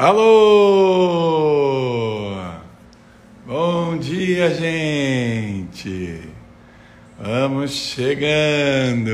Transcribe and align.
Alô! 0.00 0.30
Bom 3.44 3.98
dia, 3.98 4.54
gente! 4.54 6.20
Vamos 7.18 7.72
chegando! 7.72 9.10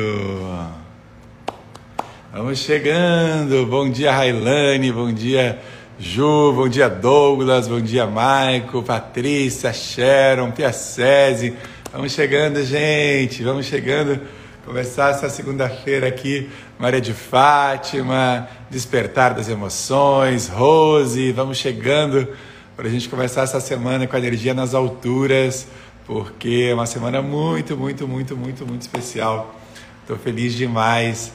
Vamos 2.31 2.59
chegando! 2.59 3.65
Bom 3.65 3.89
dia, 3.89 4.13
Railane, 4.13 4.93
bom 4.93 5.11
dia, 5.11 5.59
Ju, 5.99 6.53
bom 6.53 6.69
dia, 6.69 6.91
Douglas, 6.91 7.67
bom 7.67 7.81
dia, 7.81 8.07
Maico, 8.07 8.83
Patrícia, 8.83 9.73
Sharon, 9.73 10.51
Piacese. 10.51 11.57
Vamos 11.95 12.13
chegando, 12.13 12.63
gente! 12.63 13.43
Vamos 13.43 13.65
chegando! 13.65 14.21
Começar 14.67 15.11
essa 15.11 15.29
segunda-feira 15.29 16.09
aqui, 16.09 16.49
Maria 16.79 16.99
de 16.99 17.13
Fátima, 17.13 18.49
Despertar 18.75 19.35
das 19.35 19.49
Emoções, 19.49 20.49
Rose, 20.49 21.31
vamos 21.31 21.59
chegando 21.59 22.27
para 22.75 22.89
a 22.89 22.91
gente 22.91 23.09
começar 23.09 23.43
essa 23.43 23.61
semana 23.61 24.05
com 24.05 24.17
a 24.17 24.19
energia 24.19 24.53
nas 24.53 24.75
alturas, 24.75 25.69
porque 26.05 26.67
é 26.71 26.75
uma 26.75 26.85
semana 26.85 27.23
muito, 27.23 27.77
muito, 27.77 28.09
muito, 28.09 28.37
muito, 28.37 28.67
muito 28.67 28.83
especial. 28.83 29.55
Estou 30.01 30.17
feliz 30.17 30.55
demais 30.55 31.33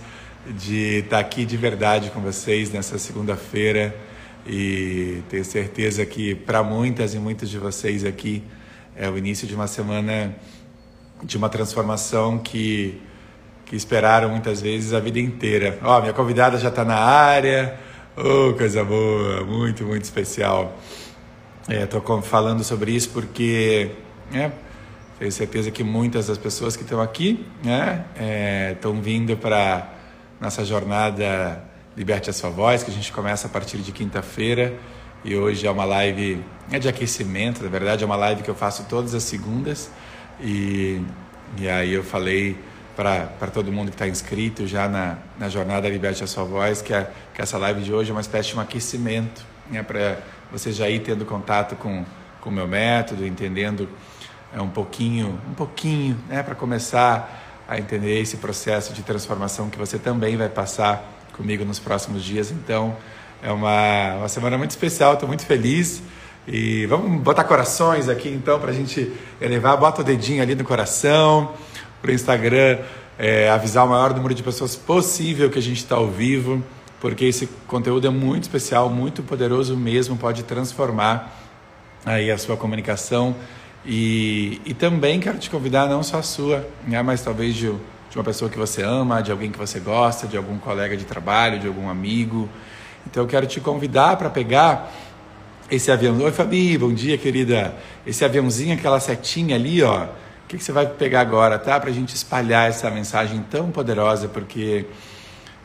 de 0.49 0.97
estar 0.97 1.19
aqui 1.19 1.45
de 1.45 1.55
verdade 1.55 2.09
com 2.09 2.19
vocês 2.19 2.71
nessa 2.71 2.99
segunda-feira 2.99 3.95
e 4.45 5.23
tenho 5.29 5.45
certeza 5.45 6.05
que 6.05 6.35
para 6.35 6.61
muitas 6.61 7.13
e 7.13 7.19
muitos 7.19 7.49
de 7.49 7.57
vocês 7.57 8.03
aqui 8.03 8.43
é 8.97 9.09
o 9.09 9.17
início 9.17 9.47
de 9.47 9.55
uma 9.55 9.67
semana 9.67 10.35
de 11.23 11.37
uma 11.37 11.47
transformação 11.47 12.37
que 12.37 13.01
que 13.69 13.75
esperaram 13.75 14.29
muitas 14.29 14.61
vezes 14.61 14.93
a 14.93 14.99
vida 14.99 15.19
inteira. 15.19 15.77
Ó, 15.83 15.97
oh, 15.97 16.01
minha 16.01 16.11
convidada 16.11 16.57
já 16.57 16.69
está 16.69 16.83
na 16.83 16.97
área. 16.97 17.79
Oh, 18.17 18.53
coisa 18.53 18.83
boa, 18.83 19.45
muito, 19.45 19.85
muito 19.85 20.03
especial. 20.03 20.75
Estou 21.69 22.17
é, 22.17 22.21
falando 22.23 22.63
sobre 22.63 22.91
isso 22.91 23.11
porque 23.11 23.91
né, 24.31 24.51
tenho 25.19 25.31
certeza 25.31 25.69
que 25.69 25.83
muitas 25.83 26.25
das 26.25 26.37
pessoas 26.39 26.75
que 26.75 26.81
estão 26.81 26.99
aqui 26.99 27.45
estão 27.57 27.71
né, 27.71 28.05
é, 28.17 29.03
vindo 29.03 29.37
para 29.37 29.87
nossa 30.41 30.65
jornada 30.65 31.63
Liberte 31.95 32.31
a 32.31 32.33
Sua 32.33 32.49
Voz, 32.49 32.81
que 32.81 32.89
a 32.89 32.93
gente 32.93 33.11
começa 33.11 33.45
a 33.45 33.49
partir 33.51 33.77
de 33.77 33.91
quinta-feira. 33.91 34.73
E 35.23 35.35
hoje 35.35 35.67
é 35.67 35.69
uma 35.69 35.85
live 35.85 36.43
é 36.71 36.79
de 36.79 36.87
aquecimento, 36.87 37.61
na 37.61 37.69
verdade 37.69 38.03
é 38.03 38.05
uma 38.05 38.15
live 38.15 38.41
que 38.41 38.49
eu 38.49 38.55
faço 38.55 38.85
todas 38.89 39.13
as 39.13 39.21
segundas. 39.21 39.91
E, 40.41 41.01
e 41.59 41.69
aí 41.69 41.93
eu 41.93 42.03
falei 42.03 42.57
para 42.99 43.47
todo 43.47 43.71
mundo 43.71 43.87
que 43.87 43.95
está 43.95 44.09
inscrito 44.09 44.67
já 44.67 44.89
na, 44.89 45.19
na 45.39 45.47
jornada 45.47 45.87
Liberte 45.87 46.21
a 46.21 46.27
Sua 46.27 46.43
Voz, 46.43 46.81
que, 46.81 46.93
é, 46.93 47.09
que 47.33 47.41
essa 47.41 47.57
live 47.57 47.81
de 47.81 47.93
hoje 47.93 48.09
é 48.09 48.13
uma 48.13 48.19
espécie 48.19 48.49
de 48.49 48.57
um 48.57 48.59
aquecimento, 48.59 49.41
né, 49.71 49.81
para 49.81 50.17
você 50.51 50.69
já 50.73 50.89
ir 50.89 50.99
tendo 50.99 51.23
contato 51.23 51.77
com 51.77 52.03
o 52.45 52.51
meu 52.51 52.67
método, 52.67 53.25
entendendo 53.25 53.87
é, 54.53 54.59
um 54.59 54.67
pouquinho, 54.67 55.39
um 55.49 55.53
pouquinho, 55.53 56.19
né, 56.27 56.43
para 56.43 56.55
começar 56.55 57.63
a 57.69 57.79
entender 57.79 58.19
esse 58.19 58.35
processo 58.35 58.91
de 58.91 59.01
transformação 59.01 59.69
que 59.69 59.77
você 59.77 59.97
também 59.97 60.35
vai 60.35 60.49
passar 60.49 61.01
comigo 61.31 61.63
nos 61.63 61.79
próximos 61.79 62.21
dias. 62.21 62.51
Então, 62.51 62.97
é 63.41 63.49
uma, 63.49 64.15
uma 64.15 64.27
semana 64.27 64.57
muito 64.57 64.71
especial, 64.71 65.13
estou 65.13 65.29
muito 65.29 65.45
feliz. 65.45 66.03
E 66.45 66.85
vamos 66.87 67.21
botar 67.21 67.45
corações 67.45 68.09
aqui 68.09 68.27
então 68.27 68.59
para 68.59 68.71
a 68.71 68.73
gente 68.73 69.13
elevar. 69.39 69.77
Bota 69.77 70.01
o 70.01 70.03
dedinho 70.03 70.41
ali 70.41 70.53
no 70.53 70.65
coração 70.65 71.53
para 72.01 72.11
o 72.11 72.13
Instagram 72.13 72.79
é, 73.19 73.49
avisar 73.49 73.85
o 73.85 73.89
maior 73.89 74.13
número 74.13 74.33
de 74.33 74.41
pessoas 74.41 74.77
possível 74.77 75.49
que 75.49 75.59
a 75.59 75.61
gente 75.61 75.79
está 75.79 75.95
ao 75.95 76.07
vivo, 76.07 76.63
porque 77.01 77.25
esse 77.25 77.47
conteúdo 77.67 78.07
é 78.07 78.09
muito 78.09 78.43
especial, 78.43 78.89
muito 78.89 79.21
poderoso 79.21 79.75
mesmo, 79.75 80.15
pode 80.15 80.43
transformar 80.43 81.37
aí 82.05 82.31
a 82.31 82.37
sua 82.37 82.55
comunicação. 82.55 83.35
E, 83.85 84.61
e 84.65 84.73
também 84.73 85.19
quero 85.19 85.37
te 85.37 85.49
convidar, 85.49 85.87
não 85.87 86.01
só 86.01 86.19
a 86.19 86.23
sua, 86.23 86.65
né, 86.87 87.01
mas 87.01 87.21
talvez 87.21 87.55
de, 87.55 87.69
de 88.09 88.17
uma 88.17 88.23
pessoa 88.23 88.49
que 88.49 88.57
você 88.57 88.83
ama, 88.83 89.21
de 89.21 89.31
alguém 89.31 89.51
que 89.51 89.57
você 89.57 89.81
gosta, 89.81 90.25
de 90.25 90.37
algum 90.37 90.57
colega 90.57 90.95
de 90.95 91.03
trabalho, 91.03 91.59
de 91.59 91.67
algum 91.67 91.89
amigo. 91.89 92.47
Então 93.05 93.23
eu 93.23 93.27
quero 93.27 93.45
te 93.47 93.59
convidar 93.59 94.15
para 94.15 94.29
pegar 94.29 94.93
esse 95.69 95.91
avião. 95.91 96.17
Oi, 96.21 96.31
Fabi, 96.31 96.77
bom 96.77 96.93
dia, 96.93 97.17
querida. 97.17 97.75
Esse 98.07 98.23
aviãozinho, 98.23 98.73
aquela 98.73 98.99
setinha 98.99 99.55
ali, 99.55 99.83
ó 99.83 100.07
que, 100.49 100.57
que 100.57 100.63
você 100.63 100.71
vai 100.71 100.87
pegar 100.87 101.21
agora, 101.21 101.59
tá? 101.59 101.79
Para 101.79 101.91
a 101.91 101.93
gente 101.93 102.15
espalhar 102.15 102.67
essa 102.67 102.89
mensagem 102.89 103.45
tão 103.51 103.69
poderosa, 103.69 104.27
porque 104.27 104.87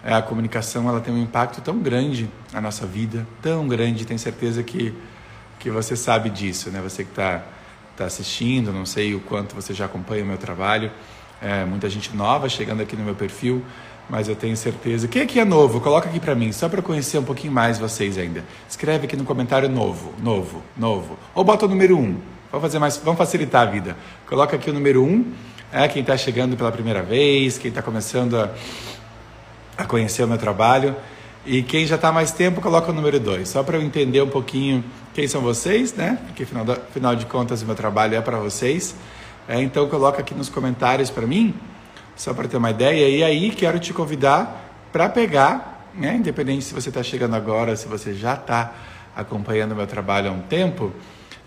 é, 0.05 0.13
a 0.13 0.21
comunicação 0.21 0.87
ela 0.87 1.01
tem 1.01 1.13
um 1.13 1.23
impacto 1.23 1.63
tão 1.63 1.79
grande 1.79 2.29
na 2.53 2.61
nossa 2.61 2.87
vida, 2.87 3.27
tão 3.41 3.67
grande. 3.67 4.05
Tenho 4.05 4.21
certeza 4.21 4.63
que, 4.63 4.95
que 5.59 5.71
você 5.71 5.97
sabe 5.97 6.29
disso, 6.29 6.71
né? 6.71 6.83
Você 6.83 7.03
que 7.03 7.11
está 7.11 7.43
tá 7.97 8.05
assistindo, 8.05 8.73
não 8.73 8.85
sei 8.85 9.15
o 9.15 9.21
quanto 9.21 9.55
você 9.55 9.73
já 9.73 9.87
acompanha 9.87 10.23
o 10.23 10.27
meu 10.27 10.37
trabalho. 10.37 10.93
É, 11.41 11.65
muita 11.65 11.89
gente 11.89 12.15
nova 12.15 12.47
chegando 12.51 12.83
aqui 12.83 12.95
no 12.95 13.05
meu 13.05 13.15
perfil, 13.15 13.65
mas 14.07 14.29
eu 14.29 14.37
tenho 14.37 14.55
certeza. 14.55 15.09
Quem 15.09 15.23
aqui 15.23 15.41
é 15.41 15.47
novo? 15.47 15.81
Coloca 15.81 16.11
aqui 16.11 16.21
para 16.21 16.35
mim, 16.35 16.53
só 16.53 16.69
para 16.69 16.83
conhecer 16.83 17.17
um 17.17 17.25
pouquinho 17.25 17.55
mais 17.55 17.79
vocês 17.79 18.19
ainda. 18.19 18.45
Escreve 18.69 19.07
aqui 19.07 19.17
no 19.17 19.25
comentário 19.25 19.67
novo, 19.67 20.13
novo, 20.23 20.63
novo. 20.77 21.19
Ou 21.35 21.43
bota 21.43 21.65
o 21.65 21.69
número 21.71 21.97
1. 21.97 22.03
Um. 22.03 22.34
Vamos 22.55 22.69
fazer 22.69 22.79
mais, 22.79 22.97
vamos 22.99 23.19
facilitar 23.19 23.67
a 23.67 23.69
vida. 23.69 23.97
Coloca 24.29 24.55
aqui 24.55 24.71
o 24.71 24.73
número 24.73 25.03
um, 25.03 25.33
é 25.73 25.89
quem 25.89 26.03
está 26.03 26.17
chegando 26.17 26.57
pela 26.57 26.71
primeira 26.71 27.03
vez, 27.03 27.59
quem 27.59 27.69
está 27.69 27.83
começando 27.83 28.39
a, 28.39 28.49
a 29.77 29.85
conhecer 29.85 30.23
o 30.23 30.29
meu 30.29 30.39
trabalho. 30.39 30.95
E 31.45 31.65
quem 31.65 31.85
já 31.85 31.97
está 31.97 32.13
mais 32.13 32.31
tempo, 32.31 32.61
coloca 32.61 32.93
o 32.93 32.95
número 32.95 33.19
dois, 33.19 33.49
só 33.49 33.65
para 33.65 33.77
eu 33.77 33.83
entender 33.83 34.23
um 34.23 34.29
pouquinho 34.29 34.85
quem 35.13 35.27
são 35.27 35.41
vocês, 35.41 35.93
né? 35.95 36.17
Porque 36.29 36.45
afinal, 36.45 36.65
afinal 36.71 37.17
de 37.17 37.27
contas 37.27 37.61
o 37.61 37.67
meu 37.67 37.75
trabalho 37.75 38.15
é 38.15 38.21
para 38.21 38.39
vocês. 38.39 38.95
É, 39.49 39.61
então 39.61 39.89
coloca 39.89 40.21
aqui 40.21 40.33
nos 40.33 40.49
comentários 40.49 41.11
para 41.11 41.27
mim, 41.27 41.53
só 42.15 42.33
para 42.33 42.47
ter 42.47 42.57
uma 42.57 42.71
ideia. 42.71 43.09
E 43.09 43.25
aí 43.25 43.51
quero 43.51 43.81
te 43.81 43.93
convidar 43.93 44.87
para 44.93 45.09
pegar, 45.09 45.91
né? 45.93 46.15
independente 46.15 46.67
se 46.67 46.73
você 46.73 46.89
está 46.89 47.03
chegando 47.03 47.35
agora, 47.35 47.75
se 47.75 47.89
você 47.89 48.15
já 48.15 48.35
está 48.35 48.73
acompanhando 49.17 49.73
o 49.73 49.75
meu 49.75 49.89
trabalho 49.89 50.31
há 50.31 50.33
um 50.33 50.43
tempo, 50.43 50.93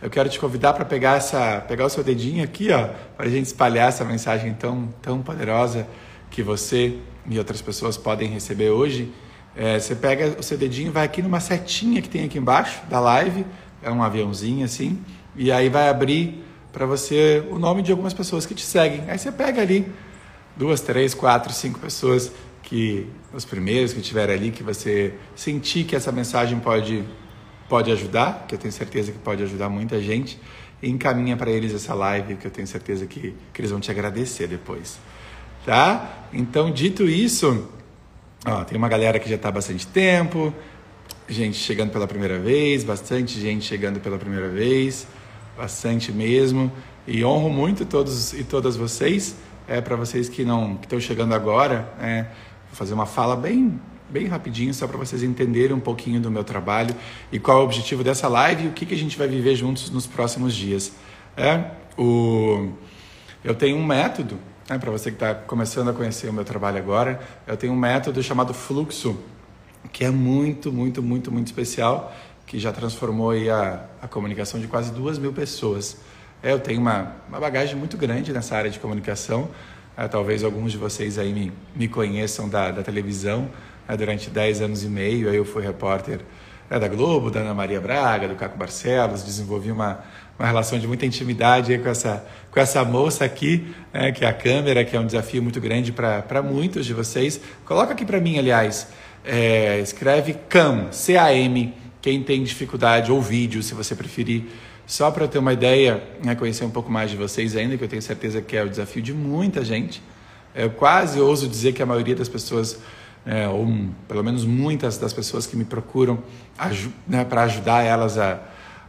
eu 0.02 0.10
quero 0.10 0.30
te 0.30 0.40
convidar 0.40 0.74
para 0.74 0.86
pegar 0.86 1.18
essa, 1.18 1.64
pegar 1.68 1.86
o 1.86 1.90
seu 1.90 2.04
dedinho 2.04 2.44
aqui, 2.44 2.72
ó, 2.72 2.88
para 3.16 3.26
a 3.26 3.30
gente 3.30 3.46
espalhar 3.46 3.90
essa 3.90 4.06
mensagem 4.06 4.54
tão, 4.54 4.94
tão 5.02 5.22
poderosa 5.22 5.88
que 6.30 6.44
você 6.44 6.98
e 7.30 7.38
outras 7.38 7.62
pessoas 7.62 7.98
podem 7.98 8.30
receber 8.30 8.70
hoje. 8.70 9.12
É, 9.56 9.80
você 9.80 9.96
pega 9.96 10.36
o 10.40 10.44
seu 10.44 10.58
dedinho, 10.58 10.92
vai 10.92 11.04
aqui 11.04 11.22
numa 11.22 11.40
setinha 11.40 12.02
que 12.02 12.10
tem 12.10 12.26
aqui 12.26 12.38
embaixo 12.38 12.80
da 12.88 13.00
live, 13.00 13.44
é 13.82 13.90
um 13.90 14.04
aviãozinho 14.04 14.64
assim, 14.64 15.04
e 15.36 15.52
aí 15.52 15.68
vai 15.68 15.90
abrir 15.90 16.44
para 16.72 16.86
você 16.86 17.44
o 17.50 17.58
nome 17.58 17.82
de 17.82 17.92
algumas 17.92 18.14
pessoas 18.14 18.46
que 18.46 18.54
te 18.54 18.62
seguem. 18.62 19.04
Aí 19.10 19.18
você 19.18 19.32
pega 19.32 19.64
ali 19.64 19.92
duas, 20.56 20.80
três, 20.80 21.16
quatro, 21.16 21.52
cinco 21.52 21.80
pessoas 21.80 22.32
que 22.62 23.08
os 23.34 23.46
primeiros 23.46 23.94
que 23.94 24.02
tiver 24.02 24.30
ali 24.30 24.52
que 24.52 24.62
você 24.62 25.14
sentir 25.36 25.86
que 25.86 25.96
essa 25.96 26.12
mensagem 26.12 26.60
pode 26.60 27.04
pode 27.68 27.92
ajudar, 27.92 28.46
que 28.48 28.56
eu 28.56 28.60
tenho 28.60 28.72
certeza 28.72 29.12
que 29.12 29.20
pode 29.20 29.44
ajudar 29.44 29.70
muita 29.70 30.02
gente, 30.02 30.40
e 30.82 30.90
encaminha 30.90 31.36
para 31.36 31.50
eles 31.50 31.74
essa 31.74 31.94
live, 31.94 32.36
que 32.36 32.46
eu 32.46 32.52
tenho 32.52 32.68
certeza 32.68 33.06
que, 33.06 33.34
que 33.54 33.62
eles 33.62 33.72
vão 33.72 33.80
te 33.80 33.90
agradecer 33.92 34.48
depois. 34.48 35.00
Tá? 35.66 36.28
Então, 36.32 36.72
dito 36.72 37.04
isso, 37.04 37.70
ó, 38.46 38.64
tem 38.64 38.78
uma 38.78 38.88
galera 38.88 39.20
que 39.20 39.28
já 39.28 39.36
está 39.36 39.50
há 39.50 39.52
bastante 39.52 39.86
tempo, 39.88 40.54
gente 41.28 41.58
chegando 41.58 41.92
pela 41.92 42.08
primeira 42.08 42.40
vez, 42.40 42.84
bastante 42.84 43.40
gente 43.40 43.66
chegando 43.66 44.00
pela 44.00 44.18
primeira 44.18 44.48
vez, 44.48 45.08
bastante 45.58 46.12
mesmo, 46.12 46.72
e 47.06 47.24
honro 47.26 47.50
muito 47.50 47.86
todos 47.86 48.34
e 48.34 48.44
todas 48.44 48.78
vocês. 48.78 49.36
É 49.68 49.82
para 49.82 49.98
vocês 49.98 50.30
que 50.30 50.46
não 50.46 50.80
estão 50.82 51.00
chegando 51.00 51.34
agora, 51.34 51.94
é, 52.00 52.24
vou 52.68 52.76
fazer 52.76 52.94
uma 52.94 53.06
fala 53.06 53.36
bem 53.36 53.78
bem 54.10 54.28
rapidinho, 54.28 54.74
só 54.74 54.88
para 54.88 54.98
vocês 54.98 55.24
entenderem 55.24 55.76
um 55.76 55.80
pouquinho 55.80 56.20
do 56.20 56.32
meu 56.32 56.44
trabalho 56.44 56.96
e 57.32 57.40
qual 57.40 57.60
é 57.60 57.62
o 57.62 57.64
objetivo 57.64 58.04
dessa 58.04 58.28
live 58.28 58.66
e 58.66 58.68
o 58.68 58.72
que, 58.72 58.86
que 58.86 58.94
a 58.94 58.98
gente 58.98 59.18
vai 59.18 59.28
viver 59.28 59.56
juntos 59.56 59.90
nos 59.90 60.08
próximos 60.08 60.56
dias. 60.56 60.94
É, 61.36 61.72
o, 61.98 62.70
eu 63.44 63.54
tenho 63.54 63.78
um 63.78 63.86
método, 63.86 64.40
né, 64.70 64.78
para 64.78 64.92
você 64.92 65.12
que 65.12 65.16
está 65.16 65.36
começando 65.36 65.90
a 65.90 65.94
conhecer 65.94 66.30
o 66.30 66.34
meu 66.34 66.46
trabalho 66.46 66.78
agora, 66.78 67.20
eu 67.46 67.58
tenho 67.58 67.74
um 67.74 67.78
método 67.78 68.22
chamado 68.24 68.54
Fluxo, 68.54 69.18
que 69.92 70.04
é 70.04 70.10
muito, 70.10 70.72
muito, 70.72 71.02
muito, 71.04 71.32
muito 71.32 71.48
especial, 71.48 72.14
que 72.46 72.58
já 72.60 72.72
transformou 72.72 73.32
a, 73.32 73.86
a 74.02 74.08
comunicação 74.08 74.60
de 74.60 74.68
quase 74.68 74.92
duas 74.92 75.20
mil 75.20 75.34
pessoas. 75.34 75.98
É, 76.42 76.54
eu 76.54 76.60
tenho 76.60 76.80
uma, 76.80 77.16
uma 77.28 77.40
bagagem 77.40 77.76
muito 77.76 77.98
grande 77.98 78.32
nessa 78.32 78.56
área 78.56 78.70
de 78.70 78.80
comunicação, 78.80 79.50
é, 79.98 80.08
talvez 80.08 80.44
alguns 80.44 80.72
de 80.72 80.78
vocês 80.78 81.18
aí 81.18 81.34
me, 81.34 81.52
me 81.76 81.88
conheçam 81.88 82.48
da, 82.48 82.72
da 82.72 82.84
televisão, 82.84 83.50
né, 83.88 83.98
durante 83.98 84.30
10 84.30 84.62
anos 84.62 84.84
e 84.84 84.88
meio. 84.88 85.30
Aí 85.30 85.36
eu 85.36 85.46
fui 85.46 85.64
repórter 85.64 86.20
né, 86.70 86.80
da 86.80 86.88
Globo, 86.88 87.32
da 87.32 87.40
Ana 87.40 87.54
Maria 87.54 87.80
Braga, 87.80 88.28
do 88.28 88.36
Caco 88.36 88.58
Barcelos, 88.58 89.24
desenvolvi 89.24 89.72
uma, 89.72 90.04
uma 90.38 90.48
relação 90.48 90.78
de 90.78 90.88
muita 90.88 91.06
intimidade 91.06 91.78
com 91.78 91.90
essa, 91.90 92.26
com 92.52 92.60
essa 92.60 92.84
moça 92.84 93.26
aqui, 93.26 93.74
né, 93.94 94.12
que 94.12 94.26
é 94.26 94.28
a 94.28 94.34
câmera, 94.34 94.84
que 94.84 94.96
é 94.96 95.00
um 95.00 95.06
desafio 95.06 95.42
muito 95.42 95.60
grande 95.62 95.92
para 95.92 96.42
muitos 96.42 96.86
de 96.86 96.94
vocês. 96.94 97.40
Coloca 97.66 97.94
aqui 97.94 98.06
para 98.06 98.20
mim, 98.20 98.38
aliás, 98.38 98.88
é, 99.26 99.80
escreve 99.80 100.36
CAM, 100.48 100.92
C-A-M, 100.92 101.74
que 102.02 102.10
quem 102.10 102.24
tem 102.24 102.44
dificuldade, 102.44 103.12
ou 103.12 103.22
vídeo, 103.22 103.62
se 103.62 103.74
você 103.74 103.94
preferir, 103.94 104.46
só 104.86 105.12
para 105.12 105.28
ter 105.28 105.38
uma 105.40 105.52
ideia, 105.52 106.02
né, 106.24 106.34
conhecer 106.36 106.64
um 106.64 106.70
pouco 106.70 106.90
mais 106.90 107.12
de 107.12 107.18
vocês 107.18 107.56
ainda, 107.56 107.78
que 107.78 107.84
eu 107.84 107.88
tenho 107.90 108.02
certeza 108.02 108.42
que 108.42 108.56
é 108.56 108.64
o 108.64 108.70
desafio 108.70 109.02
de 109.02 109.14
muita 109.14 109.66
gente. 109.66 110.02
Eu 110.56 110.70
quase 110.70 111.20
ouso 111.20 111.48
dizer 111.48 111.74
que 111.74 111.84
a 111.84 111.86
maioria 111.86 112.16
das 112.16 112.30
pessoas, 112.30 112.80
é, 113.28 113.46
ou 113.48 113.68
pelo 114.08 114.24
menos 114.24 114.46
muitas 114.46 114.98
das 114.98 115.12
pessoas 115.12 115.46
que 115.46 115.58
me 115.58 115.66
procuram 115.66 116.20
né, 117.06 117.26
para 117.26 117.44
ajudar 117.44 117.84
elas 117.84 118.18
a, 118.18 118.40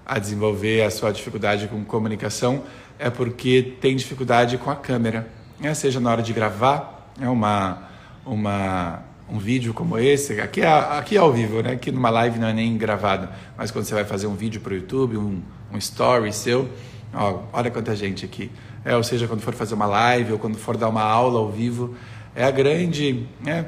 a 0.07 0.19
desenvolver 0.21 0.83
a 0.83 0.91
sua 0.91 1.13
dificuldade 1.13 1.67
com 1.67 1.85
comunicação, 1.85 2.63
é 3.01 3.11
porque 3.11 3.75
tem 3.81 3.97
dificuldade 3.97 4.57
com 4.57 4.71
a 4.71 4.77
câmera, 4.77 5.29
né, 5.59 5.75
seja 5.75 5.99
na 5.99 6.11
hora 6.13 6.23
de 6.23 6.33
gravar, 6.33 7.13
é 7.21 7.29
uma, 7.29 7.89
uma 8.25 9.03
um 9.29 9.39
vídeo 9.39 9.75
como 9.75 9.99
esse, 9.99 10.41
aqui 10.41 10.61
é, 10.61 10.69
aqui 10.69 11.17
é 11.17 11.19
ao 11.19 11.33
vivo, 11.33 11.61
né? 11.61 11.73
Aqui 11.73 11.93
numa 11.93 12.09
live 12.09 12.39
não 12.39 12.49
é 12.49 12.53
nem 12.53 12.79
gravado, 12.79 13.29
mas 13.57 13.71
quando 13.71 13.85
você 13.85 13.93
vai 13.93 14.05
fazer 14.05 14.27
um 14.27 14.35
vídeo 14.35 14.61
para 14.61 14.73
o 14.73 14.77
YouTube, 14.77 15.19
um, 15.19 15.43
um 15.71 15.77
story 15.77 16.33
seu, 16.33 16.67
ó, 17.13 17.41
olha 17.53 17.71
quanta 17.71 17.95
gente 17.95 18.25
aqui. 18.25 18.51
É, 18.85 18.97
ou 18.97 19.03
seja, 19.03 19.29
quando 19.29 19.43
for 19.43 19.53
fazer 19.53 19.75
uma 19.75 19.85
live 19.85 20.33
ou 20.33 20.39
quando 20.39 20.57
for 20.57 20.79
dar 20.79 20.89
uma 20.89 21.03
aula 21.03 21.41
ao 21.41 21.51
vivo, 21.51 21.95
é 22.35 22.45
a 22.45 22.51
grande, 22.51 23.27
né? 23.45 23.67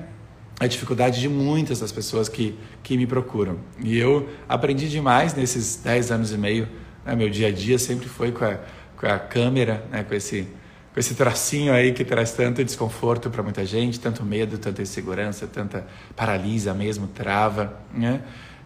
A 0.60 0.66
dificuldade 0.66 1.20
de 1.20 1.28
muitas 1.28 1.80
das 1.80 1.90
pessoas 1.90 2.28
que, 2.28 2.56
que 2.82 2.96
me 2.96 3.06
procuram. 3.06 3.58
E 3.82 3.98
eu 3.98 4.28
aprendi 4.48 4.88
demais 4.88 5.34
nesses 5.34 5.76
10 5.76 6.12
anos 6.12 6.32
e 6.32 6.38
meio. 6.38 6.68
Né? 7.04 7.16
Meu 7.16 7.28
dia 7.28 7.48
a 7.48 7.50
dia 7.50 7.78
sempre 7.78 8.06
foi 8.08 8.30
com 8.30 8.44
a, 8.44 8.58
com 8.96 9.06
a 9.06 9.18
câmera, 9.18 9.84
né? 9.90 10.04
com 10.04 10.14
esse 10.14 10.46
com 10.92 10.98
esse 10.98 11.14
tracinho 11.14 11.72
aí 11.72 11.92
que 11.92 12.04
traz 12.04 12.32
tanto 12.32 12.64
desconforto 12.64 13.30
para 13.30 13.42
muita 13.42 13.64
gente, 13.64 14.00
tanto 14.00 14.24
medo, 14.24 14.58
tanta 14.58 14.82
insegurança, 14.82 15.46
tanta 15.46 15.86
paralisa 16.16 16.74
mesmo, 16.74 17.06
trava, 17.06 17.80
né? 17.94 18.22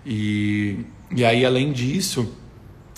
E, 0.07 0.87
e 1.15 1.25
aí, 1.25 1.45
além 1.45 1.71
disso, 1.73 2.35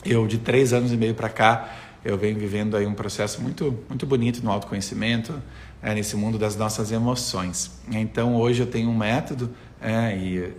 eu 0.04 0.26
de 0.26 0.38
três 0.38 0.72
anos 0.72 0.92
e 0.92 0.96
meio 0.96 1.14
para 1.14 1.28
cá, 1.28 1.76
eu 2.04 2.16
venho 2.16 2.38
vivendo 2.38 2.76
aí 2.76 2.87
um 2.87 2.94
processo 2.94 3.42
muito, 3.42 3.76
muito 3.88 4.06
bonito 4.06 4.42
no 4.44 4.50
autoconhecimento, 4.50 5.42
é, 5.86 5.94
nesse 5.94 6.16
mundo 6.16 6.36
das 6.36 6.56
nossas 6.56 6.90
emoções. 6.90 7.70
Então, 7.92 8.34
hoje 8.34 8.60
eu 8.60 8.66
tenho 8.66 8.90
um 8.90 8.96
método, 8.96 9.54
é, 9.80 10.16
e 10.16 10.52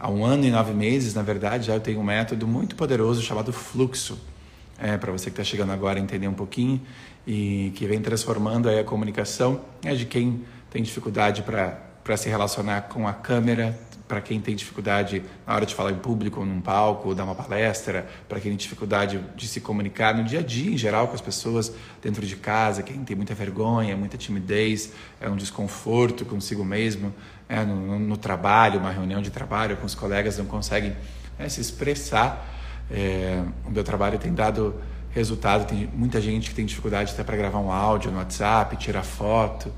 há 0.00 0.10
um 0.10 0.24
ano 0.24 0.44
e 0.44 0.50
nove 0.50 0.72
meses, 0.72 1.14
na 1.14 1.22
verdade, 1.22 1.68
já 1.68 1.74
eu 1.74 1.80
tenho 1.80 2.00
um 2.00 2.02
método 2.02 2.44
muito 2.44 2.74
poderoso 2.74 3.22
chamado 3.22 3.52
Fluxo. 3.52 4.18
É, 4.76 4.96
para 4.96 5.12
você 5.12 5.26
que 5.26 5.30
está 5.40 5.44
chegando 5.44 5.70
agora 5.70 6.00
entender 6.00 6.26
um 6.26 6.34
pouquinho 6.34 6.80
e 7.24 7.72
que 7.76 7.86
vem 7.86 8.00
transformando 8.00 8.68
aí 8.68 8.80
a 8.80 8.84
comunicação 8.84 9.60
é 9.84 9.94
de 9.94 10.04
quem 10.06 10.44
tem 10.70 10.82
dificuldade 10.82 11.42
para 11.42 12.16
se 12.16 12.28
relacionar 12.28 12.82
com 12.82 13.06
a 13.06 13.12
câmera, 13.12 13.78
para 14.08 14.20
quem 14.20 14.40
tem 14.40 14.56
dificuldade 14.56 15.22
na 15.46 15.54
hora 15.54 15.66
de 15.66 15.74
falar 15.74 15.92
em 15.92 15.98
público, 15.98 16.44
num 16.44 16.60
palco, 16.60 17.14
dar 17.14 17.24
uma 17.24 17.34
palestra, 17.34 18.08
para 18.28 18.40
quem 18.40 18.50
tem 18.50 18.56
dificuldade 18.56 19.20
de 19.36 19.46
se 19.46 19.60
comunicar 19.60 20.16
no 20.16 20.24
dia 20.24 20.40
a 20.40 20.42
dia, 20.42 20.72
em 20.72 20.78
geral, 20.78 21.06
com 21.08 21.14
as 21.14 21.20
pessoas 21.20 21.72
dentro 22.02 22.26
de 22.26 22.34
casa, 22.34 22.82
quem 22.82 23.04
tem 23.04 23.14
muita 23.14 23.34
vergonha, 23.34 23.96
muita 23.96 24.16
timidez, 24.16 24.92
é 25.20 25.28
um 25.28 25.36
desconforto 25.36 26.24
consigo 26.24 26.64
mesmo, 26.64 27.14
é, 27.48 27.64
no, 27.64 27.98
no 27.98 28.16
trabalho, 28.16 28.80
uma 28.80 28.90
reunião 28.90 29.22
de 29.22 29.30
trabalho 29.30 29.76
com 29.76 29.86
os 29.86 29.94
colegas 29.94 30.38
não 30.38 30.46
conseguem 30.46 30.96
é, 31.38 31.48
se 31.48 31.60
expressar. 31.60 32.56
É, 32.90 33.42
o 33.66 33.70
meu 33.70 33.84
trabalho 33.84 34.18
tem 34.18 34.32
dado 34.32 34.74
resultado. 35.10 35.66
Tem 35.66 35.88
muita 35.92 36.20
gente 36.20 36.50
que 36.50 36.54
tem 36.54 36.66
dificuldade 36.66 37.12
até 37.12 37.24
para 37.24 37.36
gravar 37.36 37.58
um 37.58 37.70
áudio 37.70 38.10
no 38.10 38.18
WhatsApp, 38.18 38.76
tirar 38.76 39.02
foto. 39.02 39.72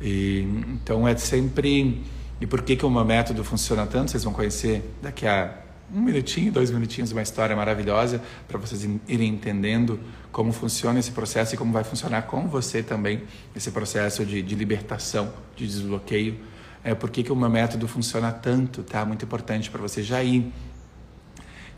E, 0.00 0.40
então 0.72 1.06
é 1.06 1.16
sempre. 1.16 2.02
E 2.44 2.46
por 2.46 2.60
que, 2.60 2.76
que 2.76 2.84
o 2.84 2.90
meu 2.90 3.06
método 3.06 3.42
funciona 3.42 3.86
tanto? 3.86 4.10
Vocês 4.10 4.22
vão 4.22 4.30
conhecer 4.30 4.84
daqui 5.00 5.26
a 5.26 5.60
um 5.90 6.02
minutinho, 6.02 6.52
dois 6.52 6.70
minutinhos, 6.70 7.10
uma 7.10 7.22
história 7.22 7.56
maravilhosa 7.56 8.20
para 8.46 8.58
vocês 8.58 8.86
irem 9.08 9.30
entendendo 9.30 9.98
como 10.30 10.52
funciona 10.52 10.98
esse 10.98 11.10
processo 11.10 11.54
e 11.54 11.56
como 11.56 11.72
vai 11.72 11.84
funcionar 11.84 12.20
com 12.26 12.46
você 12.46 12.82
também 12.82 13.22
esse 13.56 13.70
processo 13.70 14.26
de, 14.26 14.42
de 14.42 14.54
libertação, 14.54 15.32
de 15.56 15.66
desbloqueio. 15.66 16.38
É, 16.84 16.94
por 16.94 17.08
que, 17.08 17.22
que 17.22 17.32
o 17.32 17.36
meu 17.36 17.48
método 17.48 17.88
funciona 17.88 18.30
tanto, 18.30 18.82
tá? 18.82 19.06
Muito 19.06 19.24
importante 19.24 19.70
para 19.70 19.80
você 19.80 20.02
já 20.02 20.22
ir 20.22 20.52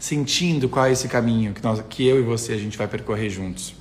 sentindo 0.01 0.69
qual 0.69 0.87
é 0.87 0.91
esse 0.91 1.07
caminho 1.07 1.55
que, 1.55 1.63
nós, 1.63 1.81
que 1.89 2.05
eu 2.05 2.19
e 2.19 2.23
você 2.23 2.55
a 2.55 2.59
gente 2.59 2.77
vai 2.77 2.89
percorrer 2.89 3.31
juntos. 3.31 3.73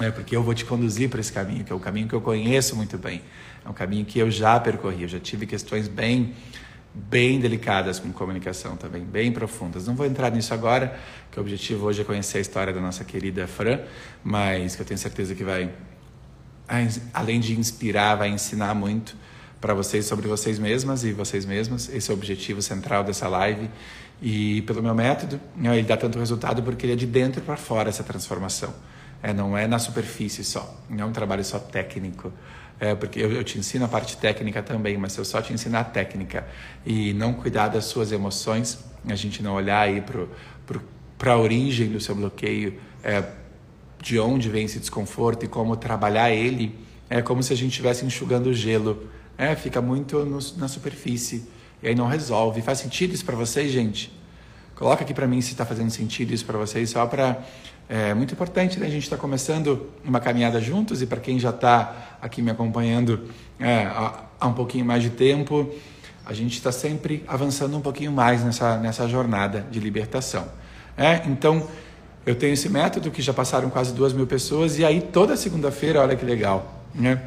É 0.00 0.10
porque 0.10 0.34
eu 0.34 0.42
vou 0.42 0.54
te 0.54 0.64
conduzir 0.64 1.10
para 1.10 1.20
esse 1.20 1.30
caminho, 1.30 1.62
que 1.62 1.70
é 1.70 1.76
o 1.76 1.78
caminho 1.78 2.08
que 2.08 2.14
eu 2.14 2.22
conheço 2.22 2.74
muito 2.74 2.96
bem. 2.96 3.20
É 3.64 3.68
um 3.68 3.72
caminho 3.72 4.04
que 4.04 4.18
eu 4.18 4.30
já 4.30 4.58
percorri, 4.58 5.02
eu 5.02 5.08
já 5.08 5.20
tive 5.20 5.46
questões 5.46 5.88
bem 5.88 6.34
bem 6.94 7.40
delicadas 7.40 7.98
com 7.98 8.12
comunicação 8.12 8.76
também, 8.76 9.02
bem 9.02 9.32
profundas. 9.32 9.86
Não 9.86 9.94
vou 9.94 10.04
entrar 10.04 10.30
nisso 10.30 10.52
agora, 10.52 10.98
que 11.30 11.38
o 11.38 11.40
objetivo 11.40 11.86
hoje 11.86 12.02
é 12.02 12.04
conhecer 12.04 12.36
a 12.36 12.40
história 12.42 12.72
da 12.72 12.80
nossa 12.80 13.02
querida 13.02 13.46
Fran, 13.46 13.80
mas 14.22 14.76
que 14.76 14.82
eu 14.82 14.86
tenho 14.86 14.98
certeza 14.98 15.34
que 15.34 15.42
vai 15.42 15.70
além 17.12 17.40
de 17.40 17.58
inspirar, 17.58 18.16
vai 18.16 18.28
ensinar 18.28 18.74
muito 18.74 19.16
para 19.60 19.74
vocês 19.74 20.06
sobre 20.06 20.26
vocês 20.26 20.58
mesmas 20.58 21.04
e 21.04 21.12
vocês 21.12 21.44
mesmos. 21.44 21.88
Esse 21.88 22.10
é 22.10 22.14
o 22.14 22.16
objetivo 22.16 22.60
central 22.60 23.04
dessa 23.04 23.28
live 23.28 23.70
e 24.20 24.62
pelo 24.62 24.82
meu 24.82 24.94
método, 24.94 25.40
né, 25.56 25.76
ele 25.76 25.86
dá 25.86 25.96
tanto 25.96 26.18
resultado 26.18 26.62
porque 26.62 26.86
ele 26.86 26.92
é 26.92 26.96
de 26.96 27.06
dentro 27.06 27.42
para 27.42 27.56
fora 27.56 27.88
essa 27.88 28.02
transformação. 28.02 28.72
É, 29.22 29.32
não 29.32 29.56
é 29.56 29.66
na 29.68 29.78
superfície 29.78 30.42
só, 30.42 30.82
não 30.90 31.04
é 31.04 31.06
um 31.06 31.12
trabalho 31.12 31.44
só 31.44 31.58
técnico. 31.58 32.32
É, 32.82 32.96
porque 32.96 33.20
eu, 33.20 33.30
eu, 33.30 33.44
te 33.44 33.60
ensino 33.60 33.84
a 33.84 33.88
parte 33.88 34.16
técnica 34.16 34.60
também, 34.60 34.98
mas 34.98 35.12
se 35.12 35.20
eu 35.20 35.24
só 35.24 35.40
te 35.40 35.52
ensinar 35.52 35.78
a 35.78 35.84
técnica 35.84 36.44
e 36.84 37.12
não 37.12 37.32
cuidar 37.32 37.68
das 37.68 37.84
suas 37.84 38.10
emoções, 38.10 38.76
a 39.08 39.14
gente 39.14 39.40
não 39.40 39.54
olhar 39.54 39.82
aí 39.82 40.02
para 41.16 41.32
a 41.32 41.38
origem 41.38 41.90
do 41.90 42.00
seu 42.00 42.12
bloqueio, 42.16 42.80
é, 43.04 43.22
de 44.00 44.18
onde 44.18 44.48
vem 44.48 44.64
esse 44.64 44.80
desconforto 44.80 45.44
e 45.44 45.48
como 45.48 45.76
trabalhar 45.76 46.32
ele, 46.32 46.76
é 47.08 47.22
como 47.22 47.40
se 47.40 47.52
a 47.52 47.56
gente 47.56 47.70
estivesse 47.70 48.04
enxugando 48.04 48.52
gelo. 48.52 49.08
É, 49.38 49.54
fica 49.54 49.80
muito 49.80 50.24
no, 50.24 50.40
na 50.56 50.66
superfície 50.66 51.44
e 51.80 51.86
aí 51.86 51.94
não 51.94 52.08
resolve. 52.08 52.62
Faz 52.62 52.80
sentido 52.80 53.14
isso 53.14 53.24
para 53.24 53.36
vocês, 53.36 53.70
gente? 53.70 54.12
Coloca 54.74 55.04
aqui 55.04 55.14
para 55.14 55.28
mim 55.28 55.40
se 55.40 55.52
está 55.52 55.64
fazendo 55.64 55.90
sentido 55.92 56.34
isso 56.34 56.44
para 56.44 56.58
vocês, 56.58 56.90
só 56.90 57.06
para 57.06 57.44
é 57.94 58.14
muito 58.14 58.32
importante, 58.32 58.80
né? 58.80 58.86
A 58.86 58.90
gente 58.90 59.02
está 59.02 59.18
começando 59.18 59.90
uma 60.02 60.18
caminhada 60.18 60.58
juntos 60.62 61.02
e 61.02 61.06
para 61.06 61.20
quem 61.20 61.38
já 61.38 61.50
está 61.50 62.16
aqui 62.22 62.40
me 62.40 62.50
acompanhando 62.50 63.28
é, 63.60 63.84
há, 63.84 64.46
um 64.46 64.54
pouquinho 64.54 64.82
mais 64.82 65.02
de 65.02 65.10
tempo, 65.10 65.70
a 66.24 66.32
gente 66.32 66.54
está 66.54 66.72
sempre 66.72 67.22
avançando 67.28 67.76
um 67.76 67.82
pouquinho 67.82 68.10
mais 68.10 68.42
nessa, 68.42 68.78
nessa 68.78 69.06
jornada 69.06 69.66
de 69.70 69.78
libertação. 69.78 70.48
É? 70.96 71.20
Então, 71.26 71.68
eu 72.24 72.34
tenho 72.34 72.54
esse 72.54 72.66
método 72.70 73.10
que 73.10 73.20
já 73.20 73.34
passaram 73.34 73.68
quase 73.68 73.92
duas 73.92 74.14
mil 74.14 74.26
pessoas 74.26 74.78
e 74.78 74.86
aí 74.86 75.02
toda 75.02 75.36
segunda-feira, 75.36 76.00
olha 76.00 76.16
que 76.16 76.24
legal, 76.24 76.82
né? 76.94 77.20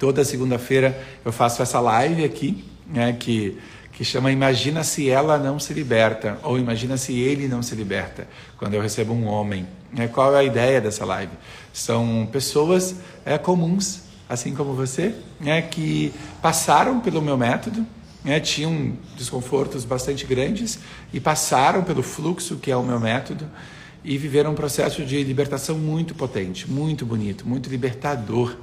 Toda 0.00 0.24
segunda-feira 0.24 1.00
eu 1.24 1.30
faço 1.30 1.62
essa 1.62 1.78
live 1.78 2.24
aqui, 2.24 2.64
né? 2.88 3.12
Que 3.12 3.56
que 4.02 4.08
chama 4.08 4.32
Imagina 4.32 4.82
se 4.82 5.08
ela 5.08 5.38
não 5.38 5.60
se 5.60 5.72
liberta, 5.72 6.36
ou 6.42 6.58
Imagina 6.58 6.96
se 6.96 7.20
ele 7.20 7.46
não 7.46 7.62
se 7.62 7.76
liberta, 7.76 8.26
quando 8.58 8.74
eu 8.74 8.82
recebo 8.82 9.12
um 9.12 9.28
homem. 9.28 9.64
É, 9.96 10.08
qual 10.08 10.34
é 10.34 10.40
a 10.40 10.42
ideia 10.42 10.80
dessa 10.80 11.04
live? 11.04 11.30
São 11.72 12.28
pessoas 12.32 12.96
é, 13.24 13.38
comuns, 13.38 14.00
assim 14.28 14.56
como 14.56 14.74
você, 14.74 15.14
é, 15.46 15.62
que 15.62 16.12
passaram 16.42 16.98
pelo 16.98 17.22
meu 17.22 17.38
método, 17.38 17.86
é, 18.24 18.40
tinham 18.40 18.94
desconfortos 19.16 19.84
bastante 19.84 20.26
grandes 20.26 20.80
e 21.12 21.20
passaram 21.20 21.84
pelo 21.84 22.02
fluxo 22.02 22.56
que 22.56 22.72
é 22.72 22.76
o 22.76 22.82
meu 22.82 22.98
método 22.98 23.48
e 24.02 24.18
viveram 24.18 24.50
um 24.50 24.56
processo 24.56 25.04
de 25.04 25.22
libertação 25.22 25.78
muito 25.78 26.12
potente, 26.12 26.68
muito 26.68 27.06
bonito, 27.06 27.46
muito 27.46 27.70
libertador. 27.70 28.56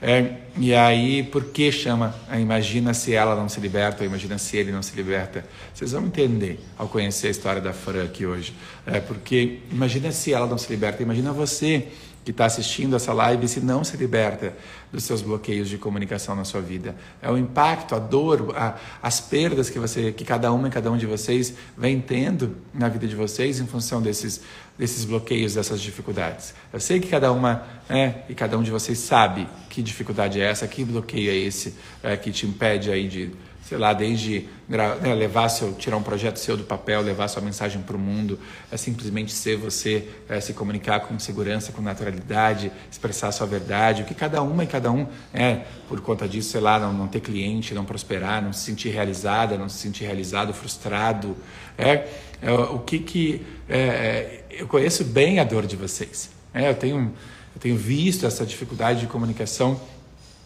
É, 0.00 0.34
e 0.56 0.74
aí, 0.74 1.22
por 1.22 1.46
que 1.46 1.72
chama? 1.72 2.14
Imagina 2.38 2.92
se 2.94 3.14
ela 3.14 3.34
não 3.34 3.48
se 3.48 3.60
liberta, 3.60 4.02
ou 4.02 4.06
imagina 4.06 4.38
se 4.38 4.56
ele 4.56 4.70
não 4.70 4.82
se 4.82 4.94
liberta. 4.94 5.44
Vocês 5.72 5.92
vão 5.92 6.06
entender 6.06 6.60
ao 6.76 6.88
conhecer 6.88 7.28
a 7.28 7.30
história 7.30 7.60
da 7.60 7.72
Fran 7.72 8.04
aqui 8.04 8.26
hoje. 8.26 8.54
É, 8.86 9.00
porque 9.00 9.60
imagina 9.72 10.12
se 10.12 10.32
ela 10.32 10.46
não 10.46 10.58
se 10.58 10.70
liberta, 10.70 11.02
imagina 11.02 11.32
você 11.32 11.88
que 12.24 12.30
está 12.30 12.46
assistindo 12.46 12.96
essa 12.96 13.12
live 13.12 13.46
se 13.46 13.60
não 13.60 13.84
se 13.84 13.96
liberta 13.98 14.54
dos 14.90 15.04
seus 15.04 15.20
bloqueios 15.20 15.68
de 15.68 15.76
comunicação 15.76 16.34
na 16.34 16.44
sua 16.44 16.60
vida. 16.60 16.96
É 17.20 17.30
o 17.30 17.36
impacto, 17.36 17.94
a 17.94 17.98
dor, 17.98 18.54
a, 18.56 18.76
as 19.02 19.20
perdas 19.20 19.68
que 19.68 19.78
você, 19.78 20.10
que 20.10 20.24
cada 20.24 20.50
uma 20.50 20.68
e 20.68 20.70
cada 20.70 20.90
um 20.90 20.96
de 20.96 21.04
vocês 21.04 21.54
vem 21.76 22.00
tendo 22.00 22.56
na 22.72 22.88
vida 22.88 23.06
de 23.06 23.14
vocês 23.14 23.60
em 23.60 23.66
função 23.66 24.00
desses, 24.00 24.40
desses 24.78 25.04
bloqueios, 25.04 25.54
dessas 25.54 25.80
dificuldades. 25.80 26.54
Eu 26.72 26.80
sei 26.80 26.98
que 27.00 27.08
cada 27.08 27.30
uma 27.32 27.62
é, 27.88 28.22
e 28.28 28.34
cada 28.34 28.58
um 28.58 28.62
de 28.62 28.70
vocês 28.70 28.98
sabe 28.98 29.46
que 29.70 29.82
dificuldade 29.82 30.40
é 30.40 30.44
essa, 30.44 30.66
que 30.66 30.84
bloqueio 30.84 31.30
é 31.30 31.34
esse 31.34 31.74
é, 32.02 32.16
que 32.16 32.32
te 32.32 32.46
impede 32.46 32.90
aí 32.90 33.08
de 33.08 33.30
sei 33.66 33.78
lá, 33.78 33.94
desde 33.94 34.46
né, 34.68 35.14
levar 35.14 35.48
seu, 35.48 35.72
tirar 35.72 35.96
um 35.96 36.02
projeto 36.02 36.36
seu 36.36 36.56
do 36.56 36.64
papel, 36.64 37.00
levar 37.00 37.28
sua 37.28 37.40
mensagem 37.40 37.80
para 37.80 37.96
o 37.96 37.98
mundo, 37.98 38.38
é 38.70 38.76
simplesmente 38.76 39.32
ser 39.32 39.56
você, 39.56 40.06
é, 40.28 40.38
se 40.40 40.52
comunicar 40.52 41.00
com 41.00 41.18
segurança, 41.18 41.72
com 41.72 41.80
naturalidade, 41.80 42.70
expressar 42.90 43.32
sua 43.32 43.46
verdade, 43.46 44.02
o 44.02 44.04
que 44.04 44.14
cada 44.14 44.42
uma 44.42 44.64
e 44.64 44.66
cada 44.66 44.92
um 44.92 45.06
é, 45.32 45.62
por 45.88 46.00
conta 46.02 46.28
disso, 46.28 46.50
sei 46.50 46.60
lá, 46.60 46.78
não, 46.78 46.92
não 46.92 47.08
ter 47.08 47.20
cliente, 47.20 47.72
não 47.72 47.84
prosperar, 47.84 48.42
não 48.42 48.52
se 48.52 48.64
sentir 48.64 48.90
realizada, 48.90 49.56
não 49.56 49.68
se 49.68 49.78
sentir 49.78 50.04
realizado, 50.04 50.52
frustrado, 50.52 51.34
é, 51.78 52.06
é 52.42 52.52
o 52.52 52.80
que 52.80 52.98
que 52.98 53.46
é, 53.68 53.78
é 53.78 54.44
eu 54.50 54.68
conheço 54.68 55.02
bem 55.04 55.40
a 55.40 55.44
dor 55.44 55.66
de 55.66 55.74
vocês, 55.74 56.30
é, 56.52 56.68
eu 56.68 56.74
tenho 56.74 57.12
eu 57.54 57.60
tenho 57.60 57.76
visto 57.76 58.26
essa 58.26 58.44
dificuldade 58.44 59.00
de 59.00 59.06
comunicação 59.06 59.80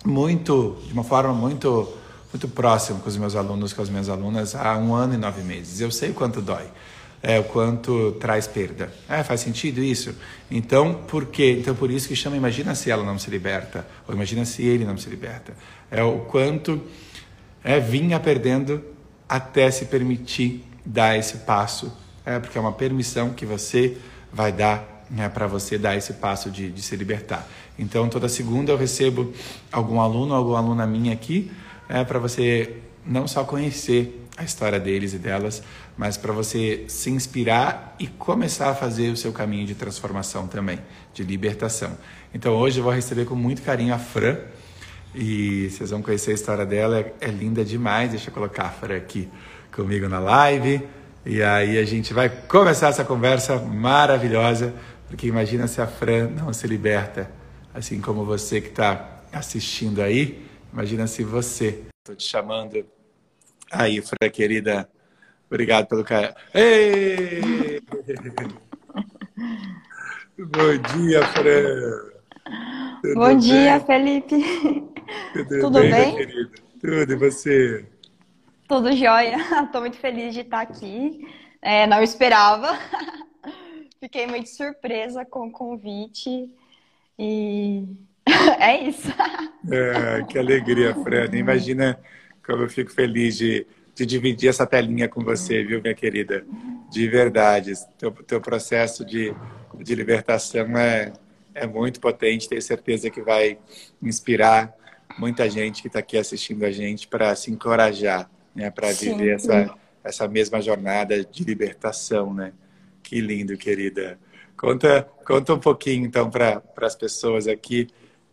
muito, 0.04 0.76
de 0.86 0.92
uma 0.92 1.02
forma 1.02 1.32
muito 1.32 1.88
muito 2.32 2.48
próximo 2.48 3.00
com 3.00 3.08
os 3.08 3.16
meus 3.16 3.34
alunos, 3.34 3.72
com 3.72 3.82
as 3.82 3.88
minhas 3.88 4.08
alunas, 4.08 4.54
há 4.54 4.76
um 4.76 4.94
ano 4.94 5.14
e 5.14 5.16
nove 5.16 5.42
meses. 5.42 5.80
Eu 5.80 5.90
sei 5.90 6.10
o 6.10 6.14
quanto 6.14 6.42
dói, 6.42 6.66
é, 7.22 7.38
o 7.38 7.44
quanto 7.44 8.12
traz 8.12 8.46
perda. 8.46 8.92
É, 9.08 9.22
faz 9.22 9.40
sentido 9.40 9.82
isso? 9.82 10.14
Então, 10.50 10.94
por 10.94 11.26
quê? 11.26 11.56
Então, 11.58 11.74
por 11.74 11.90
isso 11.90 12.06
que 12.06 12.14
chama 12.14 12.36
Imagina 12.36 12.74
se 12.74 12.90
ela 12.90 13.04
não 13.04 13.18
se 13.18 13.30
liberta, 13.30 13.86
ou 14.06 14.14
Imagina 14.14 14.44
se 14.44 14.62
ele 14.62 14.84
não 14.84 14.96
se 14.96 15.08
liberta. 15.08 15.54
É 15.90 16.02
o 16.02 16.20
quanto 16.20 16.82
é, 17.64 17.80
vinha 17.80 18.20
perdendo 18.20 18.82
até 19.28 19.70
se 19.70 19.86
permitir 19.86 20.64
dar 20.84 21.18
esse 21.18 21.38
passo. 21.38 21.92
É, 22.24 22.38
porque 22.38 22.58
é 22.58 22.60
uma 22.60 22.72
permissão 22.72 23.30
que 23.30 23.46
você 23.46 23.96
vai 24.30 24.52
dar 24.52 24.98
né, 25.10 25.28
para 25.28 25.46
você 25.46 25.78
dar 25.78 25.96
esse 25.96 26.14
passo 26.14 26.50
de, 26.50 26.70
de 26.70 26.82
se 26.82 26.94
libertar. 26.94 27.48
Então, 27.78 28.08
toda 28.08 28.28
segunda 28.28 28.72
eu 28.72 28.76
recebo 28.76 29.32
algum 29.72 30.00
aluno, 30.00 30.34
alguma 30.34 30.58
aluna 30.58 30.86
minha 30.86 31.12
aqui, 31.12 31.50
é, 31.88 32.04
para 32.04 32.18
você 32.18 32.76
não 33.06 33.26
só 33.26 33.44
conhecer 33.44 34.24
a 34.36 34.44
história 34.44 34.78
deles 34.78 35.14
e 35.14 35.18
delas, 35.18 35.62
mas 35.96 36.16
para 36.16 36.32
você 36.32 36.84
se 36.86 37.10
inspirar 37.10 37.96
e 37.98 38.06
começar 38.06 38.70
a 38.70 38.74
fazer 38.74 39.10
o 39.10 39.16
seu 39.16 39.32
caminho 39.32 39.66
de 39.66 39.74
transformação 39.74 40.46
também, 40.46 40.78
de 41.12 41.24
libertação. 41.24 41.98
Então 42.32 42.54
hoje 42.54 42.78
eu 42.78 42.84
vou 42.84 42.92
receber 42.92 43.24
com 43.24 43.34
muito 43.34 43.62
carinho 43.62 43.92
a 43.92 43.98
Fran 43.98 44.36
e 45.14 45.68
vocês 45.70 45.90
vão 45.90 46.02
conhecer 46.02 46.30
a 46.30 46.34
história 46.34 46.64
dela, 46.64 47.00
é, 47.00 47.14
é 47.20 47.26
linda 47.28 47.64
demais. 47.64 48.10
Deixa 48.10 48.30
eu 48.30 48.34
colocar 48.34 48.64
a 48.64 48.70
Fran 48.70 48.96
aqui 48.96 49.28
comigo 49.72 50.08
na 50.08 50.20
live 50.20 50.82
e 51.26 51.42
aí 51.42 51.76
a 51.76 51.84
gente 51.84 52.14
vai 52.14 52.28
começar 52.28 52.88
essa 52.88 53.04
conversa 53.04 53.56
maravilhosa, 53.56 54.72
porque 55.08 55.26
imagina 55.26 55.66
se 55.66 55.80
a 55.80 55.86
Fran 55.86 56.28
não 56.28 56.52
se 56.52 56.66
liberta, 56.66 57.28
assim 57.74 58.00
como 58.00 58.24
você 58.24 58.60
que 58.60 58.68
está 58.68 59.22
assistindo 59.32 60.00
aí 60.00 60.47
Imagina 60.72 61.06
se 61.06 61.24
você. 61.24 61.84
Estou 61.98 62.16
te 62.16 62.24
chamando. 62.24 62.84
Aí, 63.70 64.00
Fran, 64.00 64.30
querida. 64.32 64.88
Obrigado 65.46 65.86
pelo 65.86 66.04
carinho. 66.04 66.34
Ei! 66.54 67.80
Bom 70.38 70.76
dia, 70.94 71.26
Fran. 71.28 72.18
Tudo 73.02 73.14
Bom 73.14 73.26
bem? 73.28 73.38
dia, 73.38 73.80
Felipe. 73.80 74.36
Tudo, 75.32 75.60
Tudo 75.60 75.80
bem, 75.80 75.90
bem? 75.90 76.16
querida? 76.16 76.50
Tudo, 76.80 77.12
e 77.12 77.16
você? 77.16 77.86
Tudo 78.68 78.92
jóia. 78.92 79.36
Estou 79.64 79.80
muito 79.80 79.96
feliz 79.96 80.34
de 80.34 80.40
estar 80.40 80.60
aqui. 80.60 81.26
É, 81.62 81.86
não 81.86 82.02
esperava. 82.02 82.78
Fiquei 84.00 84.26
muito 84.26 84.48
surpresa 84.48 85.24
com 85.24 85.48
o 85.48 85.52
convite. 85.52 86.54
E 87.18 87.84
é 88.60 88.88
isso. 88.88 89.08
É, 89.70 90.24
que 90.24 90.38
alegria, 90.38 90.94
Fran. 90.94 91.28
Imagina 91.32 91.98
como 92.44 92.62
eu 92.62 92.68
fico 92.68 92.90
feliz 92.90 93.36
de, 93.36 93.66
de 93.94 94.06
dividir 94.06 94.48
essa 94.48 94.66
telinha 94.66 95.08
com 95.08 95.22
você, 95.22 95.62
viu, 95.62 95.82
minha 95.82 95.94
querida? 95.94 96.44
De 96.90 97.08
verdade. 97.08 97.72
Teu, 97.98 98.10
teu 98.10 98.40
processo 98.40 99.04
de, 99.04 99.34
de 99.78 99.94
libertação 99.94 100.76
é, 100.78 101.12
é 101.54 101.66
muito 101.66 102.00
potente. 102.00 102.48
Tenho 102.48 102.62
certeza 102.62 103.10
que 103.10 103.20
vai 103.20 103.58
inspirar 104.02 104.72
muita 105.18 105.48
gente 105.48 105.82
que 105.82 105.88
está 105.88 105.98
aqui 105.98 106.16
assistindo 106.16 106.64
a 106.64 106.70
gente 106.70 107.08
para 107.08 107.34
se 107.34 107.50
encorajar, 107.50 108.30
né? 108.54 108.70
Para 108.70 108.92
viver 108.92 109.34
essa, 109.34 109.74
essa 110.04 110.28
mesma 110.28 110.60
jornada 110.60 111.24
de 111.24 111.44
libertação, 111.44 112.32
né? 112.32 112.52
Que 113.02 113.20
lindo, 113.20 113.56
querida. 113.56 114.18
Conta, 114.56 115.08
conta 115.24 115.54
um 115.54 115.58
pouquinho, 115.58 116.04
então, 116.04 116.28
para 116.30 116.62
as 116.82 116.96
pessoas 116.96 117.46
aqui 117.46 117.88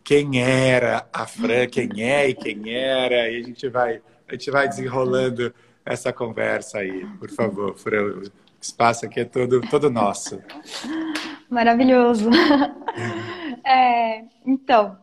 quem 0.06 0.40
era 0.40 1.04
a 1.12 1.26
Fran, 1.26 1.66
quem 1.66 2.00
é 2.00 2.28
e 2.28 2.34
quem 2.34 2.72
era, 2.72 3.28
e 3.28 3.40
a 3.40 3.42
gente 3.42 3.68
vai, 3.68 4.00
a 4.28 4.32
gente 4.34 4.52
vai 4.52 4.68
desenrolando 4.68 5.52
essa 5.84 6.12
conversa 6.12 6.78
aí. 6.78 7.04
Por 7.18 7.28
favor, 7.28 7.76
Fran, 7.76 8.20
o 8.20 8.22
espaço 8.60 9.04
aqui 9.04 9.18
é 9.18 9.24
todo, 9.24 9.60
todo 9.62 9.90
nosso. 9.90 10.40
Maravilhoso. 11.50 12.30
É, 13.68 14.22
então, 14.46 14.96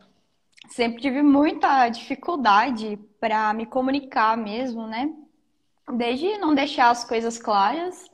sempre 0.70 1.02
tive 1.02 1.20
muita 1.20 1.86
dificuldade 1.90 2.98
para 3.20 3.52
me 3.52 3.66
comunicar 3.66 4.38
mesmo, 4.38 4.86
né? 4.86 5.12
Desde 5.98 6.38
não 6.38 6.54
deixar 6.54 6.88
as 6.88 7.04
coisas 7.04 7.38
claras 7.38 8.10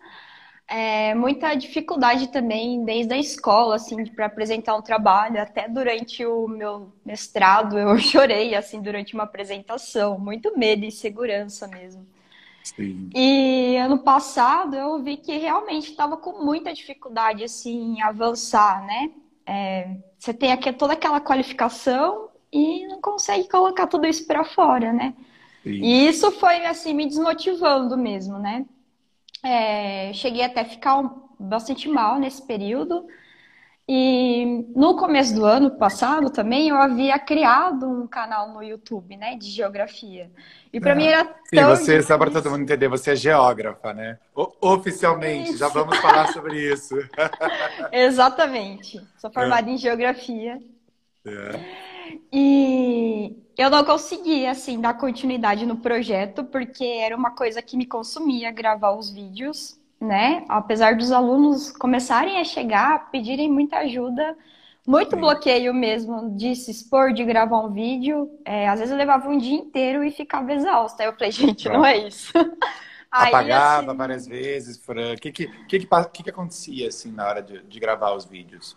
é, 0.71 1.17
muita 1.17 1.53
dificuldade 1.55 2.29
também 2.29 2.85
desde 2.85 3.13
a 3.13 3.19
escola, 3.19 3.75
assim, 3.75 4.07
para 4.07 4.27
apresentar 4.27 4.77
um 4.77 4.81
trabalho. 4.81 5.43
Até 5.43 5.69
durante 5.69 6.25
o 6.25 6.47
meu 6.47 6.93
mestrado 7.05 7.77
eu 7.77 7.99
chorei, 7.99 8.55
assim, 8.55 8.81
durante 8.81 9.13
uma 9.15 9.25
apresentação. 9.25 10.17
Muito 10.17 10.57
medo 10.57 10.85
e 10.85 10.87
insegurança 10.87 11.67
mesmo. 11.67 12.07
Sim. 12.63 13.11
E 13.13 13.77
ano 13.79 13.99
passado 13.99 14.77
eu 14.77 15.03
vi 15.03 15.17
que 15.17 15.37
realmente 15.39 15.91
estava 15.91 16.17
com 16.17 16.45
muita 16.45 16.73
dificuldade, 16.73 17.43
assim, 17.43 17.97
em 17.97 18.03
avançar, 18.03 18.87
né? 18.87 19.11
É, 19.45 19.97
você 20.17 20.33
tem 20.33 20.53
aqui 20.53 20.73
toda 20.73 20.93
aquela 20.93 21.21
qualificação 21.21 22.29
e 22.53 22.87
não 22.87 23.01
consegue 23.01 23.49
colocar 23.49 23.89
tudo 23.89 24.07
isso 24.07 24.25
para 24.25 24.45
fora, 24.45 24.93
né? 24.93 25.15
Sim. 25.65 25.83
E 25.83 26.07
isso 26.07 26.31
foi, 26.31 26.65
assim, 26.65 26.95
me 26.95 27.07
desmotivando 27.07 27.99
mesmo, 27.99 28.39
né? 28.39 28.65
É, 29.43 30.13
cheguei 30.13 30.45
até 30.45 30.61
a 30.61 30.65
ficar 30.65 31.03
bastante 31.39 31.89
mal 31.89 32.19
nesse 32.19 32.47
período. 32.47 33.07
E 33.93 34.67
no 34.77 34.95
começo 34.97 35.35
do 35.35 35.45
ano 35.45 35.73
passado 35.73 36.31
também 36.31 36.69
eu 36.69 36.77
havia 36.77 37.19
criado 37.19 37.89
um 37.89 38.07
canal 38.07 38.49
no 38.53 38.63
YouTube, 38.63 39.17
né, 39.17 39.35
de 39.37 39.51
geografia. 39.51 40.31
E 40.73 40.79
para 40.79 40.95
mim 40.95 41.07
era 41.07 41.25
tão 41.25 41.35
Sim, 41.45 41.65
você, 41.65 42.01
só 42.01 42.17
para 42.17 42.31
todo 42.31 42.51
mundo 42.51 42.63
entender, 42.63 42.87
você 42.87 43.11
é 43.11 43.17
geógrafa, 43.17 43.93
né? 43.93 44.17
O, 44.33 44.53
oficialmente, 44.61 45.51
isso. 45.51 45.59
já 45.59 45.67
vamos 45.67 45.99
falar 45.99 46.29
sobre 46.33 46.73
isso. 46.73 46.95
Exatamente. 47.91 49.01
Sou 49.19 49.29
formada 49.29 49.69
é. 49.69 49.73
em 49.73 49.77
geografia. 49.77 50.63
É. 51.27 51.61
E 52.33 53.37
eu 53.61 53.69
não 53.69 53.85
consegui, 53.85 54.47
assim, 54.47 54.81
dar 54.81 54.95
continuidade 54.95 55.67
no 55.67 55.77
projeto, 55.77 56.43
porque 56.43 56.83
era 56.83 57.15
uma 57.15 57.33
coisa 57.33 57.61
que 57.61 57.77
me 57.77 57.85
consumia 57.85 58.51
gravar 58.51 58.93
os 58.93 59.11
vídeos, 59.11 59.79
né? 60.01 60.47
Apesar 60.49 60.97
dos 60.97 61.13
alunos 61.13 61.71
começarem 61.71 62.41
a 62.41 62.45
chegar, 62.45 63.11
pedirem 63.11 63.53
muita 63.53 63.81
ajuda, 63.81 64.35
muito 64.87 65.11
Sim. 65.11 65.21
bloqueio 65.21 65.75
mesmo 65.75 66.35
de 66.35 66.57
se 66.57 66.71
expor, 66.71 67.13
de 67.13 67.23
gravar 67.23 67.61
um 67.61 67.71
vídeo. 67.71 68.31
É, 68.47 68.67
às 68.67 68.79
vezes 68.79 68.93
eu 68.93 68.97
levava 68.97 69.29
um 69.29 69.37
dia 69.37 69.59
inteiro 69.59 70.03
e 70.03 70.11
ficava 70.11 70.55
exausta. 70.55 71.03
Aí 71.03 71.11
eu 71.11 71.13
falei, 71.13 71.31
gente, 71.31 71.65
Pronto. 71.65 71.77
não 71.77 71.85
é 71.85 71.99
isso. 71.99 72.33
Apagava 73.13 73.89
assim... 73.89 73.97
várias 73.99 74.27
vezes, 74.27 74.79
Fran. 74.79 75.13
O 75.13 75.17
que 75.17 75.33
que, 75.33 75.49
que, 75.67 75.81
que, 75.81 76.23
que, 76.23 76.31
acontecia, 76.31 76.89
assim, 76.89 77.13
na 77.13 77.27
hora 77.27 77.43
de, 77.43 77.63
de 77.63 77.79
gravar 77.79 78.15
os 78.15 78.25
vídeos? 78.25 78.75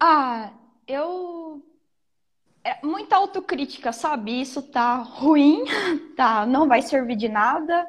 Ah, 0.00 0.50
eu 0.88 1.62
é 2.64 2.84
muita 2.84 3.16
autocrítica, 3.16 3.92
sabe? 3.92 4.40
Isso 4.40 4.62
tá 4.62 4.96
ruim, 4.96 5.64
tá? 6.16 6.46
Não 6.46 6.68
vai 6.68 6.82
servir 6.82 7.16
de 7.16 7.28
nada. 7.28 7.86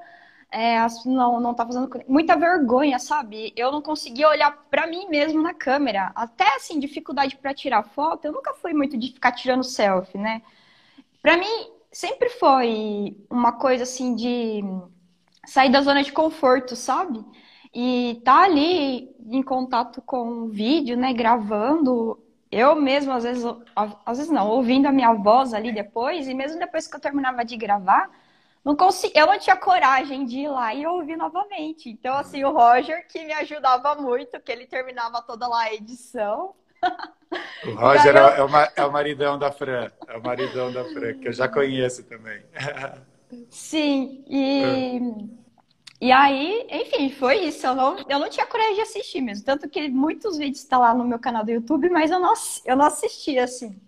É, 0.52 0.78
não, 1.06 1.40
não 1.40 1.54
tá 1.54 1.66
fazendo 1.66 1.90
muita 2.08 2.36
vergonha, 2.36 3.00
sabe? 3.00 3.54
Eu 3.56 3.72
não 3.72 3.82
conseguia 3.82 4.28
olhar 4.28 4.52
para 4.70 4.88
mim 4.88 5.08
mesmo 5.08 5.42
na 5.42 5.54
câmera. 5.54 6.12
Até 6.16 6.56
assim, 6.56 6.80
dificuldade 6.80 7.38
para 7.38 7.54
tirar 7.54 7.84
foto. 7.84 8.26
Eu 8.26 8.34
nunca 8.34 8.54
fui 8.56 8.74
muito 8.74 8.98
de 8.98 9.14
ficar 9.14 9.32
tirando 9.32 9.64
selfie, 9.64 10.18
né? 10.18 10.42
Para 11.22 11.38
mim 11.38 11.70
sempre 11.92 12.30
foi 12.30 13.18
uma 13.30 13.54
coisa 13.54 13.84
assim 13.84 14.16
de 14.16 14.62
sair 15.46 15.72
da 15.72 15.82
zona 15.82 16.04
de 16.04 16.12
conforto, 16.12 16.76
sabe? 16.76 17.24
E 17.74 18.22
tá 18.26 18.44
ali 18.44 19.10
em 19.26 19.42
contato 19.44 20.02
com 20.02 20.44
o 20.44 20.48
vídeo, 20.50 20.98
né, 20.98 21.14
gravando, 21.14 22.20
eu 22.52 22.76
mesmo, 22.76 23.14
às 23.14 23.24
vezes, 23.24 23.44
às 24.06 24.18
vezes 24.18 24.32
não, 24.32 24.50
ouvindo 24.50 24.88
a 24.88 24.92
minha 24.92 25.14
voz 25.14 25.54
ali 25.54 25.72
depois, 25.72 26.28
e 26.28 26.34
mesmo 26.34 26.60
depois 26.60 26.88
que 26.88 26.96
eu 26.96 27.00
terminava 27.00 27.46
de 27.46 27.56
gravar, 27.56 28.10
não 28.64 28.76
consegui, 28.76 29.18
eu 29.18 29.26
não 29.26 29.40
tinha 29.40 29.56
coragem 29.56 30.26
de 30.26 30.40
ir 30.42 30.50
lá 30.50 30.74
e 30.74 30.86
ouvir 30.86 31.16
novamente. 31.16 31.90
Então, 31.90 32.14
assim, 32.16 32.44
o 32.44 32.52
Roger 32.52 33.08
que 33.08 33.24
me 33.24 33.34
ajudava 33.34 33.96
muito, 33.96 34.40
que 34.40 34.52
ele 34.52 34.68
terminava 34.68 35.22
toda 35.22 35.48
lá 35.48 35.62
a 35.64 35.74
edição. 35.74 36.54
O 37.66 37.76
Roger 37.76 38.14
eu... 38.14 38.28
é, 38.28 38.44
o, 38.44 38.50
é 38.76 38.86
o 38.86 38.92
maridão 38.92 39.40
da 39.40 39.54
Fran, 39.54 39.90
é 40.06 40.18
o 40.18 40.22
maridão 40.22 40.70
da 40.70 40.84
Fran, 40.84 41.14
que 41.14 41.30
eu 41.30 41.32
já 41.32 41.48
conheço 41.48 42.04
também. 42.04 42.44
Sim, 43.50 44.26
e, 44.28 44.98
é. 44.98 45.41
E 46.02 46.12
aí, 46.12 46.66
enfim, 46.72 47.12
foi 47.12 47.46
isso. 47.46 47.68
Eu 47.68 47.76
não, 47.76 47.96
eu 48.10 48.18
não 48.18 48.28
tinha 48.28 48.48
coragem 48.48 48.74
de 48.74 48.82
assistir 48.82 49.22
mesmo. 49.22 49.46
Tanto 49.46 49.70
que 49.70 49.88
muitos 49.88 50.36
vídeos 50.36 50.64
estão 50.64 50.80
tá 50.80 50.88
lá 50.88 50.96
no 50.96 51.06
meu 51.06 51.20
canal 51.20 51.46
do 51.46 51.52
YouTube, 51.52 51.92
mas 51.92 52.10
eu 52.10 52.20
não, 52.20 52.34
eu 52.66 52.76
não 52.76 52.86
assisti 52.86 53.38
assim. 53.38 53.80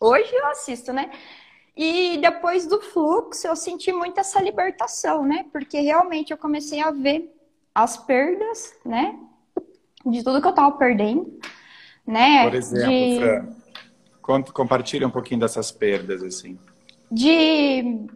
Hoje 0.00 0.34
eu 0.34 0.46
assisto, 0.46 0.94
né? 0.94 1.10
E 1.76 2.16
depois 2.18 2.66
do 2.66 2.80
fluxo, 2.80 3.46
eu 3.46 3.54
senti 3.54 3.92
muito 3.92 4.18
essa 4.18 4.40
libertação, 4.40 5.26
né? 5.26 5.44
Porque 5.52 5.78
realmente 5.78 6.30
eu 6.30 6.38
comecei 6.38 6.80
a 6.80 6.90
ver 6.90 7.30
as 7.74 7.98
perdas, 7.98 8.74
né? 8.82 9.18
De 10.06 10.24
tudo 10.24 10.40
que 10.40 10.48
eu 10.48 10.54
tava 10.54 10.74
perdendo, 10.78 11.38
né? 12.06 12.44
Por 12.44 12.54
exemplo, 12.54 12.88
de... 12.88 13.18
Fran, 14.22 14.42
compartilha 14.54 15.06
um 15.06 15.10
pouquinho 15.10 15.40
dessas 15.40 15.70
perdas, 15.70 16.22
assim. 16.22 16.58
De 17.10 18.08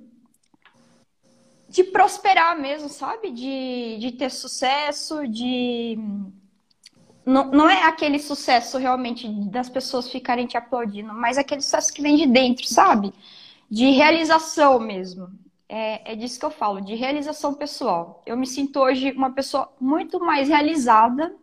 de 1.77 1.85
prosperar 1.85 2.59
mesmo, 2.59 2.89
sabe? 2.89 3.31
De, 3.31 3.99
de 4.01 4.13
ter 4.13 4.31
sucesso, 4.31 5.29
de. 5.29 5.99
Não, 7.25 7.51
não 7.51 7.69
é 7.69 7.83
aquele 7.83 8.19
sucesso 8.19 8.79
realmente 8.79 9.29
das 9.51 9.69
pessoas 9.69 10.09
ficarem 10.09 10.47
te 10.47 10.57
aplaudindo, 10.57 11.13
mas 11.13 11.37
aquele 11.37 11.61
sucesso 11.61 11.93
que 11.93 12.01
vem 12.01 12.17
de 12.17 12.27
dentro, 12.27 12.67
sabe? 12.67 13.13
De 13.71 13.91
realização 13.91 14.81
mesmo. 14.81 15.29
É, 15.69 16.13
é 16.13 16.17
disso 16.17 16.39
que 16.39 16.47
eu 16.47 16.51
falo, 16.51 16.81
de 16.81 16.95
realização 16.95 17.53
pessoal. 17.53 18.23
Eu 18.25 18.39
me 18.39 18.47
sinto 18.47 18.81
hoje 18.81 19.13
uma 19.13 19.33
pessoa 19.33 19.71
muito 19.79 20.19
mais 20.19 20.49
realizada, 20.49 21.37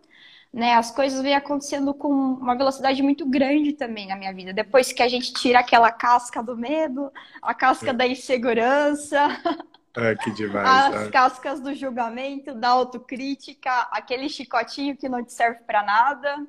né? 0.52 0.74
As 0.74 0.90
coisas 0.90 1.22
vêm 1.22 1.36
acontecendo 1.36 1.94
com 1.94 2.10
uma 2.10 2.58
velocidade 2.58 3.04
muito 3.04 3.30
grande 3.30 3.74
também 3.74 4.08
na 4.08 4.16
minha 4.16 4.34
vida. 4.34 4.52
Depois 4.52 4.92
que 4.92 5.04
a 5.04 5.08
gente 5.08 5.32
tira 5.34 5.60
aquela 5.60 5.92
casca 5.92 6.42
do 6.42 6.58
medo, 6.58 7.12
a 7.40 7.54
casca 7.54 7.94
da 7.94 8.08
insegurança. 8.08 9.28
É, 9.96 10.16
que 10.16 10.32
demais. 10.32 10.96
As 10.96 11.08
cascas 11.10 11.60
do 11.60 11.74
julgamento, 11.76 12.54
da 12.56 12.70
autocrítica, 12.70 13.72
aquele 13.92 14.28
chicotinho 14.28 14.98
que 14.98 15.08
não 15.08 15.24
te 15.24 15.32
serve 15.34 15.60
para 15.68 15.84
nada. 15.84 16.48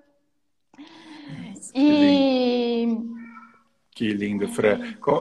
Que 1.73 1.79
e. 1.79 2.87
Lindo. 2.87 3.15
Que 3.91 4.09
lindo, 4.13 4.49
Fran. 4.49 4.81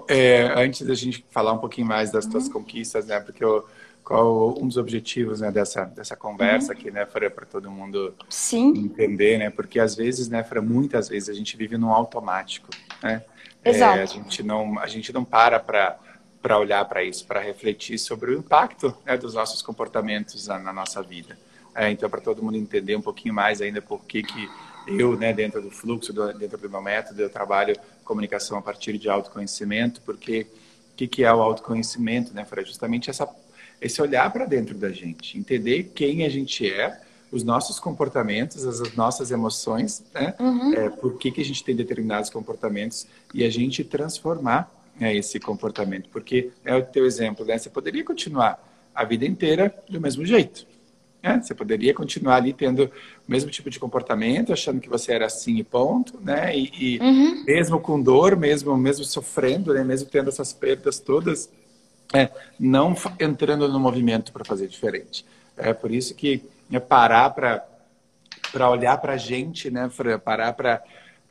É, 0.09 0.51
antes 0.55 0.85
da 0.87 0.95
gente 0.95 1.23
falar 1.29 1.53
um 1.53 1.59
pouquinho 1.59 1.85
mais 1.85 2.11
das 2.11 2.25
tuas 2.25 2.47
uhum. 2.47 2.53
conquistas, 2.53 3.05
né? 3.05 3.19
Porque 3.19 3.43
eu, 3.43 3.67
qual 4.03 4.57
um 4.59 4.67
dos 4.67 4.77
objetivos 4.77 5.41
né, 5.41 5.51
dessa, 5.51 5.85
dessa 5.85 6.15
conversa 6.15 6.73
uhum. 6.73 6.79
aqui, 6.79 6.89
né, 6.89 7.05
Fran, 7.05 7.29
para 7.29 7.45
todo 7.45 7.69
mundo 7.69 8.15
Sim. 8.27 8.69
entender, 8.75 9.37
né? 9.37 9.51
Porque 9.51 9.79
às 9.79 9.95
vezes, 9.95 10.27
né, 10.27 10.43
Fran, 10.43 10.61
muitas 10.61 11.07
vezes 11.07 11.29
a 11.29 11.33
gente 11.33 11.55
vive 11.55 11.77
no 11.77 11.93
automático, 11.93 12.69
né? 13.03 13.23
Exato. 13.63 13.99
É, 13.99 14.01
a 14.01 14.05
gente 14.05 14.41
não, 14.41 14.79
a 14.79 14.87
gente 14.87 15.13
não 15.13 15.23
para 15.23 15.59
para 15.59 15.99
para 16.43 16.59
olhar 16.59 16.83
para 16.83 17.01
isso, 17.01 17.25
para 17.25 17.39
refletir 17.39 17.97
sobre 17.97 18.31
o 18.31 18.37
impacto 18.37 18.93
né, 19.05 19.15
dos 19.15 19.33
nossos 19.33 19.61
comportamentos 19.61 20.45
na, 20.45 20.59
na 20.59 20.73
nossa 20.73 21.01
vida. 21.01 21.39
É, 21.73 21.89
então, 21.89 22.09
para 22.09 22.19
todo 22.19 22.43
mundo 22.43 22.57
entender 22.57 22.97
um 22.97 23.01
pouquinho 23.01 23.33
mais 23.33 23.61
ainda 23.61 23.81
por 23.81 24.03
que, 24.03 24.21
que 24.21 24.49
eu, 24.85 25.17
né, 25.17 25.31
dentro 25.31 25.61
do 25.61 25.71
fluxo, 25.71 26.11
do, 26.11 26.33
dentro 26.33 26.57
do 26.57 26.69
meu 26.69 26.81
método, 26.81 27.21
eu 27.21 27.29
trabalho 27.29 27.75
comunicação 28.03 28.57
a 28.57 28.61
partir 28.61 28.97
de 28.97 29.09
autoconhecimento, 29.09 30.01
porque 30.01 30.45
o 30.91 30.95
que, 30.97 31.07
que 31.07 31.23
é 31.23 31.33
o 31.33 31.41
autoconhecimento, 31.41 32.33
né, 32.33 32.43
Fred? 32.43 32.67
Justamente 32.67 33.09
essa, 33.09 33.27
esse 33.81 34.01
olhar 34.01 34.31
para 34.31 34.45
dentro 34.45 34.77
da 34.77 34.91
gente, 34.91 35.37
entender 35.39 35.93
quem 35.95 36.25
a 36.25 36.29
gente 36.29 36.69
é, 36.69 36.99
os 37.31 37.41
nossos 37.43 37.79
comportamentos, 37.79 38.67
as 38.67 38.93
nossas 38.95 39.31
emoções, 39.31 40.03
né? 40.13 40.35
Uhum. 40.39 40.73
É, 40.73 40.89
por 40.89 41.17
que, 41.17 41.31
que 41.31 41.41
a 41.41 41.45
gente 41.45 41.63
tem 41.63 41.75
determinados 41.75 42.29
comportamentos 42.29 43.07
e 43.33 43.43
a 43.43 43.49
gente 43.49 43.83
transformar 43.83 44.82
né, 44.99 45.15
esse 45.15 45.39
comportamento. 45.39 46.09
Porque 46.09 46.51
é 46.63 46.75
o 46.75 46.83
teu 46.83 47.05
exemplo, 47.05 47.45
né? 47.45 47.57
Você 47.57 47.69
poderia 47.69 48.03
continuar 48.03 48.61
a 48.93 49.03
vida 49.03 49.25
inteira 49.25 49.73
do 49.89 49.99
mesmo 49.99 50.25
jeito. 50.25 50.65
Né? 51.21 51.41
Você 51.41 51.55
poderia 51.55 51.93
continuar 51.93 52.35
ali 52.35 52.53
tendo 52.53 52.85
o 52.85 53.31
mesmo 53.31 53.49
tipo 53.49 53.69
de 53.69 53.79
comportamento, 53.79 54.51
achando 54.51 54.81
que 54.81 54.89
você 54.89 55.13
era 55.13 55.25
assim 55.25 55.57
e 55.57 55.63
ponto, 55.63 56.19
né? 56.21 56.55
E, 56.55 56.71
e 56.77 56.99
uhum. 56.99 57.43
mesmo 57.45 57.79
com 57.79 58.01
dor, 58.01 58.35
mesmo 58.35 58.75
mesmo 58.77 59.05
sofrendo, 59.05 59.73
né? 59.73 59.83
Mesmo 59.83 60.09
tendo 60.09 60.29
essas 60.29 60.51
perdas 60.51 60.99
todas, 60.99 61.49
é, 62.13 62.29
não 62.59 62.93
entrando 63.19 63.67
no 63.69 63.79
movimento 63.79 64.33
para 64.33 64.43
fazer 64.43 64.67
diferente. 64.67 65.25
É 65.55 65.73
por 65.73 65.91
isso 65.91 66.13
que 66.13 66.43
é 66.71 66.79
parar 66.79 67.29
para 67.29 67.65
para 68.51 68.69
olhar 68.69 68.97
para 68.97 69.13
a 69.13 69.17
gente, 69.17 69.71
né, 69.71 69.89
Fran? 69.89 70.19
Parar 70.19 70.53
para 70.53 70.83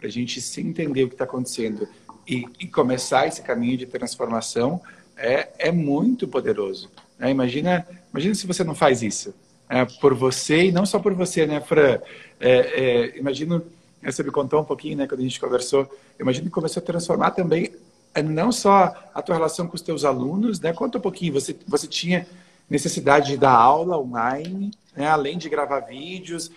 a 0.02 0.08
gente 0.08 0.40
se 0.40 0.60
entender 0.60 1.04
o 1.04 1.08
que 1.08 1.14
está 1.14 1.24
acontecendo 1.24 1.88
e, 2.26 2.44
e, 2.60 2.66
começar 2.66 3.26
esse 3.26 3.42
caminho 3.42 3.76
de 3.76 3.86
transformação 3.86 4.80
é, 5.16 5.48
é 5.58 5.72
muito 5.72 6.28
poderoso. 6.28 6.90
Né? 7.18 7.30
Imagina, 7.30 7.86
imagina 8.12 8.34
se 8.34 8.46
você 8.46 8.62
não 8.62 8.74
faz 8.74 9.02
isso. 9.02 9.34
É, 9.68 9.84
por 9.84 10.14
você 10.14 10.66
e 10.66 10.72
não 10.72 10.84
só 10.84 10.98
por 10.98 11.14
você, 11.14 11.46
né, 11.46 11.60
Fran? 11.60 11.98
É, 12.38 12.50
é, 12.50 13.18
imagino, 13.18 13.64
você 14.02 14.22
me 14.22 14.30
contou 14.30 14.60
um 14.60 14.64
pouquinho, 14.64 14.98
né, 14.98 15.06
quando 15.06 15.20
a 15.20 15.24
gente 15.24 15.40
conversou, 15.40 15.90
imagino 16.20 16.46
que 16.46 16.52
começou 16.52 16.80
a 16.80 16.84
transformar 16.84 17.30
também 17.30 17.72
é, 18.14 18.22
não 18.22 18.52
só 18.52 18.94
a 19.14 19.22
tua 19.22 19.34
relação 19.34 19.66
com 19.66 19.74
os 19.74 19.82
teus 19.82 20.04
alunos, 20.04 20.60
né? 20.60 20.72
Conta 20.72 20.98
um 20.98 21.00
pouquinho, 21.00 21.32
você, 21.32 21.56
você 21.66 21.86
tinha 21.86 22.26
necessidade 22.68 23.28
de 23.28 23.36
dar 23.36 23.52
aula 23.52 23.98
online, 23.98 24.70
né? 24.94 25.06
além 25.06 25.38
de 25.38 25.48
gravar 25.48 25.80
vídeos, 25.80 26.50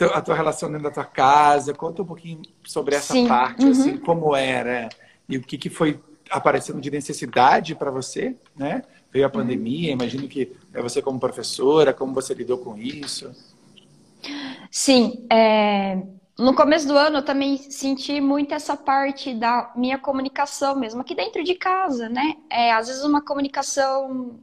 a 0.00 0.20
tua 0.20 0.34
relação 0.34 0.68
dentro 0.68 0.84
da 0.84 0.90
tua 0.90 1.04
casa, 1.04 1.72
conta 1.74 2.02
um 2.02 2.04
pouquinho 2.04 2.42
sobre 2.64 2.96
essa 2.96 3.12
Sim. 3.12 3.28
parte, 3.28 3.64
uhum. 3.64 3.70
assim, 3.70 3.96
como 3.98 4.34
era 4.34 4.88
e 5.28 5.36
o 5.36 5.42
que, 5.42 5.56
que 5.56 5.70
foi 5.70 6.00
aparecendo 6.30 6.80
de 6.80 6.90
necessidade 6.90 7.74
para 7.74 7.90
você, 7.90 8.36
né? 8.56 8.82
Veio 9.12 9.26
a 9.26 9.28
uhum. 9.28 9.32
pandemia, 9.32 9.88
uhum. 9.88 9.94
imagino 9.94 10.26
que 10.26 10.56
é 10.72 10.80
você 10.80 11.02
como 11.02 11.20
professora, 11.20 11.92
como 11.92 12.14
você 12.14 12.32
lidou 12.34 12.58
com 12.58 12.76
isso? 12.76 13.30
Sim, 14.70 15.26
é... 15.30 16.02
no 16.38 16.54
começo 16.54 16.86
do 16.86 16.96
ano 16.96 17.18
eu 17.18 17.24
também 17.24 17.58
senti 17.58 18.20
muito 18.20 18.54
essa 18.54 18.76
parte 18.76 19.34
da 19.34 19.72
minha 19.76 19.98
comunicação 19.98 20.74
mesmo, 20.76 21.00
aqui 21.00 21.14
dentro 21.14 21.44
de 21.44 21.54
casa, 21.54 22.08
né? 22.08 22.36
É, 22.48 22.72
às 22.72 22.88
vezes 22.88 23.04
uma 23.04 23.22
comunicação, 23.22 24.40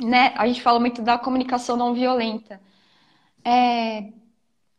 né? 0.00 0.32
A 0.36 0.46
gente 0.46 0.62
fala 0.62 0.78
muito 0.78 1.02
da 1.02 1.18
comunicação 1.18 1.76
não 1.76 1.94
violenta. 1.94 2.60
É, 3.44 4.12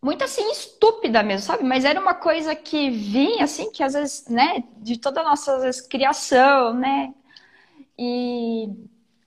muito 0.01 0.23
assim 0.23 0.49
estúpida 0.51 1.21
mesmo, 1.23 1.45
sabe? 1.47 1.63
Mas 1.63 1.85
era 1.85 1.99
uma 1.99 2.13
coisa 2.13 2.55
que 2.55 2.89
vinha 2.89 3.43
assim, 3.43 3.71
que 3.71 3.83
às 3.83 3.93
vezes, 3.93 4.27
né, 4.27 4.63
de 4.77 4.97
toda 4.97 5.21
a 5.21 5.23
nossa 5.23 5.59
vezes, 5.59 5.81
criação, 5.81 6.73
né? 6.73 7.13
E, 7.97 8.69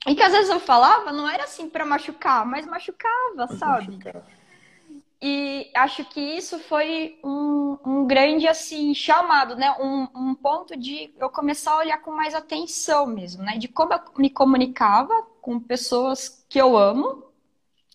e 0.07 0.15
que 0.15 0.23
às 0.23 0.33
vezes 0.33 0.51
eu 0.51 0.61
falava, 0.61 1.13
não 1.13 1.29
era 1.29 1.45
assim 1.45 1.69
para 1.71 1.85
machucar, 1.87 2.47
mas 2.47 2.67
machucava, 2.67 3.49
sabe? 3.49 3.99
E 5.25 5.71
acho 5.77 6.05
que 6.07 6.21
isso 6.21 6.59
foi 6.59 7.17
um, 7.23 7.79
um 7.87 8.07
grande 8.07 8.49
assim 8.49 8.93
chamado, 8.93 9.55
né? 9.55 9.71
Um, 9.79 10.09
um 10.15 10.35
ponto 10.35 10.77
de 10.77 11.15
eu 11.17 11.31
começar 11.31 11.75
a 11.75 11.79
olhar 11.79 11.99
com 11.99 12.11
mais 12.11 12.35
atenção 12.35 13.07
mesmo, 13.07 13.43
né? 13.45 13.57
De 13.57 13.69
como 13.69 13.93
eu 13.95 14.01
me 14.19 14.29
comunicava 14.29 15.23
com 15.41 15.61
pessoas 15.61 16.45
que 16.49 16.61
eu 16.61 16.77
amo. 16.77 17.23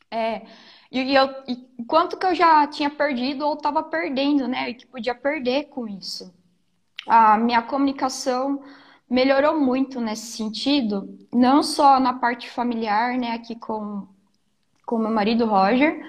É, 0.10 0.46
e, 0.92 1.14
eu, 1.16 1.30
e 1.48 1.56
quanto 1.86 2.18
que 2.18 2.26
eu 2.26 2.36
já 2.36 2.66
tinha 2.68 2.90
perdido 2.90 3.46
ou 3.46 3.54
estava 3.54 3.84
perdendo, 3.84 4.48
né? 4.48 4.70
E 4.70 4.74
que 4.74 4.86
podia 4.86 5.16
perder 5.16 5.66
com 5.66 5.88
isso. 5.88 6.34
A 7.08 7.38
minha 7.38 7.62
comunicação 7.62 8.62
melhorou 9.10 9.60
muito 9.60 10.02
nesse 10.02 10.38
sentido, 10.38 11.18
não 11.34 11.64
só 11.64 12.00
na 12.00 12.14
parte 12.14 12.50
familiar, 12.50 13.18
né, 13.18 13.32
aqui 13.32 13.56
com 13.56 14.08
com 14.86 14.98
meu 14.98 15.12
marido 15.12 15.46
Roger, 15.46 16.02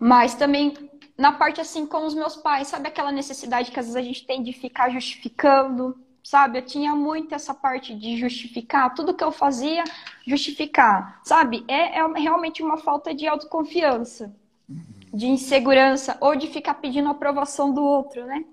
mas 0.00 0.34
também 0.34 0.74
na 1.16 1.32
parte 1.32 1.60
assim 1.60 1.86
com 1.86 2.04
os 2.04 2.14
meus 2.14 2.36
pais, 2.36 2.68
sabe 2.68 2.88
aquela 2.88 3.12
necessidade 3.12 3.70
que 3.70 3.78
às 3.78 3.86
vezes 3.86 3.96
a 3.96 4.02
gente 4.02 4.26
tem 4.26 4.42
de 4.42 4.52
ficar 4.52 4.90
justificando, 4.90 5.96
sabe? 6.26 6.58
Eu 6.58 6.62
tinha 6.62 6.92
muito 6.92 7.36
essa 7.36 7.54
parte 7.54 7.94
de 7.94 8.16
justificar, 8.18 8.92
tudo 8.92 9.14
que 9.14 9.22
eu 9.22 9.30
fazia, 9.30 9.84
justificar, 10.26 11.20
sabe? 11.22 11.64
É, 11.68 12.00
é 12.00 12.18
realmente 12.18 12.64
uma 12.64 12.76
falta 12.78 13.14
de 13.14 13.28
autoconfiança, 13.28 14.34
de 15.14 15.28
insegurança, 15.28 16.18
ou 16.20 16.34
de 16.34 16.48
ficar 16.48 16.74
pedindo 16.74 17.08
aprovação 17.08 17.72
do 17.72 17.80
outro, 17.80 18.26
né? 18.26 18.44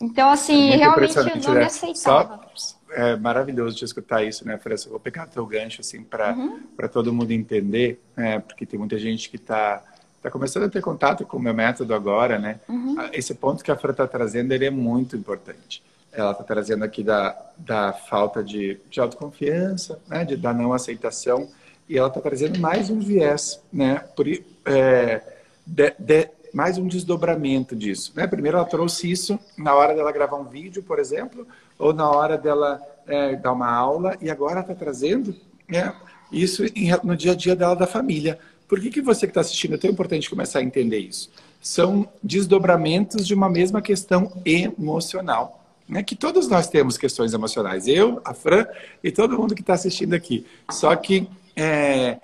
Então, 0.00 0.30
assim, 0.30 0.70
é 0.70 0.76
realmente 0.76 1.14
eu 1.14 1.24
não 1.24 1.52
né? 1.52 1.60
me 1.60 1.66
aceitava. 1.66 2.48
Só, 2.54 2.76
é 2.92 3.16
maravilhoso 3.16 3.76
de 3.76 3.84
escutar 3.84 4.24
isso, 4.24 4.46
né, 4.46 4.56
França? 4.56 4.88
Vou 4.88 4.98
pegar 4.98 5.26
teu 5.26 5.44
gancho, 5.44 5.82
assim, 5.82 6.02
para 6.02 6.34
uhum. 6.34 6.62
todo 6.90 7.12
mundo 7.12 7.32
entender, 7.32 8.02
né? 8.16 8.38
Porque 8.38 8.64
tem 8.64 8.78
muita 8.78 8.98
gente 8.98 9.28
que 9.28 9.36
está 9.36 9.82
tá 10.22 10.30
começando 10.30 10.62
a 10.62 10.70
ter 10.70 10.80
contato 10.80 11.26
com 11.26 11.36
o 11.36 11.40
meu 11.40 11.52
método 11.52 11.94
agora, 11.94 12.38
né? 12.38 12.60
Uhum. 12.66 12.96
Esse 13.12 13.34
ponto 13.34 13.62
que 13.62 13.70
a 13.70 13.76
Fran 13.76 13.90
está 13.90 14.06
trazendo, 14.06 14.52
ele 14.52 14.64
é 14.64 14.70
muito 14.70 15.14
importante 15.14 15.82
ela 16.12 16.32
está 16.32 16.42
trazendo 16.42 16.84
aqui 16.84 17.02
da, 17.02 17.36
da 17.56 17.92
falta 17.92 18.42
de, 18.42 18.80
de 18.90 19.00
autoconfiança, 19.00 20.00
né, 20.08 20.24
de, 20.24 20.36
da 20.36 20.52
não 20.52 20.72
aceitação, 20.72 21.48
e 21.88 21.96
ela 21.98 22.08
está 22.08 22.20
trazendo 22.20 22.58
mais 22.58 22.90
um 22.90 22.98
viés, 22.98 23.60
né, 23.72 24.04
por, 24.16 24.26
é, 24.28 25.22
de, 25.66 25.94
de, 25.98 26.28
mais 26.52 26.78
um 26.78 26.86
desdobramento 26.86 27.76
disso. 27.76 28.12
Né? 28.14 28.26
Primeiro 28.26 28.56
ela 28.56 28.66
trouxe 28.66 29.10
isso 29.10 29.38
na 29.56 29.74
hora 29.74 29.94
dela 29.94 30.12
gravar 30.12 30.36
um 30.36 30.44
vídeo, 30.44 30.82
por 30.82 30.98
exemplo, 30.98 31.46
ou 31.78 31.92
na 31.92 32.10
hora 32.10 32.36
dela 32.36 32.80
é, 33.06 33.36
dar 33.36 33.52
uma 33.52 33.70
aula, 33.70 34.16
e 34.20 34.30
agora 34.30 34.60
está 34.60 34.74
trazendo 34.74 35.34
né, 35.68 35.94
isso 36.32 36.64
no 37.04 37.16
dia 37.16 37.32
a 37.32 37.36
dia 37.36 37.54
dela 37.54 37.74
da 37.74 37.86
família. 37.86 38.38
Por 38.68 38.80
que, 38.80 38.90
que 38.90 39.00
você 39.00 39.26
que 39.26 39.30
está 39.30 39.40
assistindo 39.40 39.74
é 39.74 39.78
tão 39.78 39.90
importante 39.90 40.30
começar 40.30 40.60
a 40.60 40.62
entender 40.62 40.98
isso? 40.98 41.30
São 41.60 42.08
desdobramentos 42.22 43.26
de 43.26 43.34
uma 43.34 43.48
mesma 43.48 43.82
questão 43.82 44.32
emocional. 44.44 45.59
Né, 45.90 46.04
que 46.04 46.14
todos 46.14 46.46
nós 46.46 46.68
temos 46.68 46.96
questões 46.96 47.34
emocionais. 47.34 47.88
Eu, 47.88 48.20
a 48.24 48.32
Fran 48.32 48.64
e 49.02 49.10
todo 49.10 49.36
mundo 49.36 49.56
que 49.56 49.60
está 49.60 49.74
assistindo 49.74 50.14
aqui. 50.14 50.46
Só 50.70 50.94
que 50.94 51.28
é, 51.56 52.20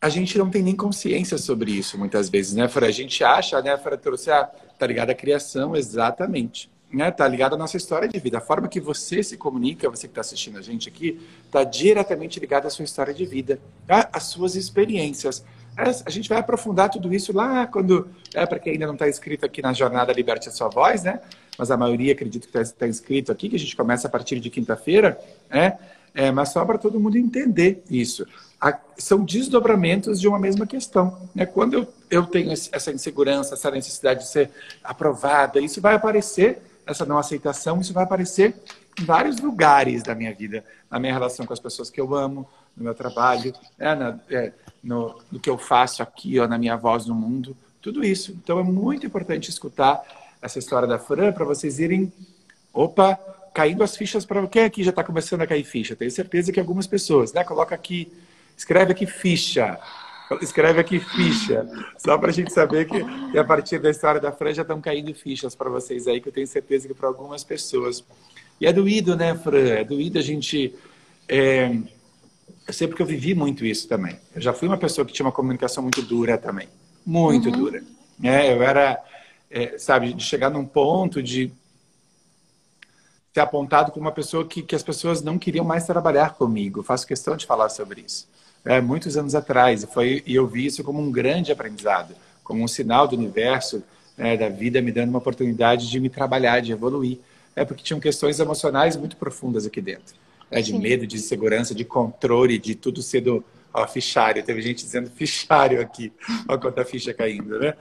a 0.00 0.08
gente 0.08 0.36
não 0.36 0.50
tem 0.50 0.64
nem 0.64 0.74
consciência 0.74 1.38
sobre 1.38 1.70
isso 1.70 1.96
muitas 1.96 2.28
vezes, 2.28 2.54
né, 2.54 2.66
Fran? 2.66 2.88
A 2.88 2.90
gente 2.90 3.22
acha, 3.22 3.62
né, 3.62 3.78
Fran 3.78 3.96
trouxe 3.96 4.32
a, 4.32 4.44
tá 4.44 4.84
ligado 4.84 5.10
à 5.10 5.14
criação, 5.14 5.76
exatamente 5.76 6.68
né, 6.92 7.10
tá 7.10 7.26
ligado 7.26 7.54
à 7.54 7.58
nossa 7.58 7.76
história 7.76 8.08
de 8.08 8.18
vida. 8.18 8.38
A 8.38 8.40
forma 8.40 8.68
que 8.68 8.80
você 8.80 9.22
se 9.22 9.36
comunica, 9.36 9.88
você 9.88 10.08
que 10.08 10.12
está 10.12 10.20
assistindo 10.20 10.58
a 10.58 10.62
gente 10.62 10.88
aqui, 10.88 11.20
está 11.46 11.62
diretamente 11.62 12.40
ligada 12.40 12.66
à 12.66 12.70
sua 12.70 12.84
história 12.84 13.14
de 13.14 13.24
vida, 13.24 13.60
tá? 13.86 14.08
às 14.12 14.24
suas 14.24 14.56
experiências. 14.56 15.44
A 16.04 16.10
gente 16.10 16.28
vai 16.28 16.38
aprofundar 16.38 16.90
tudo 16.90 17.12
isso 17.12 17.32
lá 17.34 17.66
quando, 17.66 18.08
é, 18.34 18.44
para 18.44 18.58
quem 18.58 18.74
ainda 18.74 18.86
não 18.86 18.94
está 18.94 19.08
inscrito 19.08 19.46
aqui 19.46 19.62
na 19.62 19.72
jornada 19.72 20.12
Liberte 20.12 20.48
a 20.48 20.52
Sua 20.52 20.68
Voz, 20.68 21.02
né? 21.02 21.20
Mas 21.56 21.70
a 21.70 21.76
maioria 21.76 22.12
acredito 22.12 22.48
que 22.48 22.58
está 22.58 22.78
tá 22.78 22.88
inscrito 22.88 23.32
aqui, 23.32 23.48
que 23.48 23.56
a 23.56 23.58
gente 23.58 23.76
começa 23.76 24.06
a 24.06 24.10
partir 24.10 24.40
de 24.40 24.50
quinta-feira, 24.50 25.18
né? 25.48 25.78
É, 26.14 26.30
mas 26.30 26.50
só 26.50 26.64
para 26.64 26.76
todo 26.76 26.98
mundo 26.98 27.16
entender 27.16 27.82
isso. 27.88 28.26
A, 28.60 28.76
são 28.98 29.24
desdobramentos 29.24 30.20
de 30.20 30.28
uma 30.28 30.38
mesma 30.38 30.66
questão. 30.66 31.28
Né? 31.34 31.46
Quando 31.46 31.74
eu, 31.74 31.94
eu 32.10 32.26
tenho 32.26 32.52
essa 32.52 32.92
insegurança, 32.92 33.54
essa 33.54 33.70
necessidade 33.70 34.20
de 34.20 34.28
ser 34.28 34.50
aprovada, 34.82 35.60
isso 35.60 35.80
vai 35.80 35.94
aparecer 35.94 36.60
essa 36.86 37.06
não 37.06 37.18
aceitação, 37.18 37.80
isso 37.80 37.92
vai 37.92 38.04
aparecer 38.04 38.54
em 39.00 39.04
vários 39.04 39.38
lugares 39.38 40.02
da 40.02 40.14
minha 40.14 40.34
vida, 40.34 40.64
na 40.90 40.98
minha 40.98 41.12
relação 41.12 41.46
com 41.46 41.52
as 41.52 41.60
pessoas 41.60 41.88
que 41.88 42.00
eu 42.00 42.14
amo, 42.14 42.46
no 42.76 42.84
meu 42.84 42.94
trabalho, 42.94 43.54
é, 43.78 43.94
na, 43.94 44.18
é, 44.28 44.52
no, 44.82 45.20
que 45.42 45.50
eu 45.50 45.58
faço 45.58 46.02
aqui, 46.02 46.38
ó, 46.38 46.48
na 46.48 46.58
minha 46.58 46.76
voz 46.76 47.06
no 47.06 47.14
mundo, 47.14 47.56
tudo 47.80 48.04
isso. 48.04 48.32
Então 48.32 48.58
é 48.58 48.62
muito 48.62 49.06
importante 49.06 49.50
escutar 49.50 50.00
essa 50.40 50.58
história 50.58 50.88
da 50.88 50.98
Fran 50.98 51.32
para 51.32 51.44
vocês 51.44 51.78
irem, 51.78 52.12
opa, 52.72 53.18
caindo 53.52 53.82
as 53.82 53.96
fichas 53.96 54.24
para 54.24 54.46
quem 54.46 54.64
aqui 54.64 54.82
já 54.82 54.90
está 54.90 55.04
começando 55.04 55.42
a 55.42 55.46
cair 55.46 55.64
ficha. 55.64 55.96
Tenho 55.96 56.10
certeza 56.10 56.52
que 56.52 56.60
algumas 56.60 56.86
pessoas, 56.86 57.32
né? 57.32 57.44
Coloca 57.44 57.74
aqui, 57.74 58.12
escreve 58.56 58.92
aqui 58.92 59.06
ficha. 59.06 59.78
Escreve 60.40 60.78
aqui 60.78 61.00
ficha, 61.00 61.68
só 61.98 62.16
para 62.16 62.30
a 62.30 62.32
gente 62.32 62.52
saber 62.52 62.86
que, 62.86 63.04
que, 63.32 63.36
a 63.36 63.42
partir 63.42 63.80
da 63.80 63.90
história 63.90 64.20
da 64.20 64.30
Fran 64.30 64.54
já 64.54 64.62
estão 64.62 64.80
caindo 64.80 65.12
fichas 65.12 65.56
para 65.56 65.68
vocês 65.68 66.06
aí, 66.06 66.20
que 66.20 66.28
eu 66.28 66.32
tenho 66.32 66.46
certeza 66.46 66.86
que 66.86 66.94
para 66.94 67.08
algumas 67.08 67.42
pessoas. 67.42 68.04
E 68.60 68.66
é 68.66 68.72
doído, 68.72 69.16
né, 69.16 69.34
Fran? 69.34 69.70
É 69.70 69.82
doído 69.82 70.20
a 70.20 70.22
gente. 70.22 70.72
É... 71.28 71.76
Eu 72.66 72.72
sei 72.72 72.86
porque 72.86 73.02
eu 73.02 73.06
vivi 73.06 73.34
muito 73.34 73.64
isso 73.64 73.88
também. 73.88 74.18
Eu 74.34 74.40
já 74.40 74.52
fui 74.52 74.68
uma 74.68 74.76
pessoa 74.76 75.04
que 75.04 75.12
tinha 75.12 75.26
uma 75.26 75.32
comunicação 75.32 75.82
muito 75.82 76.02
dura 76.02 76.38
também. 76.38 76.68
Muito 77.04 77.46
uhum. 77.46 77.56
dura. 77.56 77.82
É, 78.22 78.52
eu 78.52 78.62
era, 78.62 79.02
é, 79.50 79.78
sabe, 79.78 80.12
de 80.12 80.22
chegar 80.22 80.50
num 80.50 80.64
ponto 80.64 81.22
de 81.22 81.50
ser 83.32 83.40
apontado 83.40 83.92
como 83.92 84.06
uma 84.06 84.12
pessoa 84.12 84.46
que, 84.46 84.62
que 84.62 84.74
as 84.74 84.82
pessoas 84.82 85.22
não 85.22 85.38
queriam 85.38 85.64
mais 85.64 85.86
trabalhar 85.86 86.34
comigo. 86.34 86.82
faço 86.82 87.06
questão 87.06 87.36
de 87.36 87.46
falar 87.46 87.68
sobre 87.68 88.02
isso 88.02 88.28
é, 88.64 88.80
muitos 88.80 89.16
anos 89.16 89.34
atrás. 89.34 89.82
E, 89.82 89.86
foi, 89.86 90.22
e 90.26 90.34
eu 90.34 90.46
vi 90.46 90.66
isso 90.66 90.84
como 90.84 91.00
um 91.00 91.10
grande 91.10 91.52
aprendizado, 91.52 92.14
como 92.42 92.62
um 92.62 92.68
sinal 92.68 93.06
do 93.06 93.16
universo, 93.16 93.82
né, 94.16 94.36
da 94.36 94.48
vida 94.48 94.80
me 94.82 94.92
dando 94.92 95.10
uma 95.10 95.18
oportunidade 95.18 95.88
de 95.88 96.00
me 96.00 96.08
trabalhar, 96.08 96.60
de 96.60 96.72
evoluir. 96.72 97.18
É 97.54 97.64
porque 97.64 97.82
tinham 97.82 98.00
questões 98.00 98.38
emocionais 98.38 98.96
muito 98.96 99.16
profundas 99.16 99.66
aqui 99.66 99.80
dentro. 99.80 100.14
Né, 100.50 100.60
de 100.60 100.72
Sim. 100.72 100.78
medo, 100.80 101.06
de 101.06 101.16
insegurança, 101.16 101.74
de 101.74 101.84
controle, 101.84 102.58
de 102.58 102.74
tudo 102.74 103.02
ser 103.02 103.20
do 103.20 103.44
ó, 103.72 103.86
fichário. 103.86 104.42
Teve 104.42 104.60
gente 104.62 104.84
dizendo 104.84 105.10
fichário 105.14 105.80
aqui. 105.80 106.12
Olha 106.48 106.58
quanta 106.58 106.84
ficha 106.84 107.14
caindo, 107.14 107.58
né? 107.58 107.74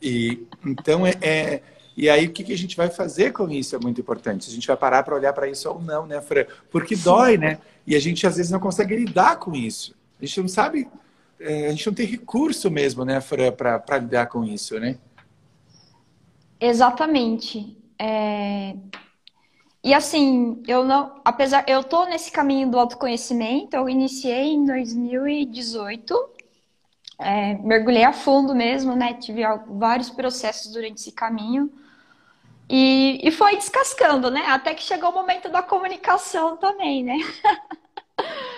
E, 0.00 0.46
então, 0.64 1.06
é, 1.06 1.14
é 1.22 1.62
e 1.96 2.08
aí, 2.10 2.26
o 2.26 2.32
que, 2.32 2.52
a 2.52 2.58
gente 2.58 2.76
vai 2.76 2.90
fazer 2.90 3.32
com 3.32 3.48
isso 3.48 3.76
é 3.76 3.78
muito 3.78 4.00
importante. 4.00 4.50
A 4.50 4.52
gente 4.52 4.66
vai 4.66 4.76
parar 4.76 5.02
para 5.04 5.14
olhar 5.14 5.32
para 5.32 5.48
isso 5.48 5.68
ou 5.68 5.80
não, 5.80 6.06
né, 6.06 6.20
Fran? 6.20 6.44
Porque 6.70 6.96
dói, 6.96 7.36
né? 7.38 7.58
E 7.86 7.94
a 7.94 8.00
gente, 8.00 8.26
às 8.26 8.36
vezes, 8.36 8.50
não 8.50 8.58
consegue 8.58 8.96
lidar 8.96 9.36
com 9.38 9.54
isso. 9.54 9.94
A 10.20 10.26
gente 10.26 10.40
não 10.40 10.48
sabe, 10.48 10.88
é, 11.38 11.68
a 11.68 11.70
gente 11.70 11.86
não 11.86 11.94
tem 11.94 12.06
recurso 12.06 12.70
mesmo, 12.70 13.04
né, 13.04 13.20
para 13.20 13.98
lidar 13.98 14.26
com 14.26 14.42
isso, 14.42 14.78
né? 14.80 14.98
Exatamente. 16.60 17.76
É... 17.98 18.74
E 19.84 19.92
assim, 19.92 20.62
eu 20.66 20.82
não, 20.82 21.20
apesar, 21.22 21.62
eu 21.68 21.84
tô 21.84 22.06
nesse 22.06 22.32
caminho 22.32 22.70
do 22.70 22.78
autoconhecimento, 22.78 23.76
eu 23.76 23.86
iniciei 23.86 24.54
em 24.54 24.64
2018, 24.64 26.14
é, 27.18 27.54
mergulhei 27.56 28.02
a 28.02 28.12
fundo 28.12 28.54
mesmo, 28.54 28.96
né? 28.96 29.12
Tive 29.14 29.42
vários 29.68 30.08
processos 30.08 30.72
durante 30.72 30.96
esse 31.00 31.12
caminho. 31.12 31.70
E, 32.68 33.20
e 33.22 33.30
foi 33.30 33.56
descascando, 33.56 34.30
né? 34.30 34.40
Até 34.46 34.74
que 34.74 34.82
chegou 34.82 35.10
o 35.10 35.14
momento 35.14 35.50
da 35.50 35.62
comunicação 35.62 36.56
também, 36.56 37.04
né? 37.04 37.18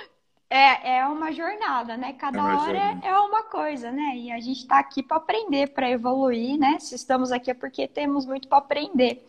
É, 0.48 0.98
é 0.98 1.06
uma 1.06 1.32
jornada, 1.32 1.96
né? 1.96 2.12
Cada 2.12 2.38
é 2.38 2.42
hora 2.42 2.58
jornada. 2.58 3.06
é 3.06 3.18
uma 3.18 3.42
coisa, 3.42 3.90
né? 3.90 4.16
E 4.16 4.30
a 4.30 4.38
gente 4.38 4.60
está 4.60 4.78
aqui 4.78 5.02
para 5.02 5.16
aprender, 5.16 5.70
para 5.70 5.90
evoluir, 5.90 6.56
né? 6.56 6.78
Se 6.78 6.94
estamos 6.94 7.32
aqui 7.32 7.50
é 7.50 7.54
porque 7.54 7.88
temos 7.88 8.24
muito 8.24 8.46
para 8.46 8.58
aprender. 8.58 9.26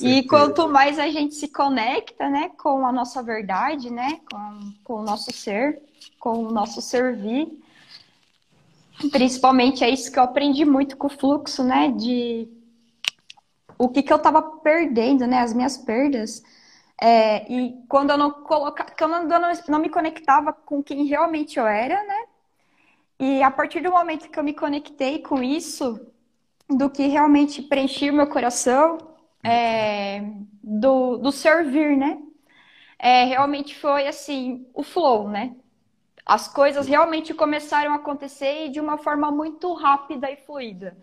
E 0.00 0.22
quanto 0.22 0.66
mais 0.66 0.98
a 0.98 1.08
gente 1.10 1.34
se 1.34 1.48
conecta, 1.48 2.30
né, 2.30 2.50
com 2.56 2.86
a 2.86 2.92
nossa 2.92 3.22
verdade, 3.22 3.90
né, 3.90 4.18
com, 4.30 4.72
com 4.82 4.94
o 4.94 5.02
nosso 5.02 5.30
ser, 5.30 5.82
com 6.18 6.44
o 6.44 6.50
nosso 6.50 6.80
servir, 6.80 7.46
principalmente 9.10 9.84
é 9.84 9.90
isso 9.90 10.10
que 10.10 10.18
eu 10.18 10.22
aprendi 10.22 10.64
muito 10.64 10.96
com 10.96 11.06
o 11.06 11.10
fluxo, 11.10 11.62
né, 11.62 11.90
de 11.90 12.48
o 13.76 13.90
que 13.90 14.02
que 14.02 14.12
eu 14.12 14.16
estava 14.16 14.40
perdendo, 14.40 15.26
né, 15.26 15.40
as 15.40 15.52
minhas 15.52 15.76
perdas 15.76 16.42
é, 17.00 17.50
e 17.52 17.82
quando 17.88 18.10
eu 18.10 18.18
não 18.18 18.30
colocava, 18.30 18.90
quando 18.98 19.32
eu 19.32 19.40
não, 19.40 19.52
não 19.68 19.78
me 19.78 19.88
conectava 19.88 20.52
com 20.52 20.82
quem 20.82 21.04
realmente 21.06 21.58
eu 21.58 21.66
era, 21.66 22.02
né? 22.04 22.26
E 23.20 23.42
a 23.42 23.50
partir 23.50 23.80
do 23.80 23.90
momento 23.90 24.30
que 24.30 24.38
eu 24.38 24.44
me 24.44 24.54
conectei 24.54 25.20
com 25.20 25.42
isso, 25.42 26.00
do 26.68 26.90
que 26.90 27.06
realmente 27.06 27.62
preenchia 27.62 28.12
o 28.12 28.16
meu 28.16 28.28
coração, 28.28 28.98
é, 29.42 30.22
do, 30.62 31.18
do 31.18 31.32
servir, 31.32 31.96
né? 31.96 32.18
É, 32.98 33.24
realmente 33.24 33.74
foi 33.76 34.06
assim, 34.08 34.66
o 34.74 34.82
flow, 34.82 35.28
né? 35.28 35.54
As 36.26 36.48
coisas 36.48 36.86
realmente 36.86 37.32
começaram 37.34 37.92
a 37.92 37.96
acontecer 37.96 38.70
de 38.70 38.80
uma 38.80 38.98
forma 38.98 39.30
muito 39.30 39.72
rápida 39.74 40.30
e 40.30 40.36
fluida. 40.36 40.96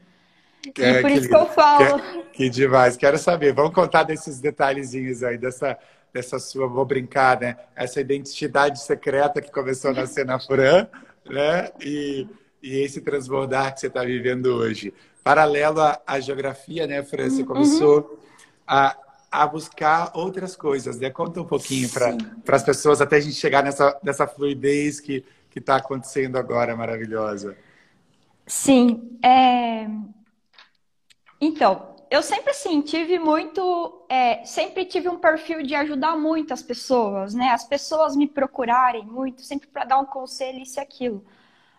É, 0.77 1.01
por 1.01 1.11
isso 1.11 1.27
que 1.27 1.35
eu 1.35 1.45
falo. 1.47 1.99
Que, 1.99 2.23
que, 2.33 2.49
demais. 2.49 2.97
Quero 2.97 3.17
saber. 3.17 3.53
Vamos 3.53 3.73
contar 3.73 4.03
desses 4.03 4.39
detalhezinhos 4.39 5.23
aí, 5.23 5.37
dessa, 5.37 5.77
dessa 6.13 6.39
sua, 6.39 6.67
vou 6.67 6.85
brincar, 6.85 7.39
né? 7.39 7.57
Essa 7.75 8.01
identidade 8.01 8.81
secreta 8.81 9.41
que 9.41 9.51
começou 9.51 9.91
a 9.91 9.93
nascer 9.93 10.25
na 10.25 10.39
Fran, 10.39 10.87
né? 11.25 11.69
E, 11.81 12.27
e 12.61 12.79
esse 12.79 13.01
transbordar 13.01 13.73
que 13.73 13.79
você 13.79 13.87
está 13.87 14.03
vivendo 14.03 14.47
hoje. 14.47 14.93
Paralelo 15.23 15.81
à, 15.81 16.01
à, 16.05 16.19
geografia, 16.19 16.87
né, 16.87 17.03
Fran? 17.03 17.29
Você 17.29 17.41
uhum. 17.41 17.47
começou 17.47 17.97
uhum. 17.97 18.17
a, 18.67 18.97
a 19.31 19.47
buscar 19.47 20.11
outras 20.13 20.55
coisas, 20.55 20.99
né? 20.99 21.09
Conta 21.09 21.41
um 21.41 21.45
pouquinho 21.45 21.89
para 21.89 22.55
as 22.55 22.63
pessoas 22.63 23.01
até 23.01 23.17
a 23.17 23.19
gente 23.19 23.35
chegar 23.35 23.63
nessa, 23.63 23.97
nessa 24.03 24.27
fluidez 24.27 24.99
que 24.99 25.23
está 25.55 25.77
acontecendo 25.77 26.37
agora, 26.37 26.75
maravilhosa. 26.75 27.55
Sim. 28.45 29.17
É... 29.23 29.87
Então, 31.45 31.95
eu 32.09 32.21
sempre 32.23 32.51
assim 32.51 32.81
tive 32.81 33.19
muito, 33.19 34.05
é, 34.09 34.43
sempre 34.45 34.85
tive 34.85 35.07
um 35.09 35.17
perfil 35.17 35.61
de 35.63 35.75
ajudar 35.75 36.17
muito 36.17 36.53
as 36.53 36.63
pessoas, 36.63 37.33
né? 37.33 37.49
As 37.51 37.63
pessoas 37.63 38.15
me 38.15 38.27
procurarem 38.27 39.05
muito, 39.05 39.41
sempre 39.41 39.67
para 39.67 39.85
dar 39.85 39.99
um 39.99 40.05
conselho 40.05 40.59
isso 40.59 40.79
e 40.79 40.81
aquilo. 40.81 41.23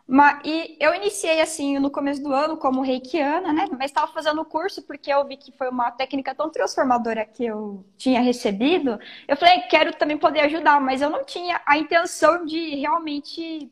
Mas, 0.08 0.40
e 0.44 0.76
eu 0.80 0.94
iniciei 0.94 1.40
assim 1.40 1.78
no 1.80 1.90
começo 1.90 2.22
do 2.22 2.32
ano 2.32 2.56
como 2.56 2.80
reikiana, 2.80 3.52
né? 3.52 3.66
Mas 3.72 3.86
estava 3.90 4.12
fazendo 4.12 4.40
o 4.40 4.44
curso 4.44 4.82
porque 4.82 5.12
eu 5.12 5.26
vi 5.26 5.36
que 5.36 5.50
foi 5.52 5.68
uma 5.68 5.90
técnica 5.90 6.32
tão 6.34 6.48
transformadora 6.50 7.24
que 7.26 7.44
eu 7.44 7.84
tinha 7.96 8.20
recebido. 8.20 9.00
Eu 9.26 9.36
falei, 9.36 9.62
quero 9.62 9.92
também 9.94 10.16
poder 10.16 10.40
ajudar, 10.42 10.80
mas 10.80 11.02
eu 11.02 11.10
não 11.10 11.24
tinha 11.24 11.60
a 11.66 11.76
intenção 11.76 12.44
de 12.46 12.76
realmente 12.76 13.70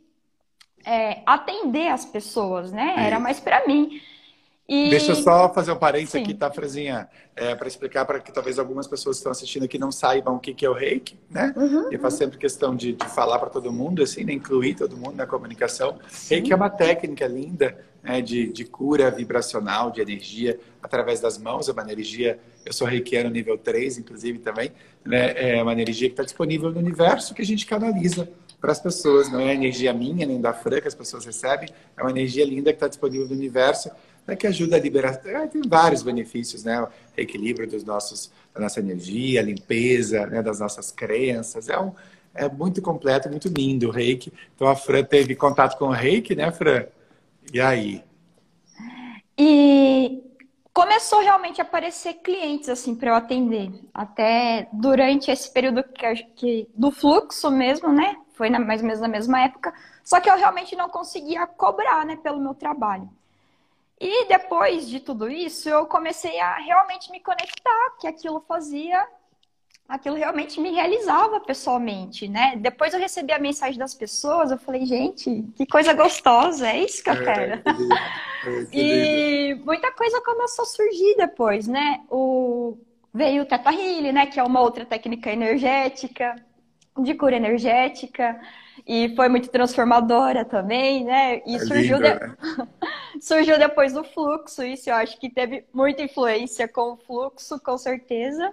é, 0.85 1.23
atender 1.27 1.89
as 1.89 2.05
pessoas, 2.05 2.73
né? 2.73 2.95
Era 2.99 3.21
mais 3.21 3.39
para 3.41 3.67
mim. 3.67 4.01
E... 4.67 4.89
Deixa 4.89 5.13
eu 5.13 5.17
só 5.17 5.53
fazer 5.53 5.73
um 5.73 5.77
parênteses 5.77 6.15
aqui, 6.15 6.33
tá, 6.33 6.51
Frezinha? 6.51 7.07
É, 7.37 7.55
para 7.55 7.69
explicar 7.69 8.07
para 8.07 8.19
que 8.19 8.33
talvez 8.33 8.59
algumas 8.59 8.87
pessoas 8.87 9.17
que 9.17 9.21
estão 9.21 9.33
assistindo 9.33 9.65
aqui 9.65 9.79
não 9.79 9.93
saibam 9.93 10.37
o 10.37 10.39
que, 10.39 10.55
que 10.55 10.65
é 10.65 10.71
o 10.71 10.73
reiki, 10.73 11.19
né? 11.29 11.53
Uhum, 11.55 11.93
eu 11.93 11.99
faço 11.99 12.17
sempre 12.17 12.39
questão 12.39 12.75
de, 12.75 12.93
de 12.95 13.07
falar 13.09 13.39
para 13.39 13.51
todo 13.51 13.71
mundo, 13.71 14.03
assim, 14.03 14.25
né? 14.25 14.33
incluir 14.33 14.75
todo 14.75 14.97
mundo 14.97 15.17
na 15.17 15.27
comunicação. 15.27 15.99
Sim. 16.09 16.37
Reiki 16.37 16.53
é 16.53 16.57
uma 16.57 16.71
técnica 16.71 17.27
linda 17.27 17.77
né? 18.03 18.23
de, 18.23 18.51
de 18.51 18.65
cura 18.65 19.11
vibracional, 19.11 19.91
de 19.91 20.01
energia 20.01 20.59
através 20.83 21.21
das 21.21 21.37
mãos. 21.37 21.69
É 21.69 21.73
uma 21.73 21.83
energia, 21.83 22.39
eu 22.65 22.73
sou 22.73 22.87
reikiano 22.87 23.29
nível 23.29 23.59
3, 23.59 23.99
inclusive, 23.99 24.39
também. 24.39 24.73
Né? 25.05 25.57
É 25.57 25.63
uma 25.63 25.73
energia 25.73 26.09
que 26.09 26.15
está 26.15 26.23
disponível 26.23 26.71
no 26.71 26.79
universo 26.79 27.35
que 27.35 27.43
a 27.43 27.47
gente 27.47 27.67
canaliza 27.67 28.31
para 28.61 28.73
as 28.73 28.81
pessoas. 28.81 29.31
Não 29.31 29.41
é 29.41 29.53
energia 29.53 29.93
minha 29.93 30.25
nem 30.25 30.41
da 30.41 30.55
Fran 30.55 30.81
que 30.81 30.89
as 30.89 30.95
pessoas 30.95 31.27
recebem, 31.27 31.69
é 31.95 32.01
uma 32.01 32.11
energia 32.11 32.47
linda 32.47 32.71
que 32.71 32.77
está 32.77 32.89
disponível 32.89 33.27
no 33.29 33.35
universo 33.35 33.91
né, 34.27 34.37
que 34.37 34.47
ajuda 34.47 34.77
a 34.77 34.81
liberar. 34.81 35.21
É, 35.25 35.47
tem 35.47 35.63
vários 35.67 36.03
benefícios, 36.03 36.65
né? 36.65 36.83
O 36.83 36.89
equilíbrio 37.17 37.69
dos 37.69 37.85
nossos, 37.85 38.31
da 38.53 38.61
nossa 38.61 38.81
energia, 38.81 39.41
a 39.41 39.45
limpeza 39.45 40.27
né, 40.27 40.43
das 40.43 40.61
nossas 40.61 40.91
crenças. 40.91 41.69
É, 41.69 41.79
um, 41.79 41.93
é 42.35 42.49
muito 42.49 42.83
completo, 42.83 43.29
muito 43.29 43.49
lindo 43.49 43.89
o 43.89 43.91
reiki. 43.91 44.33
Então 44.55 44.69
a 44.69 44.75
Fran 44.75 45.05
teve 45.05 45.35
contato 45.35 45.79
com 45.79 45.87
o 45.87 45.93
reiki, 45.93 46.35
né, 46.35 46.51
Fran? 46.51 46.85
E 47.53 47.61
aí? 47.61 48.03
E 49.39 50.23
começou 50.73 51.21
realmente 51.21 51.61
a 51.61 51.65
aparecer 51.65 52.15
clientes 52.15 52.69
assim 52.69 52.95
para 52.95 53.11
eu 53.11 53.15
atender. 53.15 53.71
Até 53.93 54.69
durante 54.73 55.31
esse 55.31 55.53
período 55.53 55.85
que, 55.85 56.15
que, 56.35 56.69
do 56.75 56.91
fluxo 56.91 57.51
mesmo, 57.51 57.93
né? 57.93 58.17
Foi 58.35 58.51
na, 58.51 58.59
mais 58.59 58.81
ou 58.81 58.87
menos 58.87 59.01
na 59.01 59.09
mesma 59.09 59.43
época. 59.43 59.73
Só 60.03 60.21
que 60.21 60.29
eu 60.29 60.37
realmente 60.37 60.75
não 60.75 60.89
conseguia 60.89 61.47
cobrar, 61.47 62.05
né, 62.05 62.17
pelo 62.17 62.41
meu 62.41 62.55
trabalho. 62.55 63.09
E 64.05 64.29
depois 64.29 64.87
de 64.87 65.01
tudo 65.01 65.31
isso, 65.31 65.67
eu 65.67 65.87
comecei 65.87 66.39
a 66.39 66.57
realmente 66.57 67.11
me 67.11 67.21
conectar, 67.21 67.97
que 67.99 68.07
aquilo 68.07 68.39
fazia, 68.47 69.03
aquilo 69.89 70.15
realmente 70.15 70.61
me 70.61 70.73
realizava 70.73 71.41
pessoalmente, 71.41 72.29
né? 72.29 72.55
Depois 72.57 72.93
eu 72.93 73.01
recebi 73.01 73.33
a 73.33 73.39
mensagem 73.39 73.79
das 73.79 73.95
pessoas, 73.95 74.51
eu 74.51 74.59
falei, 74.59 74.85
gente, 74.85 75.43
que 75.57 75.65
coisa 75.65 75.95
gostosa, 75.95 76.69
é 76.69 76.81
isso 76.81 77.03
que 77.03 77.09
eu 77.09 77.15
é, 77.15 77.25
quero. 77.25 77.53
É, 77.55 78.65
que 78.71 78.79
e 78.79 79.55
muita 79.65 79.91
coisa 79.93 80.21
começou 80.21 80.65
a 80.65 80.69
surgir 80.69 81.17
depois, 81.17 81.67
né? 81.67 82.03
O... 82.11 82.77
Veio 83.11 83.45
o 83.45 83.47
Teta 83.47 83.71
né? 83.71 84.27
Que 84.27 84.39
é 84.39 84.43
uma 84.43 84.61
outra 84.61 84.85
técnica 84.85 85.31
energética, 85.31 86.37
de 86.99 87.15
cura 87.15 87.37
energética 87.37 88.39
e 88.87 89.15
foi 89.17 89.29
muito 89.29 89.49
transformadora 89.49 90.45
também, 90.45 91.05
né? 91.05 91.43
E 91.47 91.57
é 91.57 91.59
surgiu, 91.59 91.97
lindo, 91.97 92.19
de... 92.19 92.85
surgiu 93.21 93.59
depois 93.59 93.93
do 93.93 94.05
fluxo, 94.05 94.63
isso 94.63 94.91
eu 94.91 94.95
acho 94.95 95.19
que 95.19 95.29
teve 95.29 95.65
muita 95.73 96.03
influência 96.03 96.69
com 96.69 96.93
o 96.93 96.97
fluxo, 96.97 97.59
com 97.61 97.77
certeza. 97.79 98.53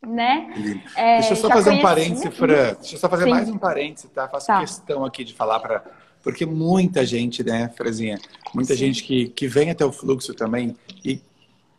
Né? 0.00 0.52
É, 0.96 1.18
Deixa 1.18 1.32
eu 1.32 1.36
só 1.36 1.48
fazer 1.48 1.70
conheci... 1.70 1.78
um 1.78 1.82
parêntese, 1.82 2.30
Fran. 2.30 2.74
Deixa 2.74 2.94
eu 2.94 3.00
só 3.00 3.08
fazer 3.08 3.24
Sim. 3.24 3.30
mais 3.30 3.48
um 3.48 3.58
parêntese, 3.58 4.08
tá? 4.08 4.28
Faço 4.28 4.46
tá. 4.46 4.60
questão 4.60 5.04
aqui 5.04 5.24
de 5.24 5.34
falar 5.34 5.58
para. 5.58 5.84
Porque 6.22 6.46
muita 6.46 7.04
gente, 7.04 7.42
né, 7.42 7.68
Frazinha? 7.76 8.18
Muita 8.54 8.74
Sim. 8.74 8.78
gente 8.78 9.02
que, 9.02 9.28
que 9.28 9.48
vem 9.48 9.70
até 9.70 9.84
o 9.84 9.90
fluxo 9.90 10.34
também 10.34 10.76
e 11.04 11.20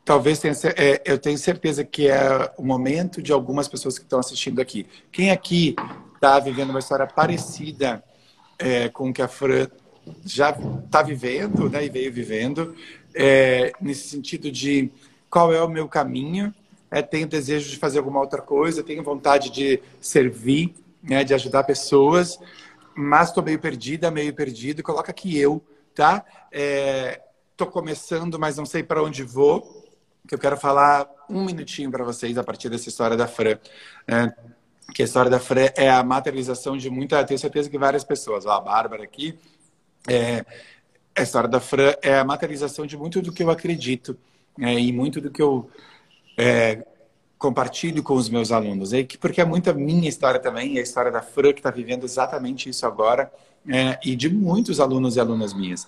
talvez 0.04 0.40
tenha, 0.40 0.54
é, 0.76 1.02
eu 1.06 1.18
tenho 1.18 1.38
certeza 1.38 1.84
que 1.86 2.08
é 2.08 2.52
o 2.58 2.64
momento 2.64 3.22
de 3.22 3.32
algumas 3.32 3.68
pessoas 3.68 3.98
que 3.98 4.04
estão 4.04 4.20
assistindo 4.20 4.60
aqui. 4.60 4.86
Quem 5.12 5.32
aqui 5.32 5.76
está 6.16 6.40
vivendo 6.40 6.72
uma 6.72 6.80
história 6.80 7.08
parecida 7.08 8.04
é, 8.58 8.90
com 8.90 9.10
o 9.10 9.14
que 9.14 9.22
a 9.22 9.28
Fran 9.28 9.68
já 10.26 10.58
está 10.86 11.02
vivendo, 11.02 11.70
né, 11.70 11.86
e 11.86 11.90
veio 11.90 12.12
vivendo, 12.12 12.76
é, 13.14 13.72
nesse 13.82 14.10
sentido 14.10 14.52
de 14.52 14.90
qual 15.30 15.54
é 15.54 15.62
o 15.62 15.70
meu 15.70 15.88
caminho, 15.88 16.54
é, 16.92 17.02
tenho 17.02 17.28
desejo 17.28 17.70
de 17.70 17.78
fazer 17.78 18.00
alguma 18.00 18.20
outra 18.20 18.42
coisa, 18.42 18.84
tenho 18.84 19.04
vontade 19.04 19.50
de 19.52 19.82
servir, 20.02 20.74
né, 21.04 21.24
de 21.24 21.34
ajudar 21.34 21.64
pessoas, 21.64 22.40
mas 22.96 23.30
estou 23.30 23.44
meio 23.44 23.60
perdida, 23.60 24.12
meio 24.12 24.34
perdido, 24.34 24.84
coloca 24.84 25.12
aqui 25.12 25.38
eu, 25.38 25.62
tá? 25.96 26.26
Estou 26.52 27.68
é, 27.68 27.72
começando, 27.72 28.38
mas 28.38 28.58
não 28.58 28.66
sei 28.66 28.84
para 28.84 29.04
onde 29.04 29.24
vou, 29.24 29.86
que 30.28 30.36
eu 30.36 30.40
quero 30.40 30.58
falar 30.58 31.08
um 31.30 31.46
minutinho 31.46 31.90
para 31.90 32.04
vocês 32.04 32.38
a 32.38 32.44
partir 32.44 32.70
dessa 32.70 32.90
história 32.90 33.16
da 33.16 33.28
Fran. 33.28 33.58
É, 34.08 34.34
que 34.94 35.02
a 35.02 35.06
história 35.06 35.30
da 35.30 35.40
Fran 35.40 35.70
é 35.76 35.90
a 35.90 36.04
materialização 36.04 36.76
de 36.76 36.90
muita, 36.90 37.24
tenho 37.24 37.40
certeza 37.40 37.70
que 37.70 37.78
várias 37.78 38.04
pessoas, 38.04 38.46
ó, 38.46 38.52
a 38.52 38.62
Bárbara 38.62 39.04
aqui, 39.04 39.38
é, 40.08 40.46
a 41.16 41.22
história 41.22 41.50
da 41.50 41.60
Fran 41.60 41.94
é 42.02 42.18
a 42.18 42.24
materialização 42.24 42.86
de 42.86 42.96
muito 42.96 43.22
do 43.22 43.32
que 43.32 43.44
eu 43.44 43.50
acredito 43.50 44.18
é, 44.60 44.74
e 44.80 44.92
muito 44.92 45.20
do 45.20 45.30
que 45.30 45.42
eu 45.42 45.70
é, 46.38 46.86
compartilho 47.38 48.04
com 48.04 48.14
os 48.14 48.30
meus 48.30 48.52
alunos, 48.52 48.94
é, 48.94 49.06
porque 49.20 49.42
é 49.42 49.46
muita 49.46 49.74
minha 49.74 50.10
história 50.10 50.40
também, 50.40 50.74
e 50.74 50.80
a 50.80 50.82
história 50.82 51.12
da 51.12 51.22
Fran 51.22 51.54
que 51.54 51.60
está 51.60 51.72
vivendo 51.72 52.04
exatamente 52.04 52.70
isso 52.70 52.86
agora, 52.86 53.32
é, 53.68 53.98
e 54.04 54.16
de 54.16 54.30
muitos 54.30 54.80
alunos 54.80 55.16
e 55.16 55.20
alunas 55.20 55.54
minhas. 55.54 55.88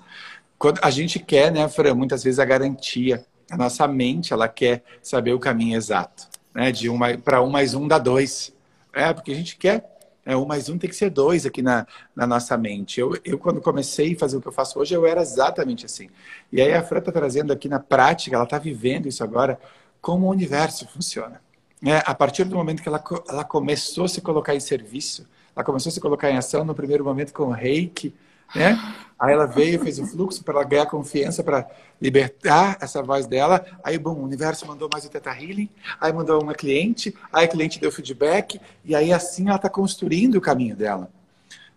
Quando 0.57 0.79
a 0.81 0.89
gente 0.89 1.19
quer, 1.19 1.51
né, 1.51 1.67
Fran, 1.67 1.93
muitas 1.93 2.23
vezes 2.23 2.39
a 2.39 2.45
garantia, 2.45 3.25
a 3.49 3.57
nossa 3.57 3.87
mente, 3.87 4.31
ela 4.31 4.47
quer 4.47 4.83
saber 5.01 5.33
o 5.33 5.39
caminho 5.39 5.75
exato, 5.75 6.27
né, 6.53 6.71
de 6.71 6.89
um 6.89 6.99
para 7.23 7.41
um 7.41 7.49
mais 7.49 7.73
um 7.73 7.87
dá 7.87 7.97
dois. 7.97 8.53
É, 8.93 9.13
porque 9.13 9.31
a 9.31 9.35
gente 9.35 9.55
quer. 9.57 9.90
É, 10.25 10.35
um 10.37 10.45
mais 10.45 10.69
um 10.69 10.77
tem 10.77 10.89
que 10.89 10.95
ser 10.95 11.09
dois 11.09 11.45
aqui 11.45 11.61
na, 11.61 11.87
na 12.15 12.27
nossa 12.27 12.55
mente. 12.55 12.99
Eu, 12.99 13.17
eu, 13.25 13.39
quando 13.39 13.59
comecei 13.59 14.13
a 14.13 14.19
fazer 14.19 14.37
o 14.37 14.41
que 14.41 14.47
eu 14.47 14.51
faço 14.51 14.79
hoje, 14.79 14.93
eu 14.93 15.05
era 15.05 15.21
exatamente 15.21 15.85
assim. 15.85 16.09
E 16.51 16.61
aí 16.61 16.73
a 16.73 16.83
Fran 16.83 16.99
está 16.99 17.11
trazendo 17.11 17.51
aqui 17.51 17.67
na 17.67 17.79
prática, 17.79 18.35
ela 18.35 18.43
está 18.43 18.59
vivendo 18.59 19.07
isso 19.07 19.23
agora, 19.23 19.59
como 19.99 20.27
o 20.27 20.29
universo 20.29 20.87
funciona. 20.87 21.41
É, 21.83 22.03
a 22.05 22.13
partir 22.13 22.43
do 22.43 22.55
momento 22.55 22.83
que 22.83 22.87
ela, 22.87 23.03
ela 23.27 23.43
começou 23.43 24.05
a 24.05 24.07
se 24.07 24.21
colocar 24.21 24.53
em 24.53 24.59
serviço, 24.59 25.27
ela 25.55 25.63
começou 25.65 25.89
a 25.89 25.93
se 25.93 25.99
colocar 25.99 26.29
em 26.29 26.37
ação 26.37 26.63
no 26.63 26.75
primeiro 26.75 27.03
momento 27.03 27.33
com 27.33 27.45
o 27.45 27.51
reiki, 27.51 28.13
né? 28.55 28.77
Aí 29.21 29.33
ela 29.33 29.45
veio, 29.45 29.79
fez 29.79 29.99
o 29.99 30.07
fluxo 30.07 30.43
para 30.43 30.55
ela 30.55 30.63
ganhar 30.63 30.87
confiança, 30.87 31.43
para 31.43 31.69
libertar 32.01 32.77
essa 32.81 33.03
voz 33.03 33.27
dela. 33.27 33.63
Aí, 33.83 33.95
bom, 33.99 34.15
o 34.15 34.23
universo 34.23 34.65
mandou 34.65 34.89
mais 34.91 35.05
o 35.05 35.09
Teta 35.09 35.29
Healing, 35.29 35.69
aí 35.99 36.11
mandou 36.11 36.41
uma 36.41 36.55
cliente, 36.55 37.13
aí 37.31 37.45
a 37.45 37.47
cliente 37.47 37.79
deu 37.79 37.91
feedback, 37.91 38.59
e 38.83 38.95
aí 38.95 39.13
assim 39.13 39.45
ela 39.45 39.57
está 39.57 39.69
construindo 39.69 40.37
o 40.37 40.41
caminho 40.41 40.75
dela. 40.75 41.07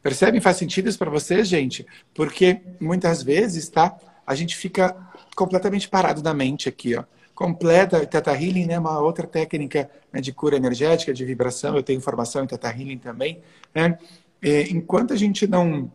Percebem? 0.03 0.41
Faz 0.41 0.57
sentido 0.57 0.89
isso 0.89 0.99
para 0.99 1.11
vocês, 1.11 1.47
gente? 1.47 1.87
Porque 2.15 2.63
muitas 2.81 3.23
vezes, 3.23 3.69
tá? 3.69 3.95
A 4.27 4.35
gente 4.35 4.57
fica 4.57 4.97
completamente 5.37 5.87
parado 5.87 6.23
na 6.23 6.33
mente 6.33 6.67
aqui, 6.67 6.97
ó. 6.97 7.05
Completa, 7.35 8.07
Teta 8.07 8.33
Healing, 8.33 8.67
né? 8.67 8.79
Uma 8.79 9.01
outra 9.01 9.27
técnica 9.27 9.91
né, 10.11 10.21
de 10.21 10.33
cura 10.33 10.57
energética, 10.57 11.13
de 11.13 11.25
vibração. 11.27 11.77
Eu 11.77 11.83
tenho 11.83 12.01
formação 12.01 12.43
em 12.43 12.47
Teta 12.47 12.69
Healing 12.69 12.99
também, 12.99 13.43
né? 13.75 13.99
E, 14.43 14.63
enquanto 14.71 15.13
a 15.13 15.17
gente 15.17 15.47
não 15.47 15.91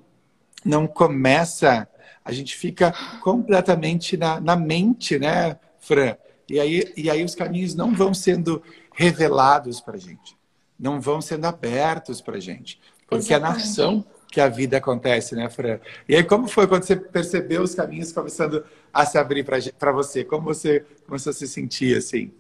não 0.66 0.88
começa, 0.88 1.88
a 2.24 2.32
gente 2.32 2.56
fica 2.56 2.94
completamente 3.22 4.18
na, 4.18 4.40
na 4.40 4.56
mente, 4.56 5.18
né, 5.18 5.58
Fran? 5.80 6.16
E 6.50 6.60
aí, 6.60 6.94
e 6.98 7.10
aí 7.10 7.24
os 7.24 7.36
caminhos 7.36 7.76
não 7.76 7.94
vão 7.94 8.14
sendo 8.14 8.62
revelados 8.94 9.80
para 9.80 9.96
a 9.96 10.00
gente, 10.00 10.38
não 10.80 11.00
vão 11.00 11.22
sendo 11.22 11.46
abertos 11.46 12.22
para 12.22 12.38
a 12.38 12.40
gente, 12.40 12.80
porque 13.08 13.34
Exatamente. 13.34 13.36
é 13.36 13.40
na 13.40 13.64
ação 13.64 14.06
que 14.32 14.40
a 14.40 14.48
vida 14.48 14.78
acontece, 14.78 15.36
né, 15.36 15.50
Fran? 15.50 15.80
E 16.08 16.16
aí, 16.16 16.24
como 16.24 16.48
foi 16.48 16.68
quando 16.68 16.84
você 16.84 16.96
percebeu 16.96 17.64
os 17.64 17.74
caminhos 17.74 18.12
começando 18.12 18.64
a 18.94 19.06
se 19.06 19.18
abrir 19.18 19.44
para 19.44 19.92
você? 19.92 20.24
Como 20.24 20.44
você 20.44 20.86
começou 21.08 21.32
a 21.32 21.34
se 21.34 21.48
sentir 21.48 21.98
assim? 21.98 22.32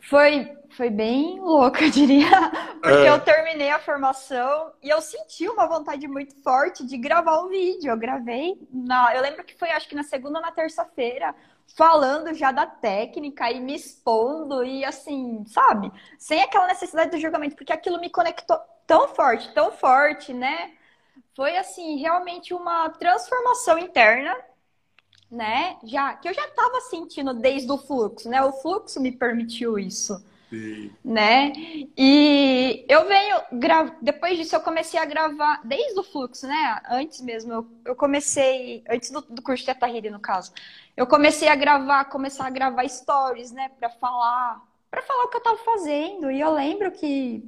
Foi 0.00 0.50
foi 0.78 0.90
bem 0.90 1.40
louca, 1.40 1.82
eu 1.82 1.90
diria, 1.90 2.30
porque 2.80 2.98
é. 2.98 3.10
eu 3.10 3.18
terminei 3.18 3.68
a 3.68 3.80
formação 3.80 4.72
e 4.80 4.88
eu 4.88 5.00
senti 5.00 5.48
uma 5.48 5.66
vontade 5.66 6.06
muito 6.06 6.40
forte 6.40 6.86
de 6.86 6.96
gravar 6.96 7.42
um 7.42 7.48
vídeo. 7.48 7.90
Eu 7.90 7.96
gravei, 7.98 8.56
na, 8.72 9.12
eu 9.12 9.20
lembro 9.20 9.42
que 9.42 9.56
foi 9.56 9.70
acho 9.70 9.88
que 9.88 9.96
na 9.96 10.04
segunda 10.04 10.38
ou 10.38 10.44
na 10.44 10.52
terça-feira, 10.52 11.34
falando 11.76 12.32
já 12.32 12.52
da 12.52 12.64
técnica 12.64 13.50
e 13.50 13.58
me 13.58 13.74
expondo 13.74 14.64
e 14.64 14.84
assim, 14.84 15.44
sabe? 15.48 15.90
Sem 16.16 16.40
aquela 16.40 16.68
necessidade 16.68 17.10
do 17.10 17.18
julgamento, 17.18 17.56
porque 17.56 17.72
aquilo 17.72 17.98
me 17.98 18.08
conectou 18.08 18.56
tão 18.86 19.08
forte, 19.08 19.52
tão 19.52 19.72
forte, 19.72 20.32
né? 20.32 20.74
Foi 21.34 21.56
assim, 21.56 21.96
realmente 21.96 22.54
uma 22.54 22.88
transformação 22.90 23.80
interna 23.80 24.32
né? 25.30 25.76
Já 25.84 26.14
que 26.14 26.26
eu 26.26 26.32
já 26.32 26.46
estava 26.46 26.80
sentindo 26.82 27.34
desde 27.34 27.70
o 27.70 27.76
fluxo, 27.76 28.30
né? 28.30 28.42
O 28.42 28.52
fluxo 28.52 28.98
me 28.98 29.12
permitiu 29.12 29.78
isso. 29.78 30.24
Né? 31.04 31.52
E 31.96 32.84
eu 32.88 33.06
venho 33.06 33.36
gra... 33.52 33.96
depois 34.00 34.36
disso 34.38 34.56
eu 34.56 34.60
comecei 34.60 34.98
a 34.98 35.04
gravar 35.04 35.60
desde 35.64 35.98
o 35.98 36.02
fluxo, 36.02 36.46
né? 36.46 36.80
Antes 36.90 37.20
mesmo 37.20 37.52
eu, 37.52 37.66
eu 37.84 37.96
comecei 37.96 38.82
antes 38.88 39.10
do, 39.10 39.20
do 39.22 39.42
curso 39.42 39.64
de 39.64 39.66
Teta 39.66 39.86
no 40.10 40.20
caso, 40.20 40.52
eu 40.96 41.06
comecei 41.06 41.48
a 41.48 41.54
gravar, 41.54 42.06
começar 42.06 42.46
a 42.46 42.50
gravar 42.50 42.88
stories, 42.88 43.52
né? 43.52 43.70
Para 43.78 43.90
falar, 43.90 44.62
para 44.90 45.02
falar 45.02 45.24
o 45.24 45.28
que 45.28 45.36
eu 45.36 45.42
tava 45.42 45.58
fazendo. 45.58 46.30
E 46.30 46.40
eu 46.40 46.52
lembro 46.52 46.90
que 46.90 47.42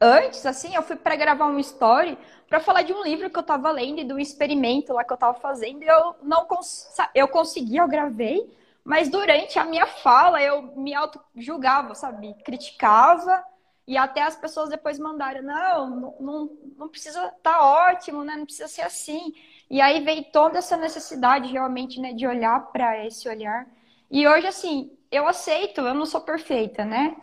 antes, 0.00 0.44
assim, 0.46 0.74
eu 0.74 0.82
fui 0.82 0.96
para 0.96 1.16
gravar 1.16 1.46
um 1.46 1.58
story 1.58 2.16
para 2.48 2.60
falar 2.60 2.82
de 2.82 2.92
um 2.92 3.02
livro 3.02 3.28
que 3.28 3.36
eu 3.36 3.42
estava 3.42 3.70
lendo 3.70 4.00
e 4.00 4.12
um 4.12 4.18
experimento 4.18 4.92
lá 4.92 5.04
que 5.04 5.12
eu 5.12 5.16
estava 5.16 5.38
fazendo. 5.38 5.82
E 5.82 5.86
eu 5.86 6.16
não 6.22 6.46
cons 6.46 6.88
eu 7.14 7.28
consegui, 7.28 7.76
eu 7.76 7.86
gravei, 7.86 8.50
mas 8.88 9.10
durante 9.10 9.58
a 9.58 9.64
minha 9.66 9.86
fala 9.86 10.42
eu 10.42 10.74
me 10.74 10.94
auto-julgava, 10.94 11.94
sabe? 11.94 12.34
Criticava 12.42 13.44
e 13.86 13.98
até 13.98 14.22
as 14.22 14.34
pessoas 14.34 14.70
depois 14.70 14.98
mandaram: 14.98 15.42
não, 15.42 16.14
não, 16.18 16.58
não 16.78 16.88
precisa 16.88 17.30
tá 17.42 17.62
ótimo, 17.62 18.24
né? 18.24 18.34
Não 18.34 18.46
precisa 18.46 18.66
ser 18.66 18.80
assim. 18.80 19.34
E 19.70 19.78
aí 19.82 20.02
veio 20.02 20.24
toda 20.32 20.56
essa 20.58 20.74
necessidade 20.78 21.52
realmente, 21.52 22.00
né, 22.00 22.14
de 22.14 22.26
olhar 22.26 22.72
para 22.72 23.04
esse 23.06 23.28
olhar. 23.28 23.66
E 24.10 24.26
hoje, 24.26 24.46
assim, 24.46 24.90
eu 25.10 25.28
aceito, 25.28 25.82
eu 25.82 25.92
não 25.92 26.06
sou 26.06 26.22
perfeita, 26.22 26.82
né? 26.82 27.14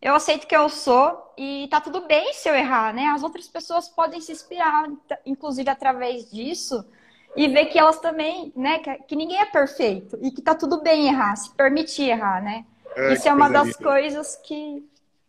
eu 0.00 0.14
aceito 0.14 0.46
que 0.46 0.56
eu 0.56 0.68
sou 0.70 1.34
e 1.36 1.68
tá 1.70 1.80
tudo 1.80 2.06
bem 2.06 2.32
se 2.32 2.48
eu 2.48 2.54
errar, 2.54 2.94
né? 2.94 3.08
As 3.08 3.22
outras 3.22 3.46
pessoas 3.46 3.90
podem 3.90 4.20
se 4.20 4.32
inspirar, 4.32 4.88
inclusive 5.26 5.68
através 5.68 6.30
disso, 6.30 6.82
e 7.36 7.48
ver 7.48 7.66
que 7.66 7.78
elas 7.78 7.98
também, 8.00 8.52
né? 8.56 8.78
Que, 8.78 8.94
que 9.04 9.16
ninguém 9.16 9.40
é 9.40 9.46
perfeito 9.46 10.18
e 10.20 10.30
que 10.30 10.42
tá 10.42 10.54
tudo 10.54 10.82
bem 10.82 11.08
errar, 11.08 11.36
se 11.36 11.50
permitir 11.54 12.10
errar, 12.10 12.42
né? 12.42 12.64
É, 12.96 13.12
Isso 13.12 13.28
é 13.28 13.32
uma 13.32 13.48
das 13.48 13.68
linda. 13.68 13.78
coisas 13.78 14.36
que 14.36 14.84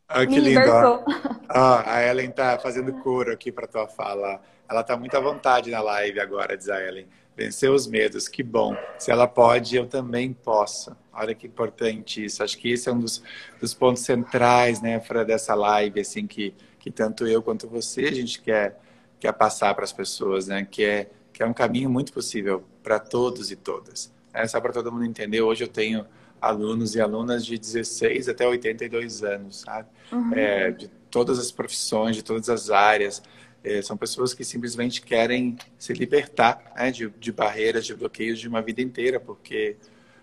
ah, 0.08 0.26
me 0.26 0.40
libertou. 0.40 1.04
Ah, 1.54 1.96
a 1.96 2.08
Ellen 2.08 2.32
tá 2.32 2.58
fazendo 2.58 2.94
coro 2.94 3.32
aqui 3.34 3.52
para 3.52 3.68
tua 3.68 3.86
fala. 3.86 4.42
Ela 4.70 4.84
tá 4.84 4.96
muito 4.96 5.16
à 5.18 5.20
vontade 5.20 5.70
na 5.70 5.82
live 5.82 6.18
agora, 6.22 6.58
diz 6.58 6.70
a 6.70 6.82
Ellen. 6.82 7.08
Vencer 7.36 7.70
os 7.70 7.86
medos, 7.88 8.30
que 8.30 8.42
bom. 8.42 8.74
Se 8.98 9.12
ela 9.12 9.28
pode, 9.28 9.76
eu 9.76 9.86
também 9.86 10.32
posso. 10.32 10.96
Olha 11.12 11.36
que 11.36 11.48
importante 11.48 12.24
isso. 12.24 12.42
Acho 12.42 12.58
que 12.58 12.72
esse 12.72 12.88
é 12.88 12.94
um 12.94 13.00
dos, 13.00 13.22
dos 13.60 13.74
pontos 13.74 14.04
centrais, 14.04 14.82
né, 14.82 15.02
fora 15.02 15.26
dessa 15.26 15.54
live, 15.54 16.00
assim, 16.00 16.26
que, 16.26 16.54
que 16.80 16.90
tanto 16.90 17.28
eu 17.28 17.42
quanto 17.44 17.68
você 17.68 18.06
a 18.06 18.14
gente 18.14 18.42
quer, 18.42 18.80
quer 19.20 19.34
passar 19.34 19.76
para 19.76 19.84
as 19.84 19.92
pessoas, 19.92 20.48
né, 20.48 20.66
que 20.70 20.86
é, 20.86 21.10
que 21.42 21.44
é 21.44 21.48
um 21.48 21.54
caminho 21.54 21.90
muito 21.90 22.14
possível 22.14 22.64
para 22.84 23.00
todos 23.00 23.50
e 23.50 23.56
todas. 23.56 24.14
É 24.32 24.46
só 24.46 24.62
para 24.62 24.72
todo 24.72 24.92
mundo 24.92 25.06
entender, 25.06 25.42
hoje 25.42 25.64
eu 25.64 25.68
tenho 25.68 26.06
alunos 26.40 26.94
e 26.94 27.02
alunas 27.02 27.44
de 27.44 27.58
16 27.58 28.30
até 28.30 28.48
82 28.48 29.24
anos, 29.24 29.62
sabe? 29.62 29.88
Uhum. 30.12 30.34
É, 30.36 30.70
de 30.70 30.88
todas 31.10 31.40
as 31.40 31.52
profissões, 31.52 32.16
de 32.16 32.24
todas 32.24 32.48
as 32.48 32.70
áreas. 32.70 33.24
É, 33.64 33.82
são 33.82 33.98
pessoas 33.98 34.36
que 34.36 34.44
simplesmente 34.44 35.02
querem 35.02 35.58
se 35.80 35.94
libertar 35.94 36.62
né, 36.76 36.92
de, 36.92 37.10
de, 37.10 37.32
barreiras, 37.32 37.88
de 37.88 37.96
bloqueios 37.96 38.40
de 38.40 38.48
uma 38.48 38.62
vida 38.62 38.80
inteira, 38.80 39.20
porque 39.20 39.78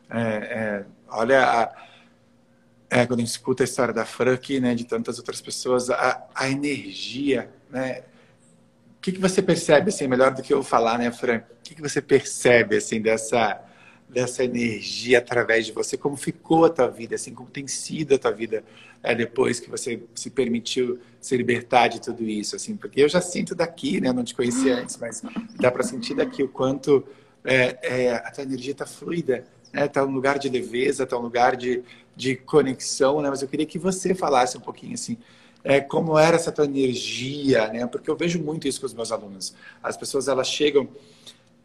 é, 0.08 0.20
é, 0.20 0.84
olha, 1.08 1.42
a, 1.42 1.86
é, 2.90 3.06
quando 3.06 3.18
a 3.18 3.22
gente 3.22 3.32
escuta 3.32 3.64
a 3.64 3.66
história 3.66 3.92
da 3.92 4.04
Frank, 4.04 4.60
né, 4.60 4.72
de 4.72 4.84
tantas 4.84 5.18
outras 5.18 5.40
pessoas, 5.40 5.90
a, 5.90 6.28
a 6.32 6.48
energia, 6.48 7.50
né? 7.68 8.04
Que, 9.08 9.12
que 9.12 9.20
você 9.20 9.40
percebe, 9.40 9.88
assim, 9.88 10.06
melhor 10.06 10.34
do 10.34 10.42
que 10.42 10.52
eu 10.52 10.62
falar, 10.62 10.98
né, 10.98 11.10
Frank? 11.10 11.44
O 11.50 11.62
que, 11.62 11.74
que 11.74 11.80
você 11.80 12.02
percebe, 12.02 12.76
assim, 12.76 13.00
dessa, 13.00 13.58
dessa 14.06 14.44
energia 14.44 15.16
através 15.16 15.64
de 15.64 15.72
você? 15.72 15.96
Como 15.96 16.14
ficou 16.14 16.66
a 16.66 16.68
tua 16.68 16.88
vida, 16.88 17.14
assim, 17.14 17.32
como 17.32 17.48
tem 17.48 17.66
sido 17.66 18.16
a 18.16 18.18
tua 18.18 18.32
vida 18.32 18.62
é, 19.02 19.14
depois 19.14 19.60
que 19.60 19.70
você 19.70 20.02
se 20.14 20.28
permitiu 20.28 20.98
se 21.22 21.34
libertar 21.38 21.88
de 21.88 22.02
tudo 22.02 22.22
isso, 22.22 22.54
assim, 22.54 22.76
porque 22.76 23.00
eu 23.00 23.08
já 23.08 23.22
sinto 23.22 23.54
daqui, 23.54 23.98
né? 23.98 24.10
Eu 24.10 24.14
não 24.14 24.24
te 24.24 24.34
conhecia 24.34 24.76
antes, 24.76 24.98
mas 24.98 25.22
dá 25.58 25.70
para 25.70 25.82
sentir 25.82 26.14
daqui 26.14 26.42
o 26.42 26.48
quanto 26.48 27.02
é, 27.42 27.78
é, 27.80 28.12
a 28.12 28.30
tua 28.30 28.44
energia 28.44 28.72
está 28.72 28.84
fluida, 28.84 29.46
né? 29.72 29.88
Tá 29.88 30.04
um 30.04 30.12
lugar 30.12 30.38
de 30.38 30.50
leveza, 30.50 31.06
tá 31.06 31.16
um 31.16 31.22
lugar 31.22 31.56
de, 31.56 31.82
de 32.14 32.36
conexão, 32.36 33.22
né? 33.22 33.30
Mas 33.30 33.40
eu 33.40 33.48
queria 33.48 33.64
que 33.64 33.78
você 33.78 34.14
falasse 34.14 34.58
um 34.58 34.60
pouquinho 34.60 34.92
assim, 34.92 35.16
é, 35.68 35.82
como 35.82 36.18
era 36.18 36.34
essa 36.34 36.50
tua 36.50 36.64
energia, 36.64 37.68
né? 37.68 37.86
Porque 37.86 38.08
eu 38.08 38.16
vejo 38.16 38.42
muito 38.42 38.66
isso 38.66 38.80
com 38.80 38.86
os 38.86 38.94
meus 38.94 39.12
alunos. 39.12 39.54
As 39.82 39.98
pessoas 39.98 40.26
elas 40.26 40.48
chegam 40.48 40.88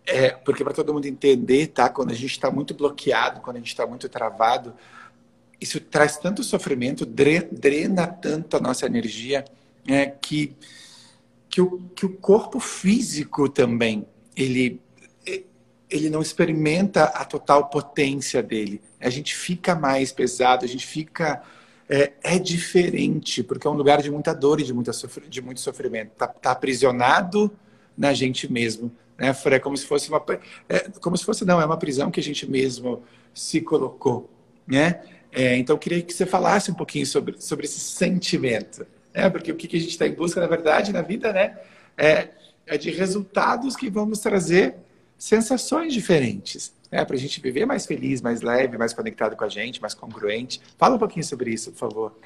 é, 0.05 0.31
porque 0.31 0.61
para 0.61 0.73
todo 0.73 0.93
mundo 0.93 1.05
entender, 1.05 1.67
tá? 1.67 1.87
Quando 1.87 2.11
a 2.11 2.13
gente 2.13 2.31
está 2.31 2.51
muito 2.51 2.73
bloqueado, 2.73 3.39
quando 3.39 3.55
a 3.55 3.59
gente 3.59 3.69
está 3.69 3.87
muito 3.87 4.09
travado, 4.09 4.73
isso 5.61 5.79
traz 5.79 6.17
tanto 6.17 6.43
sofrimento, 6.43 7.05
drena 7.05 8.05
tanto 8.05 8.57
a 8.57 8.59
nossa 8.59 8.85
energia, 8.85 9.45
é, 9.87 10.07
que, 10.07 10.53
que, 11.49 11.61
o, 11.61 11.79
que 11.95 12.05
o 12.05 12.09
corpo 12.09 12.59
físico 12.59 13.47
também, 13.47 14.05
ele, 14.35 14.81
ele 15.89 16.09
não 16.09 16.21
experimenta 16.21 17.05
a 17.05 17.23
total 17.23 17.69
potência 17.69 18.43
dele. 18.43 18.81
A 18.99 19.09
gente 19.09 19.33
fica 19.33 19.73
mais 19.75 20.11
pesado, 20.11 20.65
a 20.65 20.67
gente 20.67 20.85
fica... 20.85 21.41
É, 21.95 22.11
é 22.23 22.39
diferente, 22.39 23.43
porque 23.43 23.67
é 23.67 23.69
um 23.69 23.75
lugar 23.75 24.01
de 24.01 24.09
muita 24.09 24.33
dor 24.33 24.59
e 24.59 24.63
de, 24.63 24.73
muita 24.73 24.91
de 25.29 25.41
muito 25.43 25.61
sofrimento. 25.61 26.13
Está 26.13 26.27
tá 26.27 26.49
aprisionado 26.49 27.51
na 27.95 28.11
gente 28.15 28.51
mesmo. 28.51 28.91
Né, 29.15 29.31
É 29.45 29.59
como 29.59 29.77
se 29.77 29.85
fosse 29.85 30.09
uma... 30.09 30.19
É, 30.67 30.89
como 30.99 31.15
se 31.15 31.23
fosse, 31.23 31.45
não, 31.45 31.61
é 31.61 31.65
uma 31.65 31.77
prisão 31.77 32.09
que 32.09 32.19
a 32.19 32.23
gente 32.23 32.49
mesmo 32.49 33.03
se 33.31 33.61
colocou. 33.61 34.27
Né? 34.65 35.03
É, 35.31 35.55
então, 35.55 35.75
eu 35.75 35.77
queria 35.77 36.01
que 36.01 36.11
você 36.11 36.25
falasse 36.25 36.71
um 36.71 36.73
pouquinho 36.73 37.05
sobre, 37.05 37.39
sobre 37.39 37.67
esse 37.67 37.79
sentimento. 37.79 38.87
Né? 39.13 39.29
Porque 39.29 39.51
o 39.51 39.55
que 39.55 39.77
a 39.77 39.79
gente 39.79 39.91
está 39.91 40.07
em 40.07 40.15
busca, 40.15 40.41
na 40.41 40.47
verdade, 40.47 40.91
na 40.91 41.03
vida, 41.03 41.31
né? 41.31 41.59
É, 41.95 42.29
é 42.65 42.75
de 42.75 42.89
resultados 42.89 43.75
que 43.75 43.87
vão 43.87 44.07
nos 44.07 44.17
trazer 44.17 44.77
sensações 45.15 45.93
diferentes. 45.93 46.73
Né? 46.93 47.03
Para 47.03 47.15
a 47.15 47.19
gente 47.19 47.41
viver 47.41 47.65
mais 47.65 47.87
feliz, 47.87 48.21
mais 48.21 48.43
leve, 48.43 48.77
mais 48.77 48.93
conectado 48.93 49.35
com 49.35 49.43
a 49.43 49.49
gente, 49.49 49.81
mais 49.81 49.95
congruente. 49.95 50.61
Fala 50.77 50.95
um 50.95 50.99
pouquinho 50.99 51.25
sobre 51.25 51.49
isso, 51.49 51.71
por 51.71 51.79
favor. 51.79 52.19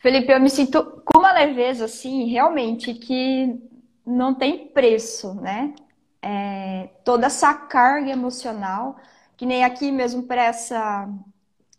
Felipe, 0.00 0.30
eu 0.30 0.38
me 0.38 0.48
sinto 0.48 1.02
com 1.04 1.18
uma 1.18 1.32
leveza, 1.32 1.86
assim, 1.86 2.26
realmente, 2.26 2.94
que 2.94 3.60
não 4.06 4.32
tem 4.32 4.68
preço, 4.68 5.34
né? 5.34 5.74
É, 6.22 6.88
toda 7.04 7.26
essa 7.26 7.52
carga 7.52 8.08
emocional, 8.12 8.96
que 9.36 9.44
nem 9.44 9.64
aqui 9.64 9.90
mesmo 9.90 10.22
para 10.22 10.44
essa 10.44 11.08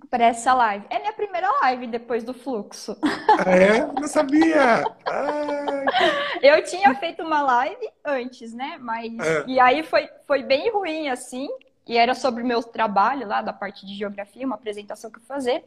para 0.09 0.25
essa 0.25 0.53
live. 0.53 0.85
É 0.89 0.99
minha 0.99 1.11
primeira 1.13 1.49
live 1.61 1.87
depois 1.87 2.23
do 2.23 2.33
fluxo. 2.33 2.97
Ah, 3.01 3.51
é? 3.51 3.85
Não 3.85 4.07
sabia! 4.07 4.83
Ai. 5.05 5.85
Eu 6.41 6.63
tinha 6.63 6.93
feito 6.95 7.23
uma 7.23 7.41
live 7.41 7.89
antes, 8.05 8.53
né? 8.53 8.77
Mas. 8.79 9.17
É. 9.19 9.43
E 9.47 9.59
aí 9.59 9.83
foi, 9.83 10.09
foi 10.25 10.43
bem 10.43 10.71
ruim, 10.71 11.09
assim. 11.09 11.49
E 11.88 11.97
era 11.97 12.13
sobre 12.13 12.43
o 12.43 12.45
meu 12.45 12.62
trabalho 12.62 13.28
lá, 13.28 13.41
da 13.41 13.54
parte 13.54 13.86
de 13.86 13.95
geografia, 13.95 14.45
uma 14.45 14.56
apresentação 14.56 15.10
que 15.10 15.17
eu 15.17 15.23
fazer. 15.23 15.65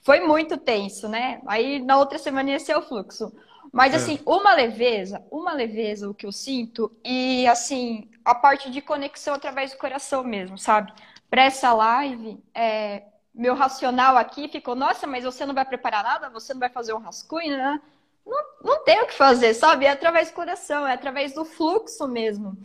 Foi 0.00 0.20
muito 0.20 0.56
tenso, 0.56 1.08
né? 1.08 1.40
Aí 1.46 1.80
na 1.80 1.98
outra 1.98 2.18
semana 2.18 2.50
ia 2.50 2.58
ser 2.58 2.76
o 2.76 2.82
fluxo. 2.82 3.32
Mas, 3.72 3.92
é. 3.92 3.96
assim, 3.96 4.18
uma 4.24 4.54
leveza, 4.54 5.22
uma 5.30 5.52
leveza, 5.52 6.08
o 6.08 6.14
que 6.14 6.24
eu 6.24 6.32
sinto, 6.32 6.90
e, 7.04 7.46
assim, 7.46 8.10
a 8.24 8.34
parte 8.34 8.70
de 8.70 8.80
conexão 8.80 9.34
através 9.34 9.72
do 9.72 9.78
coração 9.78 10.24
mesmo, 10.24 10.56
sabe? 10.56 10.92
Para 11.28 11.44
essa 11.44 11.72
live, 11.74 12.42
é, 12.54 13.02
meu 13.34 13.54
racional 13.54 14.16
aqui 14.16 14.48
ficou, 14.48 14.74
nossa, 14.74 15.06
mas 15.06 15.24
você 15.24 15.44
não 15.44 15.54
vai 15.54 15.64
preparar 15.64 16.02
nada? 16.02 16.30
Você 16.30 16.54
não 16.54 16.60
vai 16.60 16.70
fazer 16.70 16.94
um 16.94 16.98
rascunho, 16.98 17.56
né? 17.56 17.80
Não, 18.26 18.44
não 18.62 18.84
tem 18.84 19.00
o 19.02 19.06
que 19.06 19.14
fazer, 19.14 19.54
sabe? 19.54 19.86
É 19.86 19.90
através 19.90 20.30
do 20.30 20.34
coração, 20.34 20.86
é 20.86 20.92
através 20.92 21.34
do 21.34 21.44
fluxo 21.44 22.06
mesmo. 22.08 22.56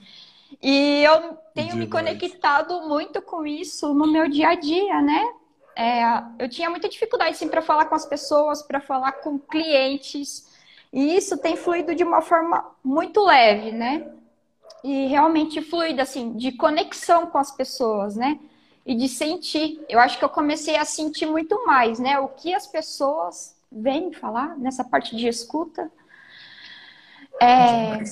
E 0.62 1.04
eu 1.04 1.38
tenho 1.54 1.76
me 1.76 1.88
conectado 1.88 2.82
muito 2.88 3.22
com 3.22 3.46
isso 3.46 3.94
no 3.94 4.08
meu 4.08 4.30
dia 4.30 4.50
a 4.50 4.56
dia, 4.56 5.02
né? 5.02 5.34
É, 5.76 6.04
eu 6.40 6.50
tinha 6.50 6.70
muita 6.70 6.88
dificuldade, 6.88 7.38
sim, 7.38 7.48
para 7.48 7.62
falar 7.62 7.86
com 7.86 7.96
as 7.96 8.06
pessoas, 8.06 8.62
para 8.62 8.80
falar 8.80 9.14
com 9.14 9.40
clientes. 9.40 10.48
E 10.92 11.16
isso 11.16 11.38
tem 11.38 11.56
fluído 11.56 11.96
de 11.96 12.04
uma 12.04 12.22
forma 12.22 12.66
muito 12.84 13.24
leve, 13.24 13.72
né? 13.72 14.12
E 14.84 15.08
realmente 15.08 15.62
fluido, 15.62 16.02
assim, 16.02 16.34
de 16.34 16.52
conexão 16.52 17.28
com 17.28 17.38
as 17.38 17.52
pessoas, 17.52 18.16
né? 18.16 18.40
e 18.86 18.96
de 18.96 19.08
sentir. 19.08 19.84
Eu 19.88 20.00
acho 20.00 20.18
que 20.18 20.26
eu 20.26 20.30
comecei 20.30 20.76
a 20.76 20.86
sentir 20.86 21.26
muito 21.26 21.66
mais, 21.66 22.00
né? 22.00 22.20
O 22.20 22.28
que 22.28 22.54
as 22.54 22.68
pessoas 22.68 23.56
vêm 23.72 24.12
falar 24.12 24.58
nessa 24.58 24.84
parte 24.84 25.16
de 25.16 25.28
escuta. 25.28 25.92
É, 27.42 28.04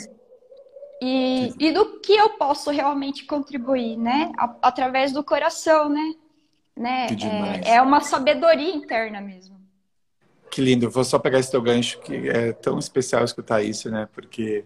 e, 1.01 1.51
e 1.57 1.71
do 1.71 1.99
que 1.99 2.13
eu 2.13 2.29
posso 2.31 2.69
realmente 2.69 3.25
contribuir, 3.25 3.97
né? 3.97 4.31
Através 4.61 5.11
do 5.11 5.23
coração, 5.23 5.89
né? 5.89 6.13
né? 6.77 7.07
É, 7.65 7.75
é, 7.75 7.81
uma 7.81 8.01
sabedoria 8.01 8.73
interna 8.73 9.19
mesmo. 9.19 9.59
Que 10.51 10.61
lindo. 10.61 10.91
Vou 10.91 11.03
só 11.03 11.17
pegar 11.17 11.39
esse 11.39 11.49
teu 11.49 11.61
gancho, 11.61 11.99
que 12.01 12.29
é 12.29 12.53
tão 12.53 12.77
especial 12.77 13.23
escutar 13.23 13.63
isso, 13.63 13.89
né? 13.89 14.07
Porque 14.13 14.63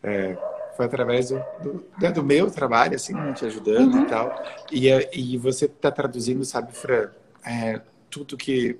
é, 0.00 0.36
foi 0.76 0.86
através 0.86 1.30
do, 1.30 1.42
do, 1.60 1.84
né, 2.00 2.12
do, 2.12 2.22
meu 2.22 2.50
trabalho, 2.50 2.94
assim, 2.94 3.14
né, 3.14 3.32
te 3.32 3.44
ajudando 3.44 3.94
uhum. 3.94 4.02
e 4.02 4.06
tal. 4.06 4.44
E, 4.70 4.88
é, 4.88 5.10
e 5.12 5.36
você 5.36 5.64
está 5.64 5.90
traduzindo, 5.90 6.44
sabe, 6.44 6.72
Fran, 6.72 7.08
é, 7.44 7.80
tudo 8.08 8.36
que. 8.36 8.78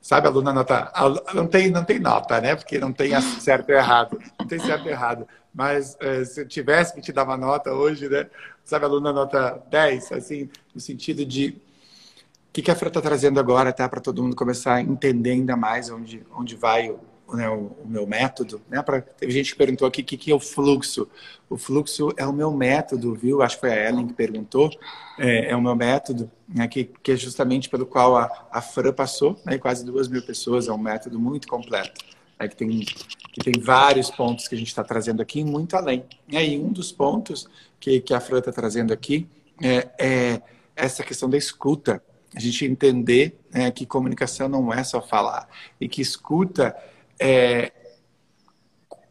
Sabe, 0.00 0.26
a 0.26 0.30
aluna 0.30 0.52
nota. 0.52 0.92
Não 1.32 1.46
tem, 1.46 1.70
não 1.70 1.84
tem 1.84 1.98
nota, 1.98 2.40
né? 2.40 2.56
Porque 2.56 2.78
não 2.78 2.92
tem 2.92 3.18
certo 3.40 3.70
e 3.70 3.72
errado. 3.72 4.18
Não 4.38 4.46
tem 4.46 4.58
certo 4.58 4.86
e 4.86 4.90
errado. 4.90 5.26
Mas 5.54 5.96
é, 6.00 6.24
se 6.24 6.40
eu 6.40 6.48
tivesse 6.48 6.94
que 6.94 7.00
te 7.00 7.12
dar 7.12 7.24
uma 7.24 7.36
nota 7.36 7.72
hoje, 7.72 8.08
né? 8.08 8.26
Sabe, 8.64 8.86
aluna 8.86 9.12
nota 9.12 9.62
10, 9.70 10.12
assim, 10.12 10.50
no 10.74 10.80
sentido 10.80 11.24
de. 11.24 11.50
O 12.48 12.52
que, 12.54 12.62
que 12.62 12.70
a 12.70 12.74
Fran 12.74 12.88
está 12.88 13.00
trazendo 13.00 13.38
agora, 13.38 13.72
tá? 13.72 13.88
Para 13.88 14.00
todo 14.00 14.22
mundo 14.22 14.34
começar 14.34 14.74
a 14.74 14.80
entender 14.80 15.30
ainda 15.30 15.56
mais 15.56 15.90
onde, 15.90 16.24
onde 16.36 16.56
vai 16.56 16.90
o, 16.90 17.00
né, 17.36 17.48
o, 17.48 17.76
o, 17.84 17.86
meu 17.86 18.06
método, 18.06 18.60
né? 18.68 18.82
Pra, 18.82 19.00
teve 19.00 19.32
gente 19.32 19.52
que 19.52 19.58
perguntou 19.58 19.86
aqui 19.86 20.02
o 20.02 20.04
que, 20.04 20.16
que 20.16 20.32
é 20.32 20.34
o 20.34 20.40
fluxo. 20.40 21.08
O 21.48 21.56
fluxo 21.56 22.12
é 22.16 22.26
o 22.26 22.32
meu 22.32 22.52
método, 22.52 23.14
viu? 23.14 23.42
Acho 23.42 23.56
que 23.56 23.60
foi 23.60 23.72
a 23.72 23.88
Ellen 23.88 24.06
que 24.06 24.14
perguntou. 24.14 24.70
É, 25.18 25.50
é 25.50 25.56
o 25.56 25.62
meu 25.62 25.76
método, 25.76 26.30
né, 26.48 26.66
que, 26.66 26.84
que 26.84 27.12
é 27.12 27.16
justamente 27.16 27.68
pelo 27.68 27.86
qual 27.86 28.16
a, 28.16 28.48
a 28.50 28.60
Fran 28.60 28.92
passou, 28.92 29.40
né, 29.44 29.58
quase 29.58 29.84
duas 29.84 30.08
mil 30.08 30.24
pessoas. 30.24 30.68
É 30.68 30.72
um 30.72 30.78
método 30.78 31.18
muito 31.18 31.46
completo, 31.46 32.04
né, 32.38 32.48
que, 32.48 32.56
tem, 32.56 32.80
que 32.80 33.40
tem 33.40 33.60
vários 33.60 34.10
pontos 34.10 34.48
que 34.48 34.54
a 34.54 34.58
gente 34.58 34.68
está 34.68 34.82
trazendo 34.84 35.20
aqui 35.20 35.40
e 35.40 35.44
muito 35.44 35.76
além. 35.76 36.04
E 36.28 36.58
um 36.58 36.72
dos 36.72 36.92
pontos 36.92 37.48
que, 37.80 38.00
que 38.00 38.14
a 38.14 38.20
Fran 38.20 38.38
está 38.38 38.52
trazendo 38.52 38.92
aqui 38.92 39.26
é, 39.62 39.88
é 39.98 40.42
essa 40.74 41.02
questão 41.02 41.28
da 41.28 41.36
escuta. 41.36 42.02
A 42.34 42.40
gente 42.40 42.64
entender 42.64 43.38
né, 43.52 43.70
que 43.70 43.86
comunicação 43.86 44.48
não 44.48 44.72
é 44.72 44.82
só 44.82 45.00
falar 45.00 45.48
e 45.80 45.88
que 45.88 46.02
escuta 46.02 46.76
é, 47.18 47.72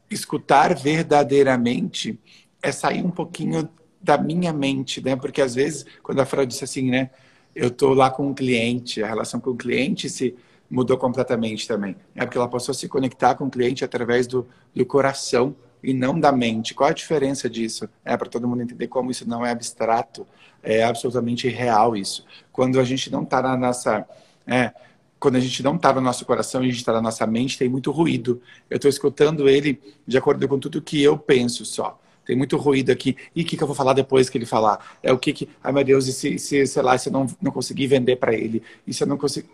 escutar 0.10 0.76
verdadeiramente 0.76 2.20
é 2.62 2.72
sair 2.72 3.04
um 3.04 3.12
pouquinho 3.12 3.70
da 4.02 4.18
minha 4.18 4.52
mente, 4.52 5.02
né? 5.02 5.16
Porque 5.16 5.42
às 5.42 5.56
vezes, 5.56 5.86
quando 6.02 6.20
a 6.20 6.26
Fran 6.26 6.46
disse 6.46 6.64
assim, 6.64 6.90
né? 6.90 7.10
Eu 7.56 7.70
tô 7.70 7.94
lá 7.94 8.10
com 8.10 8.28
um 8.28 8.34
cliente, 8.34 9.04
a 9.04 9.08
relação 9.08 9.40
com 9.40 9.52
o 9.52 9.56
cliente 9.56 10.10
se 10.10 10.36
mudou 10.74 10.98
completamente 10.98 11.68
também. 11.68 11.96
É 12.16 12.26
porque 12.26 12.36
ela 12.38 12.48
passou 12.48 12.72
a 12.72 12.76
se 12.76 12.88
conectar 12.88 13.36
com 13.36 13.46
o 13.46 13.50
cliente 13.50 13.86
através 13.86 14.26
do, 14.26 14.48
do 14.76 14.84
coração 14.84 15.56
e 15.84 15.94
não 15.94 16.20
da 16.20 16.32
mente. 16.32 16.74
Qual 16.74 16.90
a 16.90 16.94
diferença 16.94 17.48
disso? 17.48 17.88
É 18.04 18.18
para 18.18 18.28
todo 18.28 18.48
mundo 18.48 18.64
entender 18.64 18.88
como 18.88 19.12
isso 19.12 19.30
não 19.30 19.46
é 19.46 19.52
abstrato, 19.52 20.26
é 20.64 20.84
absolutamente 20.84 21.48
real 21.48 21.96
isso. 21.96 22.26
Quando 22.52 22.80
a 22.80 22.84
gente 22.84 23.12
não 23.12 23.22
está 23.22 23.40
na 23.40 23.56
nossa 23.56 24.04
é, 24.48 24.74
quando 25.20 25.36
a 25.36 25.40
gente 25.40 25.62
não 25.62 25.76
está 25.76 25.94
no 25.94 26.02
nosso 26.02 26.26
coração, 26.26 26.62
a 26.62 26.64
gente 26.66 26.78
está 26.78 26.92
na 26.92 27.02
nossa 27.02 27.26
mente, 27.28 27.58
tem 27.58 27.70
muito 27.70 27.92
ruído. 27.92 28.42
Eu 28.68 28.78
estou 28.78 28.90
escutando 28.90 29.48
ele 29.48 29.80
de 30.06 30.18
acordo 30.18 30.46
com 30.48 30.58
tudo 30.60 30.82
que 30.82 31.02
eu 31.02 31.18
penso 31.18 31.64
só. 31.66 32.00
Tem 32.26 32.36
muito 32.36 32.58
ruído 32.58 32.92
aqui. 32.92 33.16
E 33.36 33.44
o 33.44 33.46
que, 33.46 33.56
que 33.56 33.64
eu 33.64 33.68
vou 33.68 33.76
falar 33.76 33.94
depois 33.94 34.30
que 34.30 34.38
ele 34.38 34.46
falar? 34.46 34.98
É 35.04 35.14
o 35.14 35.18
que 35.18 35.32
que. 35.32 35.50
Ai, 35.64 35.72
meu 35.72 35.84
Deus, 35.84 36.08
e 36.08 36.14
se, 36.14 36.40
se 36.40 36.66
sei 36.66 36.82
lá, 36.82 36.98
se 36.98 37.10
eu 37.10 37.14
não, 37.14 37.28
não 37.42 37.52
conseguir 37.52 37.88
vender 37.88 38.16
para 38.16 38.34
ele? 38.34 38.64
E 38.88 38.94
se 38.94 39.04
eu 39.04 39.08
não 39.08 39.18
conseguir. 39.18 39.48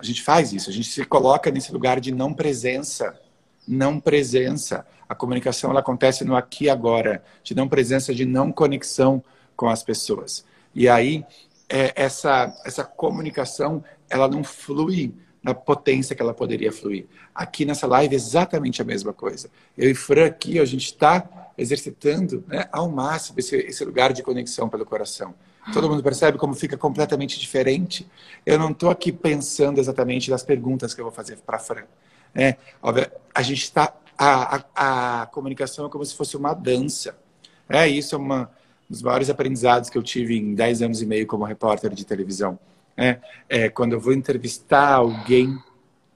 A 0.00 0.02
gente 0.02 0.22
faz 0.22 0.50
isso, 0.54 0.70
a 0.70 0.72
gente 0.72 0.88
se 0.88 1.04
coloca 1.04 1.50
nesse 1.50 1.70
lugar 1.70 2.00
de 2.00 2.10
não 2.10 2.32
presença. 2.32 3.20
Não 3.68 4.00
presença. 4.00 4.86
A 5.06 5.14
comunicação 5.14 5.70
ela 5.70 5.80
acontece 5.80 6.24
no 6.24 6.34
aqui 6.34 6.64
e 6.64 6.70
agora, 6.70 7.22
de 7.44 7.54
não 7.54 7.68
presença, 7.68 8.14
de 8.14 8.24
não 8.24 8.50
conexão 8.50 9.22
com 9.54 9.68
as 9.68 9.82
pessoas. 9.82 10.42
E 10.74 10.88
aí, 10.88 11.22
é, 11.68 11.92
essa, 11.94 12.50
essa 12.64 12.82
comunicação 12.82 13.84
ela 14.08 14.26
não 14.26 14.42
flui 14.42 15.12
na 15.42 15.52
potência 15.52 16.16
que 16.16 16.22
ela 16.22 16.32
poderia 16.32 16.72
fluir. 16.72 17.06
Aqui 17.34 17.66
nessa 17.66 17.86
live 17.86 18.14
é 18.14 18.16
exatamente 18.16 18.80
a 18.80 18.84
mesma 18.86 19.12
coisa. 19.12 19.50
Eu 19.76 19.90
e 19.90 19.94
Fran 19.94 20.24
aqui, 20.24 20.58
a 20.58 20.64
gente 20.64 20.86
está 20.86 21.52
exercitando 21.58 22.42
né, 22.48 22.66
ao 22.72 22.90
máximo 22.90 23.38
esse, 23.38 23.54
esse 23.54 23.84
lugar 23.84 24.14
de 24.14 24.22
conexão 24.22 24.66
pelo 24.66 24.86
coração. 24.86 25.34
Todo 25.72 25.88
mundo 25.88 26.02
percebe 26.02 26.38
como 26.38 26.54
fica 26.54 26.76
completamente 26.76 27.38
diferente? 27.38 28.08
Eu 28.46 28.58
não 28.58 28.70
estou 28.70 28.90
aqui 28.90 29.12
pensando 29.12 29.78
exatamente 29.78 30.30
nas 30.30 30.42
perguntas 30.42 30.94
que 30.94 31.00
eu 31.00 31.04
vou 31.04 31.12
fazer 31.12 31.36
para 31.38 31.56
a 31.56 31.60
Fran. 31.60 31.84
É, 32.34 32.56
óbvio, 32.82 33.10
a 33.34 33.42
gente 33.42 33.62
está. 33.62 33.94
A, 34.16 34.56
a, 34.56 35.22
a, 35.22 35.26
comunicação 35.26 35.86
é 35.86 35.88
como 35.88 36.04
se 36.04 36.14
fosse 36.14 36.36
uma 36.36 36.52
dança. 36.52 37.16
É, 37.68 37.88
isso 37.88 38.14
é 38.14 38.18
uma, 38.18 38.50
um 38.88 38.92
dos 38.92 39.02
maiores 39.02 39.30
aprendizados 39.30 39.88
que 39.88 39.96
eu 39.96 40.02
tive 40.02 40.36
em 40.36 40.54
10 40.54 40.82
anos 40.82 41.02
e 41.02 41.06
meio 41.06 41.26
como 41.26 41.44
repórter 41.44 41.92
de 41.94 42.04
televisão. 42.04 42.58
É, 42.96 43.18
é, 43.48 43.68
quando 43.68 43.92
eu 43.92 44.00
vou 44.00 44.12
entrevistar 44.12 44.94
alguém, 44.94 45.58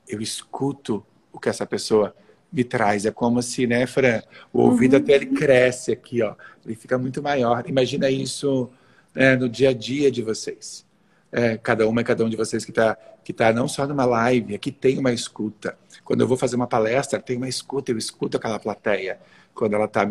eu 0.08 0.20
escuto 0.20 1.04
o 1.32 1.38
que 1.38 1.48
essa 1.48 1.64
pessoa 1.64 2.14
me 2.52 2.62
traz. 2.62 3.06
É 3.06 3.10
como 3.10 3.42
se, 3.42 3.66
né, 3.66 3.86
Fran, 3.86 4.22
o 4.52 4.60
ouvido 4.60 4.96
uhum. 4.96 5.02
até 5.02 5.14
ele 5.14 5.26
cresce 5.26 5.92
aqui, 5.92 6.22
ó. 6.22 6.34
Ele 6.64 6.74
fica 6.74 6.98
muito 6.98 7.22
maior. 7.22 7.64
Imagina 7.66 8.10
isso 8.10 8.70
né, 9.14 9.36
no 9.36 9.48
dia 9.48 9.70
a 9.70 9.72
dia 9.72 10.10
de 10.10 10.22
vocês. 10.22 10.84
É, 11.30 11.56
cada 11.56 11.88
uma 11.88 12.00
e 12.00 12.04
cada 12.04 12.24
um 12.24 12.28
de 12.28 12.36
vocês 12.36 12.64
que 12.64 12.70
está 12.70 12.96
que 13.24 13.32
tá 13.32 13.52
não 13.52 13.66
só 13.66 13.86
numa 13.86 14.04
live, 14.04 14.54
aqui 14.54 14.70
tem 14.70 14.98
uma 14.98 15.10
escuta. 15.10 15.78
Quando 16.04 16.20
eu 16.20 16.28
vou 16.28 16.36
fazer 16.36 16.56
uma 16.56 16.66
palestra, 16.66 17.18
tem 17.18 17.38
uma 17.38 17.48
escuta, 17.48 17.90
eu 17.90 17.96
escuto 17.96 18.36
aquela 18.36 18.58
plateia 18.58 19.18
quando 19.54 19.74
ela 19.74 19.86
está 19.86 20.06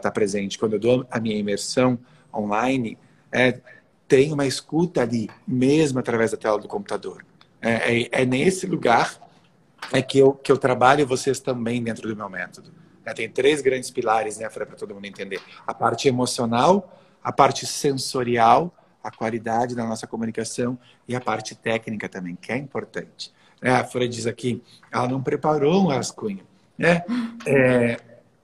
tá 0.00 0.10
presente. 0.10 0.58
Quando 0.58 0.74
eu 0.74 0.78
dou 0.78 1.06
a 1.10 1.18
minha 1.18 1.36
imersão 1.36 1.98
online, 2.32 2.96
é, 3.32 3.58
tem 4.06 4.32
uma 4.32 4.46
escuta 4.46 5.02
ali, 5.02 5.28
mesmo 5.46 5.98
através 5.98 6.30
da 6.30 6.36
tela 6.36 6.58
do 6.58 6.68
computador. 6.68 7.24
É, 7.60 8.02
é, 8.02 8.08
é 8.22 8.24
nesse 8.24 8.66
lugar 8.66 9.18
é 9.92 10.00
que 10.00 10.18
eu, 10.18 10.32
que 10.32 10.52
eu 10.52 10.56
trabalho 10.56 11.06
vocês 11.06 11.40
também 11.40 11.82
dentro 11.82 12.08
do 12.08 12.14
meu 12.14 12.28
método. 12.28 12.70
É, 13.04 13.12
tem 13.12 13.28
três 13.28 13.60
grandes 13.60 13.90
pilares, 13.90 14.38
né, 14.38 14.48
para 14.48 14.66
todo 14.66 14.94
mundo 14.94 15.06
entender. 15.06 15.40
A 15.66 15.74
parte 15.74 16.06
emocional, 16.06 17.01
a 17.22 17.32
parte 17.32 17.66
sensorial, 17.66 18.74
a 19.02 19.10
qualidade 19.10 19.74
da 19.74 19.84
nossa 19.84 20.06
comunicação 20.06 20.78
e 21.06 21.14
a 21.14 21.20
parte 21.20 21.54
técnica 21.54 22.08
também, 22.08 22.36
que 22.36 22.52
é 22.52 22.56
importante. 22.56 23.32
É, 23.60 23.70
a 23.70 23.84
Fran 23.84 24.08
diz 24.08 24.26
aqui, 24.26 24.62
ela 24.90 25.08
não 25.08 25.22
preparou 25.22 25.84
um 25.84 25.86
rascunho. 25.86 26.44
Né? 26.76 27.02
É, 27.46 28.00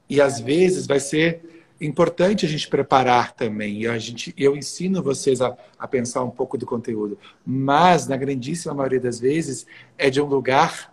e 0.09 0.21
às 0.21 0.41
vezes 0.41 0.87
vai 0.87 1.01
ser 1.01 1.59
importante 1.81 2.45
a 2.45 2.49
gente 2.49 2.69
preparar 2.69 3.33
também. 3.33 3.87
A 3.87 3.99
gente, 3.99 4.35
eu 4.37 4.57
ensino 4.57 5.03
vocês 5.03 5.41
a, 5.41 5.57
a 5.79 5.87
pensar 5.87 6.25
um 6.25 6.31
pouco 6.31 6.59
do 6.59 6.67
conteúdo, 6.67 7.19
mas 7.45 8.07
na 8.07 8.17
grandíssima 8.17 8.75
maioria 8.75 9.01
das 9.01 9.21
vezes 9.21 9.67
é 9.97 10.11
de 10.11 10.21
um 10.21 10.27
lugar 10.27 10.93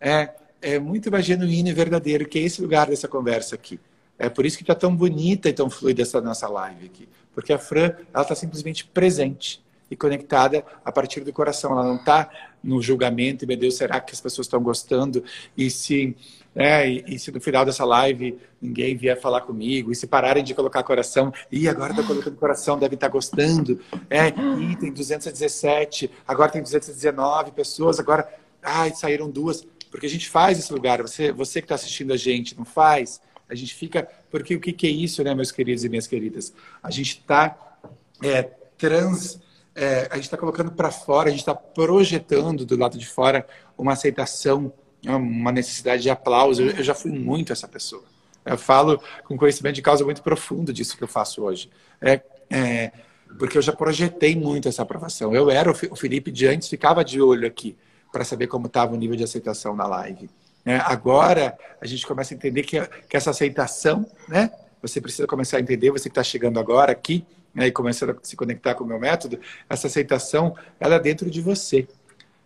é, 0.00 0.30
é 0.60 0.78
muito 0.78 1.10
mais 1.10 1.24
genuíno 1.24 1.68
e 1.68 1.72
verdadeiro, 1.72 2.26
que 2.26 2.38
é 2.38 2.42
esse 2.42 2.60
lugar 2.60 2.88
dessa 2.88 3.08
conversa 3.08 3.54
aqui. 3.54 3.80
É 4.18 4.28
por 4.28 4.44
isso 4.44 4.56
que 4.56 4.62
está 4.62 4.74
tão 4.74 4.94
bonita 4.94 5.48
e 5.48 5.52
tão 5.52 5.70
fluida 5.70 6.02
essa 6.02 6.20
nossa 6.20 6.48
live 6.48 6.86
aqui. 6.86 7.08
Porque 7.34 7.52
a 7.52 7.58
Fran, 7.58 7.92
ela 8.12 8.22
está 8.22 8.34
simplesmente 8.34 8.84
presente 8.84 9.62
e 9.90 9.96
conectada 9.96 10.64
a 10.84 10.90
partir 10.90 11.20
do 11.20 11.32
coração. 11.32 11.72
Ela 11.72 11.84
não 11.84 11.96
está 11.96 12.28
no 12.62 12.82
julgamento, 12.82 13.46
meu 13.46 13.56
Deus, 13.56 13.76
será 13.76 14.00
que 14.00 14.12
as 14.12 14.20
pessoas 14.20 14.46
estão 14.46 14.60
gostando? 14.60 15.22
E 15.56 15.70
se 15.70 16.16
é, 16.60 16.90
e, 16.90 17.04
e, 17.06 17.18
se 17.20 17.30
no 17.30 17.40
final 17.40 17.64
dessa 17.64 17.84
live 17.84 18.36
ninguém 18.60 18.96
vier 18.96 19.20
falar 19.20 19.42
comigo, 19.42 19.92
e 19.92 19.94
se 19.94 20.08
pararem 20.08 20.42
de 20.42 20.54
colocar 20.54 20.82
coração, 20.82 21.32
e 21.52 21.68
agora 21.68 21.92
está 21.92 22.02
colocando 22.02 22.36
coração, 22.36 22.76
deve 22.76 22.96
estar 22.96 23.06
tá 23.06 23.12
gostando. 23.12 23.80
É, 24.10 24.28
e 24.28 24.76
tem 24.76 24.92
217, 24.92 26.10
agora 26.26 26.50
tem 26.50 26.60
219 26.60 27.52
pessoas, 27.52 28.00
agora 28.00 28.28
ai, 28.60 28.92
saíram 28.92 29.30
duas. 29.30 29.64
Porque 29.88 30.06
a 30.06 30.10
gente 30.10 30.28
faz 30.28 30.58
esse 30.58 30.72
lugar, 30.72 31.00
você, 31.00 31.32
você 31.32 31.60
que 31.60 31.66
está 31.66 31.76
assistindo 31.76 32.12
a 32.12 32.16
gente, 32.16 32.56
não 32.58 32.64
faz? 32.64 33.20
A 33.48 33.54
gente 33.54 33.74
fica. 33.74 34.08
Porque 34.30 34.54
o 34.54 34.60
que, 34.60 34.86
é 34.86 34.90
isso, 34.90 35.22
né, 35.22 35.34
meus 35.34 35.50
queridos 35.50 35.84
e 35.84 35.88
minhas 35.88 36.06
queridas? 36.06 36.52
A 36.82 36.90
gente 36.90 37.18
está 37.18 37.78
é, 38.22 38.42
trans. 38.76 39.40
É, 39.74 40.08
a 40.10 40.16
gente 40.16 40.24
está 40.24 40.36
colocando 40.36 40.72
para 40.72 40.90
fora, 40.90 41.28
a 41.28 41.30
gente 41.30 41.40
está 41.40 41.54
projetando 41.54 42.66
do 42.66 42.76
lado 42.76 42.98
de 42.98 43.06
fora 43.06 43.46
uma 43.76 43.92
aceitação 43.92 44.72
é 45.04 45.14
uma 45.14 45.52
necessidade 45.52 46.02
de 46.02 46.10
aplauso. 46.10 46.62
Eu, 46.62 46.82
já 46.82 46.94
fui 46.94 47.12
muito 47.12 47.52
essa 47.52 47.68
pessoa. 47.68 48.02
Eu 48.44 48.58
falo 48.58 49.00
com 49.24 49.36
conhecimento 49.36 49.74
de 49.74 49.82
causa 49.82 50.04
muito 50.04 50.22
profundo 50.22 50.72
disso 50.72 50.96
que 50.96 51.04
eu 51.04 51.08
faço 51.08 51.42
hoje. 51.42 51.70
É, 52.00 52.20
é, 52.50 52.92
porque 53.38 53.58
eu 53.58 53.62
já 53.62 53.72
projetei 53.72 54.34
muito 54.34 54.68
essa 54.68 54.82
aprovação. 54.82 55.34
Eu 55.34 55.50
era 55.50 55.70
o 55.70 55.96
Felipe 55.96 56.30
de 56.30 56.46
antes, 56.46 56.68
ficava 56.68 57.04
de 57.04 57.20
olho 57.20 57.46
aqui 57.46 57.76
para 58.10 58.24
saber 58.24 58.46
como 58.46 58.66
estava 58.66 58.94
o 58.94 58.96
nível 58.96 59.16
de 59.16 59.24
aceitação 59.24 59.76
na 59.76 59.86
live. 59.86 60.30
É, 60.68 60.76
agora 60.84 61.56
a 61.80 61.86
gente 61.86 62.06
começa 62.06 62.34
a 62.34 62.36
entender 62.36 62.62
que, 62.62 62.78
que 63.08 63.16
essa 63.16 63.30
aceitação, 63.30 64.04
né? 64.28 64.50
Você 64.82 65.00
precisa 65.00 65.26
começar 65.26 65.56
a 65.56 65.60
entender, 65.60 65.90
você 65.90 66.10
que 66.10 66.12
está 66.12 66.22
chegando 66.22 66.60
agora 66.60 66.92
aqui 66.92 67.26
né, 67.54 67.68
e 67.68 67.72
começando 67.72 68.10
a 68.10 68.16
se 68.22 68.36
conectar 68.36 68.74
com 68.74 68.84
o 68.84 68.86
meu 68.86 69.00
método, 69.00 69.40
essa 69.66 69.86
aceitação, 69.86 70.54
ela 70.78 70.96
é 70.96 71.00
dentro 71.00 71.30
de 71.30 71.40
você. 71.40 71.88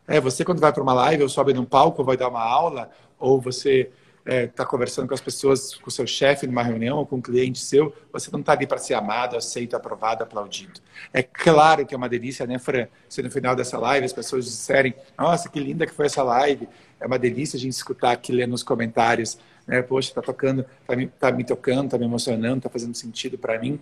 É, 0.06 0.20
você 0.20 0.44
quando 0.44 0.60
vai 0.60 0.72
para 0.72 0.84
uma 0.84 0.92
live 0.92 1.24
ou 1.24 1.28
sobe 1.28 1.52
num 1.52 1.64
palco 1.64 2.04
vai 2.04 2.16
dar 2.16 2.28
uma 2.28 2.44
aula, 2.44 2.92
ou 3.18 3.40
você 3.40 3.90
está 4.24 4.34
é, 4.34 4.46
tá 4.46 4.64
conversando 4.64 5.08
com 5.08 5.14
as 5.14 5.20
pessoas, 5.20 5.74
com 5.74 5.88
o 5.88 5.90
seu 5.90 6.06
chefe 6.06 6.46
numa 6.46 6.62
reunião 6.62 6.98
ou 6.98 7.06
com 7.06 7.16
um 7.16 7.20
cliente 7.20 7.58
seu, 7.58 7.92
você 8.12 8.30
não 8.30 8.38
está 8.40 8.52
ali 8.52 8.66
para 8.66 8.78
ser 8.78 8.94
amado, 8.94 9.36
aceito, 9.36 9.74
aprovado, 9.74 10.22
aplaudido. 10.22 10.80
É 11.12 11.22
claro 11.22 11.84
que 11.84 11.92
é 11.92 11.96
uma 11.96 12.08
delícia, 12.08 12.46
né, 12.46 12.58
Fran? 12.58 12.86
Se 13.08 13.20
no 13.20 13.30
final 13.30 13.56
dessa 13.56 13.78
live 13.78 14.06
as 14.06 14.12
pessoas 14.12 14.44
disserem, 14.44 14.94
nossa, 15.18 15.48
que 15.48 15.58
linda 15.58 15.86
que 15.86 15.92
foi 15.92 16.06
essa 16.06 16.22
live, 16.22 16.68
é 17.00 17.06
uma 17.06 17.18
delícia 17.18 17.56
a 17.56 17.60
gente 17.60 17.72
escutar 17.72 18.12
aqui, 18.12 18.32
ler 18.32 18.46
nos 18.46 18.62
comentários, 18.62 19.38
né, 19.66 19.82
poxa, 19.82 20.10
está 20.10 20.22
tocando, 20.22 20.64
está 20.80 20.94
me, 20.94 21.06
tá 21.08 21.32
me 21.32 21.44
tocando, 21.44 21.86
está 21.86 21.98
me 21.98 22.04
emocionando, 22.04 22.58
está 22.58 22.70
fazendo 22.70 22.94
sentido 22.94 23.36
para 23.36 23.58
mim. 23.58 23.80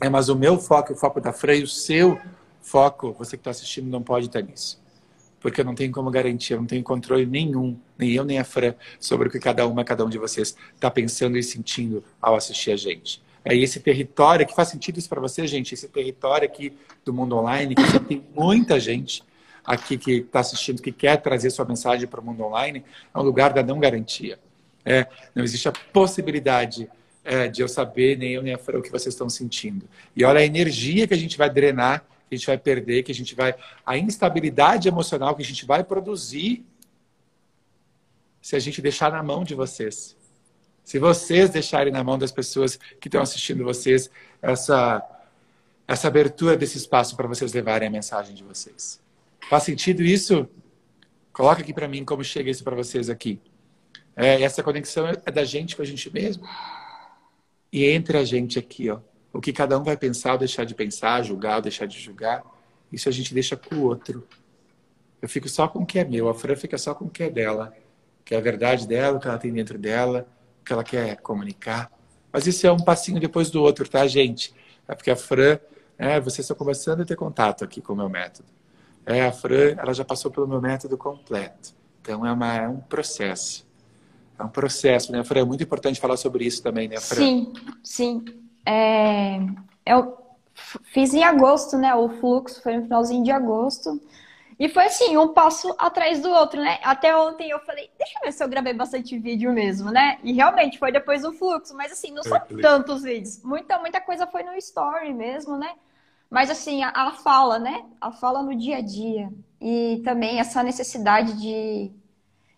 É, 0.00 0.08
mas 0.08 0.28
o 0.28 0.36
meu 0.36 0.58
foco, 0.58 0.92
o 0.92 0.96
foco 0.96 1.20
da 1.20 1.32
Fran 1.32 1.56
e 1.56 1.62
o 1.64 1.68
seu 1.68 2.18
foco, 2.62 3.12
você 3.12 3.36
que 3.36 3.40
está 3.40 3.50
assistindo, 3.50 3.88
não 3.88 4.02
pode 4.02 4.26
estar 4.26 4.40
nisso 4.40 4.83
porque 5.44 5.60
eu 5.60 5.64
não 5.66 5.74
tenho 5.74 5.92
como 5.92 6.10
garantir, 6.10 6.54
eu 6.54 6.58
não 6.58 6.66
tenho 6.66 6.82
controle 6.82 7.26
nenhum, 7.26 7.78
nem 7.98 8.12
eu 8.12 8.24
nem 8.24 8.38
a 8.38 8.44
Fran, 8.44 8.74
sobre 8.98 9.28
o 9.28 9.30
que 9.30 9.38
cada 9.38 9.66
uma, 9.66 9.84
cada 9.84 10.02
um 10.02 10.08
de 10.08 10.16
vocês 10.16 10.56
está 10.74 10.90
pensando 10.90 11.36
e 11.36 11.42
sentindo 11.42 12.02
ao 12.18 12.34
assistir 12.34 12.70
a 12.70 12.76
gente. 12.76 13.22
É 13.44 13.54
esse 13.54 13.78
território, 13.78 14.46
que 14.46 14.54
faz 14.54 14.68
sentido 14.68 14.98
isso 14.98 15.06
para 15.06 15.20
você, 15.20 15.46
gente, 15.46 15.74
esse 15.74 15.86
território 15.86 16.46
aqui 16.46 16.72
do 17.04 17.12
mundo 17.12 17.36
online, 17.36 17.74
que 17.74 18.00
tem 18.00 18.24
muita 18.34 18.80
gente, 18.80 19.22
aqui 19.62 19.98
que 19.98 20.12
está 20.12 20.40
assistindo, 20.40 20.80
que 20.80 20.90
quer 20.90 21.18
trazer 21.18 21.50
sua 21.50 21.66
mensagem 21.66 22.08
para 22.08 22.22
o 22.22 22.24
mundo 22.24 22.42
online, 22.42 22.82
é 23.14 23.18
um 23.18 23.22
lugar 23.22 23.52
da 23.52 23.62
não 23.62 23.78
garantia. 23.78 24.38
É, 24.82 25.06
não 25.34 25.44
existe 25.44 25.68
a 25.68 25.72
possibilidade 25.92 26.88
é, 27.22 27.48
de 27.48 27.60
eu 27.60 27.68
saber, 27.68 28.16
nem 28.16 28.32
eu 28.32 28.42
nem 28.42 28.54
a 28.54 28.58
Fran, 28.58 28.78
o 28.78 28.82
que 28.82 28.90
vocês 28.90 29.12
estão 29.12 29.28
sentindo. 29.28 29.86
E 30.16 30.24
olha 30.24 30.40
a 30.40 30.44
energia 30.44 31.06
que 31.06 31.12
a 31.12 31.18
gente 31.18 31.36
vai 31.36 31.50
drenar, 31.50 32.02
que 32.28 32.34
a 32.34 32.38
gente 32.38 32.46
vai 32.46 32.58
perder, 32.58 33.02
que 33.02 33.12
a 33.12 33.14
gente 33.14 33.34
vai. 33.34 33.54
a 33.84 33.98
instabilidade 33.98 34.88
emocional 34.88 35.34
que 35.34 35.42
a 35.42 35.44
gente 35.44 35.64
vai 35.64 35.84
produzir 35.84 36.64
se 38.40 38.54
a 38.56 38.58
gente 38.58 38.82
deixar 38.82 39.10
na 39.10 39.22
mão 39.22 39.42
de 39.42 39.54
vocês. 39.54 40.16
Se 40.84 40.98
vocês 40.98 41.48
deixarem 41.48 41.92
na 41.92 42.04
mão 42.04 42.18
das 42.18 42.30
pessoas 42.30 42.76
que 43.00 43.08
estão 43.08 43.22
assistindo 43.22 43.64
vocês 43.64 44.10
essa, 44.42 45.02
essa 45.88 46.08
abertura 46.08 46.56
desse 46.56 46.76
espaço 46.76 47.16
para 47.16 47.26
vocês 47.26 47.54
levarem 47.54 47.88
a 47.88 47.90
mensagem 47.90 48.34
de 48.34 48.44
vocês. 48.44 49.00
Faz 49.48 49.62
sentido 49.62 50.02
isso? 50.02 50.46
Coloca 51.32 51.62
aqui 51.62 51.72
para 51.72 51.88
mim 51.88 52.04
como 52.04 52.22
chega 52.22 52.50
isso 52.50 52.62
para 52.62 52.76
vocês 52.76 53.08
aqui. 53.08 53.40
É, 54.14 54.42
essa 54.42 54.62
conexão 54.62 55.06
é 55.08 55.30
da 55.30 55.44
gente 55.44 55.74
com 55.74 55.82
a 55.82 55.84
gente 55.84 56.12
mesmo. 56.12 56.46
E 57.72 57.86
entre 57.86 58.18
a 58.18 58.24
gente 58.24 58.58
aqui, 58.58 58.90
ó, 58.90 59.00
o 59.34 59.40
que 59.40 59.52
cada 59.52 59.76
um 59.78 59.82
vai 59.82 59.96
pensar 59.96 60.32
ou 60.32 60.38
deixar 60.38 60.64
de 60.64 60.74
pensar, 60.74 61.22
julgar 61.22 61.56
ou 61.56 61.62
deixar 61.62 61.86
de 61.86 61.98
julgar, 61.98 62.44
isso 62.92 63.08
a 63.08 63.12
gente 63.12 63.34
deixa 63.34 63.56
com 63.56 63.74
o 63.74 63.82
outro. 63.82 64.26
Eu 65.20 65.28
fico 65.28 65.48
só 65.48 65.66
com 65.66 65.80
o 65.80 65.86
que 65.86 65.98
é 65.98 66.04
meu, 66.04 66.28
a 66.28 66.34
Fran 66.34 66.54
fica 66.54 66.78
só 66.78 66.94
com 66.94 67.06
o 67.06 67.10
que 67.10 67.24
é 67.24 67.30
dela, 67.30 67.74
que 68.24 68.34
é 68.34 68.38
a 68.38 68.40
verdade 68.40 68.86
dela, 68.86 69.16
o 69.16 69.20
que 69.20 69.26
ela 69.26 69.36
tem 69.36 69.52
dentro 69.52 69.76
dela, 69.76 70.26
que 70.64 70.72
ela 70.72 70.84
quer 70.84 71.16
comunicar. 71.16 71.90
Mas 72.32 72.46
isso 72.46 72.64
é 72.64 72.72
um 72.72 72.78
passinho 72.78 73.18
depois 73.18 73.50
do 73.50 73.60
outro, 73.60 73.88
tá, 73.88 74.06
gente? 74.06 74.54
É 74.86 74.94
porque 74.94 75.10
a 75.10 75.16
Fran, 75.16 75.58
é, 75.98 76.20
vocês 76.20 76.44
estão 76.44 76.56
começando 76.56 77.00
a 77.00 77.04
ter 77.04 77.16
contato 77.16 77.64
aqui 77.64 77.82
com 77.82 77.92
o 77.92 77.96
meu 77.96 78.08
método. 78.08 78.48
É, 79.04 79.26
a 79.26 79.32
Fran, 79.32 79.74
ela 79.76 79.92
já 79.92 80.04
passou 80.04 80.30
pelo 80.30 80.46
meu 80.46 80.60
método 80.60 80.96
completo. 80.96 81.74
Então 82.00 82.24
é, 82.24 82.30
uma, 82.30 82.54
é 82.54 82.68
um 82.68 82.78
processo. 82.78 83.66
É 84.38 84.44
um 84.44 84.48
processo, 84.48 85.10
né, 85.10 85.24
Fran? 85.24 85.40
É 85.40 85.44
muito 85.44 85.64
importante 85.64 86.00
falar 86.00 86.16
sobre 86.16 86.44
isso 86.44 86.62
também, 86.62 86.86
né, 86.86 87.00
Fran? 87.00 87.16
Sim, 87.16 87.52
sim. 87.82 88.43
É, 88.66 89.38
eu 89.86 90.16
fiz 90.84 91.12
em 91.14 91.24
agosto, 91.24 91.76
né? 91.76 91.94
O 91.94 92.08
fluxo 92.08 92.62
foi 92.62 92.76
no 92.76 92.82
finalzinho 92.82 93.24
de 93.24 93.30
agosto. 93.30 94.00
E 94.58 94.68
foi 94.68 94.84
assim, 94.84 95.16
um 95.16 95.32
passo 95.32 95.74
atrás 95.78 96.22
do 96.22 96.30
outro, 96.30 96.60
né? 96.60 96.78
Até 96.82 97.16
ontem 97.16 97.50
eu 97.50 97.58
falei, 97.60 97.90
deixa 97.98 98.18
eu 98.18 98.22
ver 98.22 98.32
se 98.32 98.42
eu 98.42 98.48
gravei 98.48 98.72
bastante 98.72 99.18
vídeo 99.18 99.52
mesmo, 99.52 99.90
né? 99.90 100.18
E 100.22 100.32
realmente 100.32 100.78
foi 100.78 100.92
depois 100.92 101.22
do 101.22 101.32
fluxo, 101.32 101.76
mas 101.76 101.90
assim, 101.92 102.12
não 102.12 102.22
são 102.22 102.40
tantos 102.60 103.02
vídeos. 103.02 103.42
Muita, 103.42 103.78
muita 103.80 104.00
coisa 104.00 104.26
foi 104.26 104.44
no 104.44 104.54
story 104.54 105.12
mesmo, 105.12 105.56
né? 105.56 105.74
Mas 106.30 106.50
assim, 106.50 106.82
a, 106.82 106.90
a 106.94 107.12
fala, 107.12 107.58
né? 107.58 107.84
A 108.00 108.12
fala 108.12 108.42
no 108.42 108.54
dia 108.56 108.78
a 108.78 108.80
dia. 108.80 109.28
E 109.60 110.00
também 110.04 110.38
essa 110.38 110.62
necessidade 110.62 111.32
de, 111.40 111.90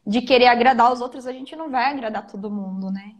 de 0.07 0.21
querer 0.23 0.49
agradar 0.49 0.93
os 0.93 1.01
outros, 1.01 1.27
a 1.27 1.33
gente 1.33 1.57
não 1.57 1.71
vai 1.71 1.91
agradar 1.91 2.27
todo 2.27 2.51
mundo, 2.51 2.91
né? 2.91 3.15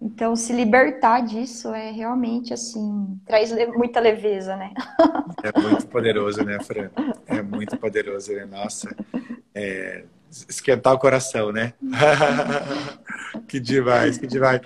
Então, 0.00 0.36
se 0.36 0.52
libertar 0.52 1.20
disso 1.20 1.74
é 1.74 1.90
realmente 1.90 2.54
assim, 2.54 3.20
traz 3.26 3.50
muita 3.74 3.98
leveza, 3.98 4.56
né? 4.56 4.72
É 5.40 5.60
muito 5.60 5.86
poderoso, 5.86 6.42
né, 6.42 6.58
Fran? 6.60 6.90
É 7.26 7.40
muito 7.42 7.76
poderoso, 7.76 8.32
né? 8.32 8.44
Nossa, 8.44 8.94
é... 9.54 10.04
esquentar 10.30 10.92
o 10.92 10.98
coração, 10.98 11.52
né? 11.52 11.74
que 13.46 13.60
demais, 13.60 14.18
que 14.18 14.26
demais. 14.26 14.60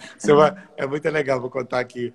É 0.77 0.87
muito 0.87 1.09
legal, 1.11 1.41
vou 1.41 1.51
contar 1.51 1.81
aqui. 1.81 2.13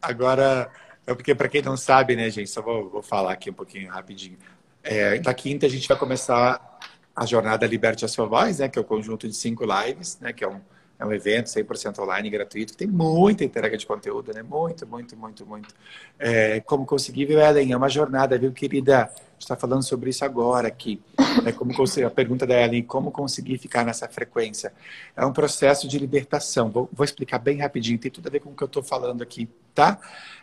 Agora, 0.00 0.68
é 1.06 1.14
porque 1.14 1.34
para 1.34 1.48
quem 1.48 1.62
não 1.62 1.76
sabe, 1.76 2.16
né, 2.16 2.28
gente, 2.28 2.50
só 2.50 2.60
vou, 2.60 2.90
vou 2.90 3.02
falar 3.02 3.32
aqui 3.32 3.50
um 3.50 3.54
pouquinho 3.54 3.90
rapidinho. 3.90 4.38
É, 4.82 5.18
da 5.18 5.32
quinta 5.32 5.66
a 5.66 5.68
gente 5.68 5.86
vai 5.86 5.96
começar 5.96 6.80
a 7.14 7.24
jornada 7.24 7.66
Liberte 7.66 8.04
a 8.04 8.08
Sua 8.08 8.26
Voz, 8.26 8.58
né, 8.58 8.68
que 8.68 8.78
é 8.78 8.82
o 8.82 8.84
conjunto 8.84 9.28
de 9.28 9.34
cinco 9.34 9.64
lives, 9.64 10.18
né, 10.20 10.32
que 10.32 10.42
é 10.42 10.48
um 10.48 10.60
é 11.02 11.04
um 11.06 11.12
evento 11.12 11.46
100% 11.46 11.98
online, 11.98 12.30
gratuito, 12.30 12.72
que 12.72 12.78
tem 12.78 12.86
muita 12.86 13.44
entrega 13.44 13.76
de 13.76 13.84
conteúdo, 13.84 14.32
né? 14.32 14.40
Muito, 14.40 14.86
muito, 14.86 15.16
muito, 15.16 15.44
muito. 15.44 15.74
É, 16.16 16.60
como 16.60 16.86
conseguir, 16.86 17.26
viu, 17.26 17.40
Ellen? 17.40 17.72
É 17.72 17.76
uma 17.76 17.88
jornada, 17.88 18.38
viu, 18.38 18.52
querida? 18.52 19.02
A 19.02 19.06
gente 19.06 19.40
está 19.40 19.56
falando 19.56 19.82
sobre 19.82 20.10
isso 20.10 20.24
agora 20.24 20.68
aqui. 20.68 21.02
É 21.44 21.50
como 21.50 21.72
a 21.72 22.10
pergunta 22.10 22.46
da 22.46 22.54
Ellen, 22.54 22.84
como 22.84 23.10
conseguir 23.10 23.58
ficar 23.58 23.84
nessa 23.84 24.06
frequência? 24.06 24.72
É 25.16 25.26
um 25.26 25.32
processo 25.32 25.88
de 25.88 25.98
libertação. 25.98 26.70
Vou, 26.70 26.88
vou 26.92 27.04
explicar 27.04 27.40
bem 27.40 27.58
rapidinho, 27.58 27.98
tem 27.98 28.10
tudo 28.10 28.28
a 28.28 28.30
ver 28.30 28.38
com 28.38 28.50
o 28.50 28.54
que 28.54 28.62
eu 28.62 28.66
estou 28.66 28.82
falando 28.82 29.22
aqui, 29.22 29.48
tá? 29.74 29.98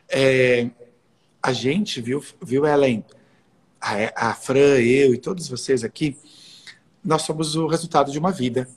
É, 0.09 0.69
a 1.41 1.53
gente, 1.53 2.01
viu, 2.01 2.21
viu 2.41 2.65
Ellen? 2.65 3.05
A, 3.79 4.31
a 4.31 4.33
Fran, 4.33 4.77
eu 4.81 5.13
e 5.13 5.17
todos 5.17 5.47
vocês 5.47 5.85
aqui, 5.85 6.17
nós 7.01 7.21
somos 7.21 7.55
o 7.55 7.65
resultado 7.65 8.11
de 8.11 8.19
uma 8.19 8.31
vida. 8.31 8.67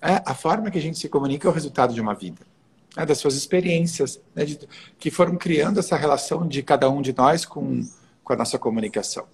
É, 0.00 0.22
a 0.24 0.34
forma 0.34 0.70
que 0.70 0.78
a 0.78 0.82
gente 0.82 0.98
se 0.98 1.08
comunica 1.08 1.48
é 1.48 1.50
o 1.50 1.54
resultado 1.54 1.92
de 1.92 2.00
uma 2.00 2.14
vida, 2.14 2.46
né, 2.96 3.04
das 3.04 3.18
suas 3.18 3.34
experiências, 3.34 4.20
né, 4.34 4.44
de, 4.44 4.58
que 4.98 5.10
foram 5.10 5.36
criando 5.36 5.80
essa 5.80 5.96
relação 5.96 6.46
de 6.46 6.62
cada 6.62 6.88
um 6.88 7.02
de 7.02 7.14
nós 7.16 7.44
com, 7.44 7.82
com 8.22 8.32
a 8.32 8.36
nossa 8.36 8.58
comunicação. 8.58 9.26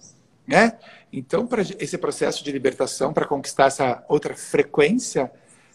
Né? 0.47 0.77
Então, 1.11 1.45
para 1.45 1.61
esse 1.61 1.97
processo 1.97 2.43
de 2.43 2.51
libertação, 2.51 3.13
para 3.13 3.25
conquistar 3.25 3.65
essa 3.65 4.03
outra 4.07 4.35
frequência 4.35 5.31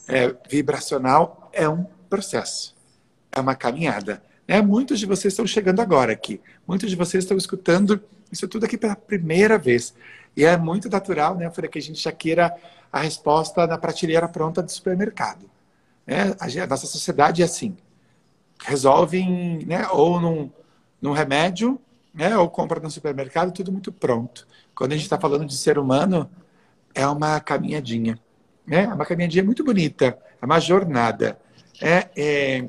é, 0.09 0.35
vibracional, 0.49 1.51
é 1.53 1.69
um 1.69 1.85
processo, 2.09 2.77
é 3.33 3.41
uma 3.41 3.55
caminhada. 3.55 4.23
Né? 4.47 4.61
Muitos 4.61 4.99
de 4.99 5.07
vocês 5.07 5.33
estão 5.33 5.47
chegando 5.47 5.81
agora 5.81 6.13
aqui, 6.13 6.41
muitos 6.67 6.91
de 6.91 6.97
vocês 6.97 7.25
estão 7.25 7.37
escutando 7.37 8.03
isso 8.31 8.47
tudo 8.47 8.65
aqui 8.65 8.77
pela 8.77 8.95
primeira 8.95 9.59
vez. 9.59 9.95
E 10.37 10.45
é 10.45 10.57
muito 10.57 10.89
natural, 10.89 11.37
né, 11.37 11.51
para 11.51 11.69
que 11.69 11.79
a 11.79 11.83
gente 11.83 12.01
já 12.01 12.13
queira 12.13 12.55
a 12.93 13.01
resposta 13.01 13.67
na 13.67 13.79
prateleira 13.79 14.29
pronta 14.29 14.63
do 14.63 14.71
supermercado. 14.71 15.51
Né? 16.07 16.35
A, 16.41 16.67
nossa 16.67 16.87
sociedade 16.87 17.43
é 17.43 17.45
assim. 17.45 17.77
Resolve 18.63 19.19
em, 19.19 19.65
né, 19.65 19.87
ou 19.89 20.21
num, 20.21 20.51
num 21.01 21.13
remédio, 21.13 21.81
né, 22.13 22.37
ou 22.37 22.49
compra 22.49 22.81
no 22.81 22.91
supermercado, 22.91 23.53
tudo 23.53 23.73
muito 23.73 23.93
pronto. 23.93 24.47
Quando 24.75 24.93
a 24.93 24.97
gente 24.97 25.05
está 25.05 25.19
falando 25.19 25.47
de 25.47 25.57
ser 25.57 25.79
humano, 25.79 26.29
é 26.95 27.07
uma 27.07 27.39
caminhadinha. 27.41 28.19
Né? 28.67 28.85
É 28.85 28.95
uma 28.95 29.07
caminhadinha 29.07 29.45
muito 29.45 29.65
bonita, 29.65 30.19
é 30.41 30.45
uma 30.45 30.61
jornada. 30.61 31.39
É, 31.81 32.09
é, 32.17 32.69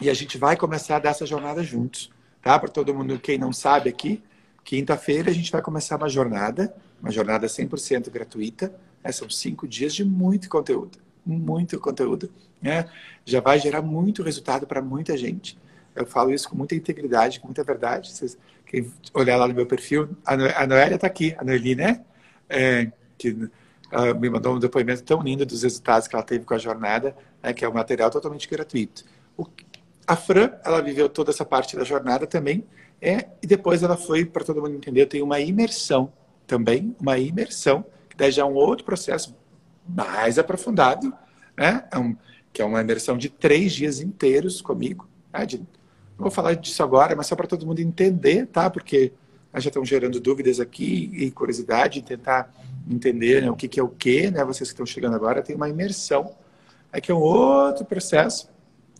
e 0.00 0.08
a 0.08 0.14
gente 0.14 0.38
vai 0.38 0.56
começar 0.56 0.96
a 0.96 0.98
dar 1.00 1.10
essa 1.10 1.26
jornada 1.26 1.62
juntos. 1.62 2.10
Tá? 2.42 2.58
Para 2.58 2.68
todo 2.68 2.94
mundo, 2.94 3.18
quem 3.18 3.36
não 3.36 3.52
sabe 3.52 3.90
aqui, 3.90 4.22
quinta-feira 4.64 5.30
a 5.30 5.34
gente 5.34 5.50
vai 5.50 5.60
começar 5.60 5.96
uma 5.96 6.08
jornada, 6.08 6.74
uma 7.00 7.10
jornada 7.10 7.46
100% 7.46 8.10
gratuita, 8.10 8.74
é, 9.02 9.12
são 9.12 9.28
cinco 9.30 9.66
dias 9.66 9.94
de 9.94 10.04
muito 10.04 10.48
conteúdo, 10.48 10.98
muito 11.24 11.78
conteúdo. 11.78 12.30
Né? 12.60 12.88
Já 13.24 13.40
vai 13.40 13.58
gerar 13.58 13.82
muito 13.82 14.22
resultado 14.22 14.66
para 14.66 14.82
muita 14.82 15.16
gente. 15.16 15.58
Eu 15.94 16.06
falo 16.06 16.32
isso 16.32 16.48
com 16.48 16.56
muita 16.56 16.74
integridade, 16.74 17.40
com 17.40 17.46
muita 17.46 17.62
verdade. 17.62 18.12
Vocês, 18.12 18.38
quem 18.66 18.92
olhar 19.14 19.36
lá 19.36 19.48
no 19.48 19.54
meu 19.54 19.66
perfil, 19.66 20.08
a 20.24 20.66
Noélia 20.66 20.96
está 20.96 21.06
aqui, 21.06 21.34
a 21.38 21.44
Noeli, 21.44 21.74
né? 21.74 22.04
É, 22.48 22.90
que 23.16 23.30
uh, 23.30 24.18
me 24.18 24.30
mandou 24.30 24.56
um 24.56 24.58
depoimento 24.58 25.02
tão 25.02 25.22
lindo 25.22 25.44
dos 25.44 25.62
resultados 25.62 26.08
que 26.08 26.14
ela 26.14 26.24
teve 26.24 26.44
com 26.44 26.54
a 26.54 26.58
jornada, 26.58 27.16
né, 27.42 27.52
que 27.52 27.64
é 27.64 27.68
um 27.68 27.72
material 27.72 28.10
totalmente 28.10 28.48
gratuito. 28.48 29.04
O, 29.36 29.46
a 30.06 30.16
Fran, 30.16 30.52
ela 30.64 30.80
viveu 30.80 31.08
toda 31.08 31.30
essa 31.30 31.44
parte 31.44 31.76
da 31.76 31.84
jornada 31.84 32.26
também, 32.26 32.64
é, 33.00 33.28
e 33.42 33.46
depois 33.46 33.82
ela 33.82 33.96
foi, 33.96 34.24
para 34.24 34.44
todo 34.44 34.60
mundo 34.60 34.74
entender, 34.74 35.06
tem 35.06 35.22
uma 35.22 35.38
imersão 35.40 36.12
também, 36.48 36.96
uma 37.00 37.18
imersão 37.18 37.84
Daí 38.18 38.32
já 38.32 38.42
é 38.42 38.44
um 38.44 38.54
outro 38.54 38.84
processo 38.84 39.34
mais 39.88 40.40
aprofundado, 40.40 41.14
né? 41.56 41.84
É 41.90 41.96
um, 41.96 42.16
que 42.52 42.60
é 42.60 42.64
uma 42.64 42.80
imersão 42.80 43.16
de 43.16 43.28
três 43.28 43.72
dias 43.72 44.00
inteiros 44.00 44.60
comigo. 44.60 45.08
Né? 45.32 45.46
De, 45.46 45.58
não 45.58 45.66
vou 46.18 46.30
falar 46.30 46.54
disso 46.54 46.82
agora, 46.82 47.14
mas 47.14 47.28
só 47.28 47.36
para 47.36 47.46
todo 47.46 47.64
mundo 47.64 47.78
entender, 47.78 48.46
tá? 48.46 48.68
Porque 48.68 49.12
né, 49.52 49.60
já 49.60 49.68
estão 49.68 49.84
gerando 49.84 50.18
dúvidas 50.18 50.58
aqui 50.58 51.08
e 51.12 51.30
curiosidade, 51.30 52.02
tentar 52.02 52.52
entender 52.90 53.42
né, 53.42 53.50
o 53.52 53.54
que, 53.54 53.68
que 53.68 53.78
é 53.78 53.82
o 53.84 53.88
que, 53.88 54.32
né? 54.32 54.44
Vocês 54.44 54.68
que 54.68 54.74
estão 54.74 54.84
chegando 54.84 55.14
agora, 55.14 55.40
tem 55.40 55.54
uma 55.54 55.68
imersão, 55.68 56.34
é 56.92 57.00
que 57.00 57.12
é 57.12 57.14
um 57.14 57.20
outro 57.20 57.84
processo, 57.84 58.50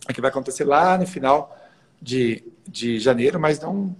é 0.07 0.13
que 0.13 0.21
vai 0.21 0.29
acontecer 0.29 0.63
lá 0.63 0.97
no 0.97 1.05
final 1.05 1.57
de, 2.01 2.41
de 2.65 2.99
janeiro, 2.99 3.37
mas 3.37 3.59
não 3.59 3.93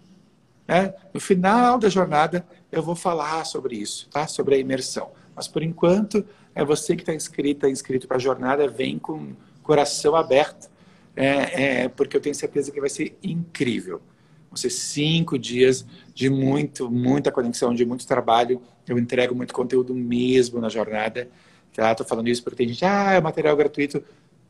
né? 0.70 0.94
No 1.12 1.20
final 1.20 1.80
da 1.80 1.90
jornada, 1.90 2.46
eu 2.72 2.84
vou 2.84 2.96
falar 2.96 3.46
sobre 3.46 3.76
isso, 3.76 4.08
tá? 4.10 4.28
sobre 4.28 4.56
a 4.56 4.58
imersão. 4.58 5.12
Mas, 5.36 5.48
por 5.48 5.64
enquanto, 5.64 6.26
é 6.54 6.64
você 6.64 6.96
que 6.96 7.02
está 7.02 7.14
inscrita, 7.14 7.70
inscrito 7.70 8.08
para 8.08 8.18
a 8.18 8.20
jornada, 8.20 8.68
vem 8.68 9.00
com 9.00 9.34
coração 9.64 10.16
aberto, 10.16 10.70
é, 11.16 11.84
é, 11.84 11.90
porque 11.90 12.16
eu 12.16 12.22
tenho 12.22 12.36
certeza 12.36 12.72
que 12.72 12.80
vai 12.80 12.90
ser 12.90 13.18
incrível. 13.24 14.02
Vão 14.50 14.58
ser 14.58 14.70
cinco 14.70 15.38
dias 15.38 15.86
de 16.14 16.30
muito, 16.30 16.90
muita 16.90 17.32
conexão, 17.32 17.74
de 17.74 17.86
muito 17.86 18.08
trabalho. 18.08 18.62
Eu 18.88 18.98
entrego 18.98 19.36
muito 19.36 19.54
conteúdo 19.54 19.94
mesmo 19.94 20.60
na 20.60 20.70
jornada. 20.70 21.30
Tá? 21.74 21.96
Falando 22.04 22.28
isso 22.28 22.44
porque 22.44 22.58
tem 22.58 22.68
gente, 22.68 22.84
ah, 22.84 23.14
é 23.14 23.22
material 23.22 23.56
gratuito. 23.56 24.04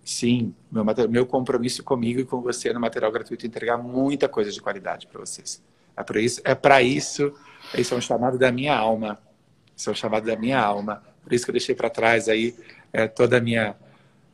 Sim, 0.03 0.55
meu, 0.71 0.85
meu 1.09 1.25
compromisso 1.25 1.83
comigo 1.83 2.21
e 2.21 2.25
com 2.25 2.41
você 2.41 2.71
no 2.71 2.79
material 2.79 3.11
gratuito 3.11 3.45
é 3.45 3.47
entregar 3.47 3.77
muita 3.77 4.27
coisa 4.27 4.51
de 4.51 4.61
qualidade 4.61 5.05
para 5.05 5.19
vocês. 5.19 5.61
É 5.95 6.03
para 6.03 6.21
isso, 6.21 6.41
é 6.45 6.55
para 6.55 6.81
isso, 6.81 7.33
isso 7.75 7.93
é 7.93 7.97
um 7.97 8.01
chamado 8.01 8.37
da 8.37 8.51
minha 8.51 8.75
alma. 8.75 9.19
Isso 9.75 9.89
é 9.89 9.93
um 9.93 9.95
chamado 9.95 10.25
da 10.25 10.35
minha 10.35 10.59
alma. 10.59 11.03
Por 11.23 11.33
isso 11.33 11.45
que 11.45 11.51
eu 11.51 11.53
deixei 11.53 11.75
para 11.75 11.89
trás 11.89 12.27
aí 12.27 12.55
é, 12.91 13.07
toda 13.07 13.37
a 13.37 13.41
minha 13.41 13.75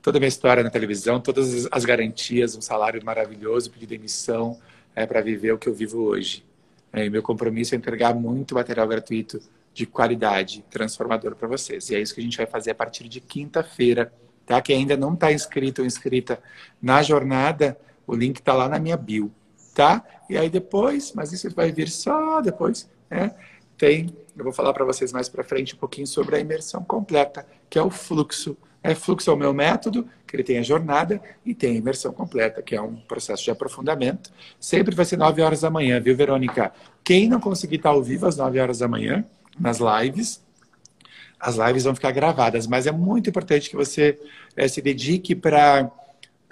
toda 0.01 0.19
a 0.19 0.19
minha 0.19 0.27
história 0.27 0.61
na 0.61 0.69
televisão, 0.69 1.19
todas 1.19 1.67
as 1.71 1.83
garantias, 1.83 2.55
um 2.55 2.61
salário 2.61 3.03
maravilhoso, 3.03 3.71
pedir 3.71 3.87
demissão 3.87 4.59
é, 4.95 5.03
para 5.03 5.19
viver 5.19 5.51
o 5.51 5.57
que 5.57 5.67
eu 5.67 5.73
vivo 5.73 5.99
hoje. 6.03 6.45
É, 6.93 7.09
meu 7.09 7.23
compromisso 7.23 7.73
é 7.73 7.77
entregar 7.77 8.13
muito 8.13 8.53
material 8.53 8.87
gratuito 8.87 9.41
de 9.73 9.85
qualidade, 9.87 10.63
transformador 10.69 11.35
para 11.35 11.47
vocês. 11.47 11.89
E 11.89 11.95
é 11.95 11.99
isso 11.99 12.13
que 12.13 12.21
a 12.21 12.23
gente 12.23 12.37
vai 12.37 12.45
fazer 12.45 12.71
a 12.71 12.75
partir 12.75 13.09
de 13.09 13.19
quinta-feira, 13.19 14.13
tá? 14.45 14.61
Quem 14.61 14.77
ainda 14.77 14.95
não 14.95 15.15
está 15.15 15.33
inscrito 15.33 15.81
ou 15.81 15.87
inscrita 15.87 16.39
na 16.81 17.01
jornada, 17.01 17.75
o 18.05 18.15
link 18.15 18.37
está 18.37 18.53
lá 18.53 18.69
na 18.69 18.77
minha 18.77 18.95
bio, 18.95 19.31
tá? 19.73 20.03
E 20.29 20.37
aí 20.37 20.49
depois, 20.49 21.13
mas 21.13 21.33
isso 21.33 21.49
vai 21.49 21.71
vir 21.71 21.89
só 21.89 22.41
depois, 22.41 22.87
né? 23.09 23.35
Tem, 23.77 24.15
eu 24.37 24.43
vou 24.43 24.53
falar 24.53 24.73
para 24.73 24.85
vocês 24.85 25.11
mais 25.11 25.27
para 25.27 25.43
frente 25.43 25.75
um 25.75 25.77
pouquinho 25.77 26.07
sobre 26.07 26.35
a 26.35 26.39
imersão 26.39 26.83
completa, 26.83 27.45
que 27.69 27.77
é 27.77 27.81
o 27.81 27.89
fluxo 27.89 28.57
é, 28.85 28.93
fluxo 28.93 29.31
é 29.31 29.33
o 29.33 29.35
meu 29.35 29.51
método, 29.51 30.07
que 30.27 30.35
ele 30.35 30.43
tem 30.43 30.59
a 30.59 30.61
jornada, 30.61 31.19
e 31.43 31.55
tem 31.55 31.71
a 31.71 31.79
imersão 31.79 32.13
completa, 32.13 32.61
que 32.61 32.75
é 32.75 32.81
um 32.81 32.95
processo 32.95 33.43
de 33.43 33.49
aprofundamento. 33.49 34.31
Sempre 34.59 34.93
vai 34.93 35.05
ser 35.05 35.17
9 35.17 35.41
horas 35.41 35.61
da 35.61 35.71
manhã, 35.71 35.99
viu, 35.99 36.15
Verônica? 36.15 36.71
Quem 37.03 37.27
não 37.27 37.39
conseguir 37.39 37.77
estar 37.77 37.89
ao 37.89 38.03
vivo 38.03 38.27
às 38.27 38.37
9 38.37 38.59
horas 38.59 38.77
da 38.77 38.87
manhã, 38.87 39.25
nas 39.59 39.79
lives, 39.79 40.39
as 41.39 41.55
lives 41.55 41.85
vão 41.85 41.95
ficar 41.95 42.11
gravadas, 42.11 42.67
mas 42.67 42.85
é 42.85 42.91
muito 42.91 43.27
importante 43.27 43.71
que 43.71 43.75
você 43.75 44.19
é, 44.55 44.67
se 44.67 44.83
dedique 44.83 45.33
para 45.33 45.91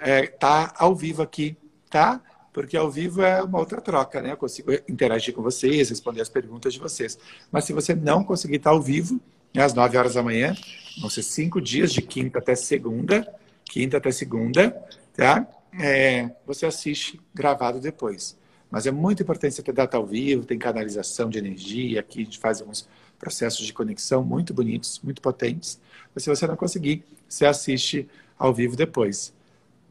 é, 0.00 0.26
tá 0.26 0.74
ao 0.76 0.92
vivo 0.92 1.22
aqui, 1.22 1.56
tá? 1.88 2.20
Porque 2.54 2.76
ao 2.76 2.90
vivo 2.90 3.20
é 3.20 3.42
uma 3.42 3.58
outra 3.58 3.80
troca, 3.82 4.22
né? 4.22 4.32
Eu 4.32 4.36
consigo 4.38 4.72
interagir 4.88 5.34
com 5.34 5.42
vocês, 5.42 5.90
responder 5.90 6.22
as 6.22 6.30
perguntas 6.30 6.72
de 6.72 6.78
vocês. 6.78 7.18
Mas 7.52 7.64
se 7.64 7.74
você 7.74 7.94
não 7.94 8.24
conseguir 8.24 8.56
estar 8.56 8.70
ao 8.70 8.80
vivo, 8.80 9.20
às 9.62 9.74
9 9.74 9.96
horas 9.96 10.14
da 10.14 10.22
manhã. 10.22 10.54
Vão 11.00 11.10
ser 11.10 11.22
cinco 11.22 11.60
dias, 11.60 11.92
de 11.92 12.02
quinta 12.02 12.38
até 12.38 12.54
segunda. 12.54 13.32
Quinta 13.64 13.96
até 13.96 14.10
segunda, 14.10 14.70
tá? 15.16 15.46
É, 15.78 16.30
você 16.46 16.66
assiste 16.66 17.20
gravado 17.34 17.80
depois. 17.80 18.36
Mas 18.70 18.86
é 18.86 18.90
muito 18.90 19.22
importante 19.22 19.54
você 19.54 19.62
ter 19.62 19.72
data 19.72 19.96
ao 19.96 20.06
vivo, 20.06 20.44
tem 20.44 20.58
canalização 20.58 21.28
de 21.28 21.38
energia. 21.38 22.00
Aqui 22.00 22.22
a 22.22 22.24
gente 22.24 22.38
faz 22.38 22.60
alguns 22.60 22.88
processos 23.18 23.64
de 23.64 23.72
conexão 23.72 24.22
muito 24.22 24.52
bonitos, 24.52 25.00
muito 25.02 25.22
potentes. 25.22 25.80
Mas 26.14 26.24
se 26.24 26.30
você 26.30 26.46
não 26.46 26.56
conseguir, 26.56 27.04
você 27.28 27.46
assiste 27.46 28.08
ao 28.38 28.52
vivo 28.52 28.76
depois. 28.76 29.32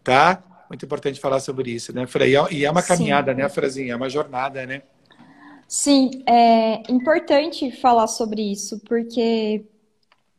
Tá? 0.04 0.44
Muito 0.74 0.86
importante 0.86 1.20
falar 1.20 1.40
sobre 1.40 1.70
isso, 1.70 1.94
né, 1.94 2.08
Frei? 2.08 2.34
E 2.50 2.66
é 2.66 2.72
uma 2.72 2.82
caminhada, 2.82 3.32
Sim. 3.32 3.38
né, 3.38 3.48
Frazinha? 3.48 3.94
É 3.94 3.96
uma 3.96 4.10
jornada, 4.10 4.66
né? 4.66 4.82
Sim, 5.68 6.24
é 6.26 6.92
importante 6.92 7.72
falar 7.80 8.08
sobre 8.08 8.42
isso, 8.42 8.80
porque 8.80 9.64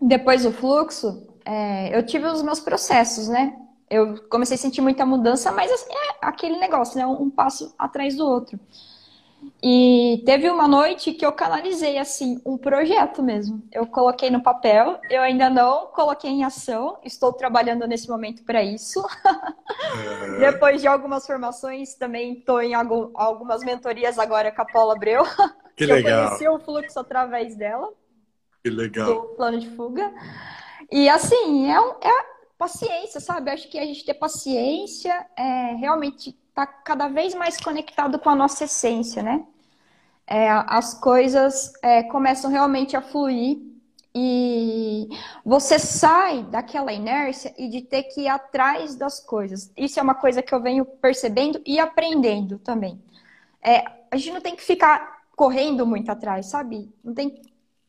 depois 0.01 0.43
do 0.43 0.51
fluxo, 0.51 1.25
é, 1.45 1.97
eu 1.97 2.05
tive 2.05 2.27
os 2.27 2.43
meus 2.43 2.59
processos, 2.59 3.29
né? 3.29 3.55
Eu 3.89 4.25
comecei 4.29 4.57
a 4.57 4.59
sentir 4.59 4.81
muita 4.81 5.07
mudança, 5.07 5.53
mas 5.53 5.71
assim, 5.71 5.93
é 5.93 6.27
aquele 6.27 6.59
negócio, 6.59 6.99
né? 6.99 7.07
Um 7.07 7.31
passo 7.31 7.73
atrás 7.79 8.17
do 8.17 8.27
outro. 8.27 8.59
E 9.67 10.23
teve 10.27 10.51
uma 10.51 10.69
noite 10.69 11.15
que 11.15 11.25
eu 11.25 11.33
canalizei 11.33 11.97
assim 11.97 12.39
um 12.45 12.59
projeto 12.59 13.23
mesmo. 13.23 13.67
Eu 13.73 13.87
coloquei 13.87 14.29
no 14.29 14.43
papel, 14.43 15.01
eu 15.09 15.23
ainda 15.23 15.49
não 15.49 15.87
coloquei 15.87 16.31
em 16.31 16.45
ação, 16.45 16.99
estou 17.03 17.33
trabalhando 17.33 17.87
nesse 17.87 18.07
momento 18.07 18.45
para 18.45 18.63
isso. 18.63 19.01
Uhum. 19.01 20.37
Depois 20.39 20.83
de 20.83 20.87
algumas 20.87 21.27
formações, 21.27 21.95
também 21.95 22.35
estou 22.35 22.61
em 22.61 22.75
algumas 22.75 23.65
mentorias 23.65 24.19
agora 24.19 24.53
com 24.53 24.61
a 24.61 24.67
Paula 24.67 24.95
Abreu. 24.95 25.23
Que 25.77 25.87
legal. 25.87 26.23
Eu 26.23 26.29
conheci 26.29 26.49
o 26.49 26.59
fluxo 26.61 27.01
através 27.01 27.57
dela. 27.57 27.93
Que 28.63 28.71
legal. 28.71 29.07
Do 29.07 29.23
plano 29.35 29.59
de 29.59 29.69
fuga. 29.71 30.13
E 30.89 31.09
assim, 31.09 31.69
é, 31.69 31.77
é 31.77 32.25
paciência, 32.57 33.21
sabe? 33.21 33.51
Acho 33.51 33.69
que 33.69 33.77
a 33.77 33.85
gente 33.85 34.05
ter 34.05 34.15
paciência 34.15 35.27
é 35.37 35.75
realmente 35.75 36.31
está 36.31 36.65
cada 36.65 37.09
vez 37.09 37.35
mais 37.35 37.59
conectado 37.61 38.21
com 38.21 38.31
a 38.31 38.37
nossa 38.37 38.63
essência, 38.63 39.21
né? 39.21 39.45
É, 40.27 40.49
as 40.51 40.95
coisas 40.95 41.73
é, 41.83 42.03
começam 42.05 42.51
realmente 42.51 42.97
a 42.97 43.03
fluir 43.03 43.59
e 44.15 45.09
você 45.45 45.79
sai 45.79 46.45
daquela 46.45 46.93
inércia 46.93 47.53
e 47.59 47.69
de 47.69 47.83
ter 47.83 48.05
que 48.05 48.23
ir 48.23 48.29
atrás 48.29 48.95
das 48.95 49.19
coisas. 49.19 49.73
Isso 49.77 49.99
é 49.99 50.03
uma 50.03 50.15
coisa 50.15 50.41
que 50.41 50.55
eu 50.55 50.63
venho 50.63 50.85
percebendo 50.85 51.61
e 51.67 51.81
aprendendo 51.81 52.59
também. 52.59 53.03
É, 53.61 53.85
a 54.11 54.17
gente 54.17 54.33
não 54.33 54.41
tem 54.41 54.55
que 54.55 54.63
ficar 54.63 55.25
correndo 55.35 55.85
muito 55.85 56.11
atrás, 56.11 56.47
sabe? 56.47 56.95
Não 57.03 57.13
tem... 57.13 57.43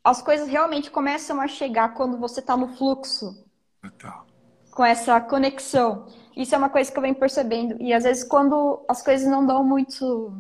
As 0.03 0.21
coisas 0.21 0.47
realmente 0.47 0.89
começam 0.89 1.39
a 1.39 1.47
chegar 1.47 1.93
quando 1.93 2.17
você 2.17 2.39
está 2.39 2.57
no 2.57 2.69
fluxo. 2.69 3.45
Total. 3.81 4.25
Com 4.71 4.83
essa 4.83 5.21
conexão. 5.21 6.07
Isso 6.35 6.53
é 6.53 6.57
uma 6.57 6.69
coisa 6.69 6.91
que 6.91 6.97
eu 6.97 7.01
venho 7.01 7.15
percebendo. 7.15 7.75
E 7.79 7.93
às 7.93 8.03
vezes, 8.03 8.23
quando 8.23 8.83
as 8.87 9.01
coisas 9.01 9.27
não 9.27 9.45
dão 9.45 9.63
muito, 9.63 10.33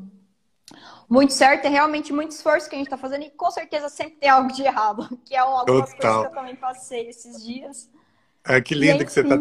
muito 1.09 1.33
certo, 1.33 1.65
é 1.65 1.69
realmente 1.69 2.11
muito 2.11 2.31
esforço 2.31 2.67
que 2.67 2.75
a 2.75 2.77
gente 2.77 2.87
está 2.87 2.97
fazendo. 2.97 3.23
E 3.23 3.29
com 3.29 3.51
certeza 3.51 3.89
sempre 3.89 4.15
tem 4.15 4.29
algo 4.29 4.51
de 4.51 4.63
errado, 4.63 5.07
que 5.25 5.35
é 5.35 5.41
Total. 5.41 5.65
coisas 5.65 5.93
que 5.93 6.05
eu 6.05 6.31
também 6.31 6.55
passei 6.55 7.07
esses 7.07 7.43
dias. 7.43 7.89
É, 8.47 8.61
que 8.61 8.75
lindo 8.75 9.03
que 9.03 9.11
você 9.11 9.23
tá, 9.23 9.37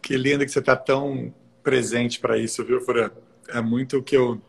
que 0.00 0.16
lindo 0.16 0.44
que 0.44 0.50
você 0.50 0.62
tá 0.62 0.76
tão 0.76 1.34
presente 1.62 2.20
para 2.20 2.38
isso, 2.38 2.64
viu, 2.64 2.80
Fran? 2.80 3.10
É 3.48 3.60
muito 3.60 3.98
o 3.98 4.02
que 4.02 4.16
eu 4.16 4.40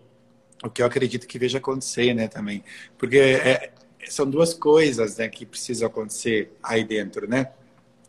o 0.63 0.69
que 0.69 0.81
eu 0.81 0.85
acredito 0.85 1.27
que 1.27 1.37
veja 1.37 1.57
acontecer, 1.57 2.13
né, 2.13 2.27
também. 2.27 2.63
Porque 2.97 3.17
é, 3.17 3.71
são 4.07 4.27
duas 4.27 4.53
coisas, 4.53 5.17
né, 5.17 5.27
que 5.27 5.45
precisam 5.45 5.87
acontecer 5.87 6.55
aí 6.63 6.83
dentro, 6.83 7.27
né? 7.27 7.51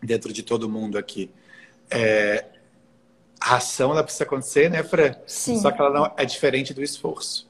Dentro 0.02 0.32
de 0.32 0.42
todo 0.42 0.68
mundo 0.68 0.96
aqui. 0.96 1.30
É, 1.90 2.46
a 3.40 3.56
ação 3.56 3.90
ela 3.92 4.02
precisa 4.02 4.24
acontecer, 4.24 4.70
né, 4.70 4.82
Fran? 4.82 5.14
Sim. 5.26 5.60
Só 5.60 5.70
que 5.70 5.80
ela 5.80 5.90
não 5.90 6.14
é 6.16 6.24
diferente 6.24 6.72
do 6.72 6.82
esforço. 6.82 7.45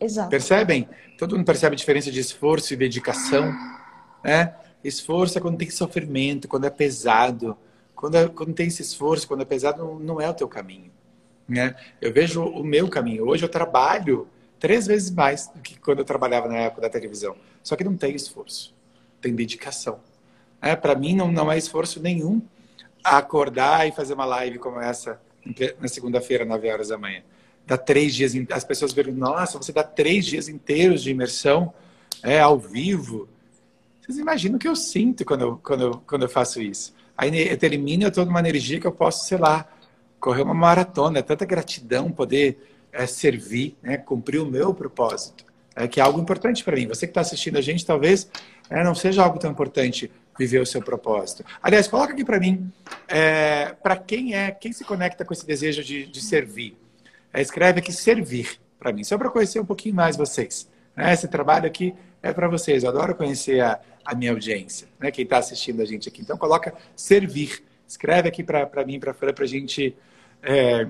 Exato. 0.00 0.30
Percebem? 0.30 0.88
Todo 1.18 1.36
mundo 1.36 1.46
percebe 1.46 1.74
a 1.74 1.76
diferença 1.76 2.10
de 2.10 2.20
esforço 2.20 2.74
e 2.74 2.76
dedicação, 2.76 3.52
né? 4.22 4.54
Esforço 4.84 5.38
é 5.38 5.40
quando 5.40 5.56
tem 5.56 5.70
sofrimento, 5.70 6.46
quando 6.46 6.66
é 6.66 6.70
pesado. 6.70 7.56
Quando, 7.94 8.14
é, 8.16 8.28
quando 8.28 8.52
tem 8.52 8.66
esse 8.66 8.82
esforço, 8.82 9.26
quando 9.26 9.40
é 9.42 9.44
pesado, 9.44 9.82
não, 9.82 9.98
não 9.98 10.20
é 10.20 10.28
o 10.28 10.34
teu 10.34 10.46
caminho. 10.46 10.92
Né? 11.48 11.74
Eu 12.00 12.12
vejo 12.12 12.42
o 12.44 12.62
meu 12.62 12.88
caminho. 12.88 13.26
Hoje 13.26 13.44
eu 13.44 13.48
trabalho 13.48 14.28
três 14.60 14.86
vezes 14.86 15.10
mais 15.10 15.48
do 15.48 15.60
que 15.60 15.78
quando 15.78 16.00
eu 16.00 16.04
trabalhava 16.04 16.46
na 16.48 16.56
época 16.56 16.82
da 16.82 16.90
televisão. 16.90 17.34
Só 17.62 17.74
que 17.74 17.82
não 17.82 17.96
tem 17.96 18.14
esforço, 18.14 18.74
tem 19.20 19.34
dedicação. 19.34 19.98
É, 20.60 20.76
Para 20.76 20.94
mim, 20.94 21.16
não, 21.16 21.32
não 21.32 21.50
é 21.50 21.56
esforço 21.56 22.00
nenhum 22.00 22.40
acordar 23.02 23.86
e 23.86 23.92
fazer 23.92 24.14
uma 24.14 24.24
live 24.24 24.58
como 24.58 24.80
essa 24.80 25.20
na 25.80 25.86
segunda-feira, 25.86 26.44
9 26.44 26.70
horas 26.70 26.88
da 26.88 26.98
manhã. 26.98 27.22
Dá 27.66 27.76
três 27.76 28.14
dias, 28.14 28.32
as 28.52 28.64
pessoas 28.64 28.92
perguntam, 28.92 29.32
nossa, 29.32 29.58
você 29.58 29.72
dá 29.72 29.82
três 29.82 30.24
dias 30.24 30.48
inteiros 30.48 31.02
de 31.02 31.10
imersão 31.10 31.74
é, 32.22 32.38
ao 32.38 32.58
vivo. 32.58 33.28
Vocês 34.00 34.18
imaginam 34.18 34.56
o 34.56 34.58
que 34.58 34.68
eu 34.68 34.76
sinto 34.76 35.24
quando 35.24 35.40
eu, 35.40 35.60
quando 35.62 35.82
eu, 35.82 36.02
quando 36.06 36.22
eu 36.22 36.28
faço 36.28 36.62
isso? 36.62 36.94
Aí 37.16 37.48
eu 37.48 37.56
termino, 37.56 38.04
eu 38.04 38.08
estou 38.08 38.24
numa 38.24 38.38
energia 38.38 38.78
que 38.78 38.86
eu 38.86 38.92
posso, 38.92 39.26
sei 39.26 39.38
lá, 39.38 39.66
correr 40.20 40.42
uma 40.42 40.54
maratona. 40.54 41.18
É 41.18 41.22
tanta 41.22 41.44
gratidão 41.44 42.10
poder 42.12 42.58
é, 42.92 43.04
servir, 43.06 43.76
né, 43.82 43.96
cumprir 43.96 44.40
o 44.40 44.46
meu 44.46 44.72
propósito. 44.72 45.44
É 45.74 45.88
que 45.88 45.98
é 45.98 46.02
algo 46.02 46.20
importante 46.20 46.62
para 46.62 46.76
mim. 46.76 46.86
Você 46.86 47.06
que 47.06 47.10
está 47.10 47.20
assistindo 47.20 47.56
a 47.58 47.60
gente, 47.60 47.84
talvez 47.84 48.30
é, 48.70 48.84
não 48.84 48.94
seja 48.94 49.24
algo 49.24 49.38
tão 49.38 49.50
importante 49.50 50.10
viver 50.38 50.60
o 50.60 50.66
seu 50.66 50.82
propósito. 50.82 51.44
Aliás, 51.62 51.88
coloca 51.88 52.12
aqui 52.12 52.24
para 52.24 52.38
mim, 52.38 52.70
é, 53.08 53.74
para 53.82 53.96
quem 53.96 54.34
é, 54.34 54.50
quem 54.50 54.72
se 54.72 54.84
conecta 54.84 55.24
com 55.24 55.32
esse 55.32 55.46
desejo 55.46 55.82
de, 55.82 56.06
de 56.06 56.20
servir. 56.20 56.76
É, 57.36 57.42
escreve 57.42 57.80
aqui 57.80 57.92
servir 57.92 58.58
para 58.78 58.90
mim, 58.94 59.04
só 59.04 59.18
para 59.18 59.28
conhecer 59.28 59.60
um 59.60 59.64
pouquinho 59.66 59.94
mais 59.94 60.16
vocês. 60.16 60.66
Né? 60.96 61.12
Esse 61.12 61.28
trabalho 61.28 61.66
aqui 61.66 61.94
é 62.22 62.32
para 62.32 62.48
vocês. 62.48 62.82
Eu 62.82 62.88
adoro 62.88 63.14
conhecer 63.14 63.60
a, 63.60 63.78
a 64.02 64.14
minha 64.14 64.30
audiência, 64.30 64.88
né? 64.98 65.10
quem 65.10 65.24
está 65.24 65.36
assistindo 65.36 65.82
a 65.82 65.84
gente 65.84 66.08
aqui. 66.08 66.22
Então, 66.22 66.38
coloca 66.38 66.72
servir. 66.96 67.62
Escreve 67.86 68.26
aqui 68.26 68.42
para 68.42 68.86
mim, 68.86 68.98
para 68.98 69.10
a 69.10 69.14
Fran, 69.14 69.34
para 69.34 69.44
a 69.44 69.46
gente 69.46 69.94
é, 70.42 70.88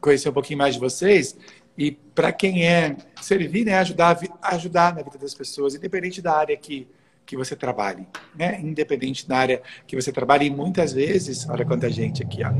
conhecer 0.00 0.28
um 0.28 0.32
pouquinho 0.32 0.60
mais 0.60 0.74
de 0.74 0.80
vocês. 0.80 1.36
E 1.76 1.90
para 1.90 2.30
quem 2.30 2.64
é 2.64 2.96
servir, 3.20 3.64
né, 3.64 3.76
ajudar, 3.78 4.16
ajudar 4.40 4.94
na 4.94 5.02
vida 5.02 5.18
das 5.18 5.34
pessoas, 5.34 5.74
independente 5.74 6.22
da 6.22 6.36
área 6.36 6.56
que, 6.56 6.86
que 7.26 7.36
você 7.36 7.56
trabalhe, 7.56 8.06
né? 8.36 8.60
Independente 8.60 9.26
da 9.26 9.38
área 9.38 9.62
que 9.84 9.96
você 9.96 10.12
trabalhe, 10.12 10.46
e 10.46 10.50
muitas 10.50 10.92
vezes, 10.92 11.48
olha 11.48 11.64
quanta 11.64 11.90
gente 11.90 12.22
aqui, 12.22 12.42
ó, 12.44 12.50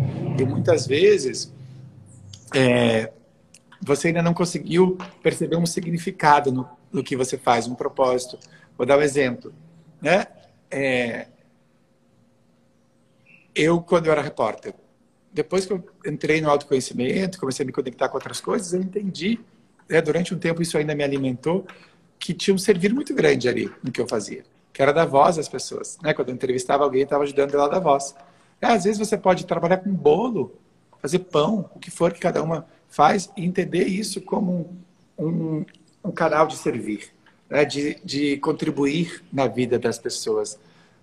e 0.41 0.45
muitas 0.45 0.87
vezes 0.87 1.53
é, 2.55 3.13
você 3.81 4.09
ainda 4.09 4.23
não 4.23 4.35
conseguiu 4.35 4.97
perceber 5.23 5.57
um 5.57 5.67
significado 5.67 6.53
no, 6.53 6.69
no 6.93 7.03
que 7.03 7.17
você 7.17 7.37
faz, 7.37 7.67
um 7.67 7.75
propósito. 7.75 8.39
Vou 8.77 8.87
dar 8.87 8.99
um 8.99 9.03
exemplo, 9.03 9.53
né? 10.01 10.27
É, 10.71 11.27
eu, 13.55 13.81
quando 13.83 14.07
eu 14.07 14.13
era 14.13 14.23
repórter, 14.23 14.75
depois 15.33 15.67
que 15.67 15.73
eu 15.73 15.85
entrei 16.07 16.41
no 16.41 16.51
autoconhecimento, 16.51 17.39
comecei 17.39 17.65
a 17.65 17.67
me 17.67 17.73
conectar 17.73 18.09
com 18.09 18.17
outras 18.17 18.41
coisas, 18.41 18.73
eu 18.73 18.81
entendi 18.81 19.41
é, 19.89 20.01
durante 20.01 20.35
um 20.35 20.39
tempo 20.39 20.63
isso 20.63 20.77
ainda 20.77 20.95
me 20.95 21.03
alimentou, 21.03 21.67
que 22.19 22.33
tinha 22.33 22.55
um 22.55 22.59
servir 22.59 22.95
muito 22.95 23.15
grande 23.15 23.49
ali 23.49 23.71
no 23.83 23.91
que 23.91 24.01
eu 24.01 24.07
fazia, 24.07 24.45
que 24.73 24.81
era 24.81 24.93
da 24.93 25.05
voz 25.05 25.37
das 25.37 25.49
pessoas. 25.49 25.99
Né? 26.03 26.15
Quando 26.15 26.29
eu 26.29 26.35
entrevistava 26.35 26.85
alguém, 26.85 27.03
estava 27.03 27.25
ajudando 27.25 27.55
ela 27.55 27.69
da 27.69 27.79
voz. 27.79 28.15
É, 28.61 28.67
às 28.67 28.85
vezes 28.85 28.99
você 28.99 29.19
pode 29.19 29.45
trabalhar 29.45 29.79
com 29.79 29.93
bolo, 29.93 30.57
fazer 31.03 31.19
pão, 31.19 31.69
o 31.75 31.81
que 31.81 31.91
for 31.91 32.13
que 32.13 32.21
cada 32.21 32.41
uma 32.41 32.67
faz, 32.89 33.29
e 33.37 33.45
entender 33.45 33.85
isso 33.85 34.21
como 34.21 34.71
um, 35.19 35.65
um, 36.05 36.13
canal 36.13 36.47
de 36.47 36.57
servir, 36.57 37.13
né? 37.51 37.65
de, 37.65 37.99
de 38.05 38.37
contribuir 38.37 39.23
na 39.33 39.49
vida 39.49 39.79
das 39.79 39.99
pessoas. 39.99 40.59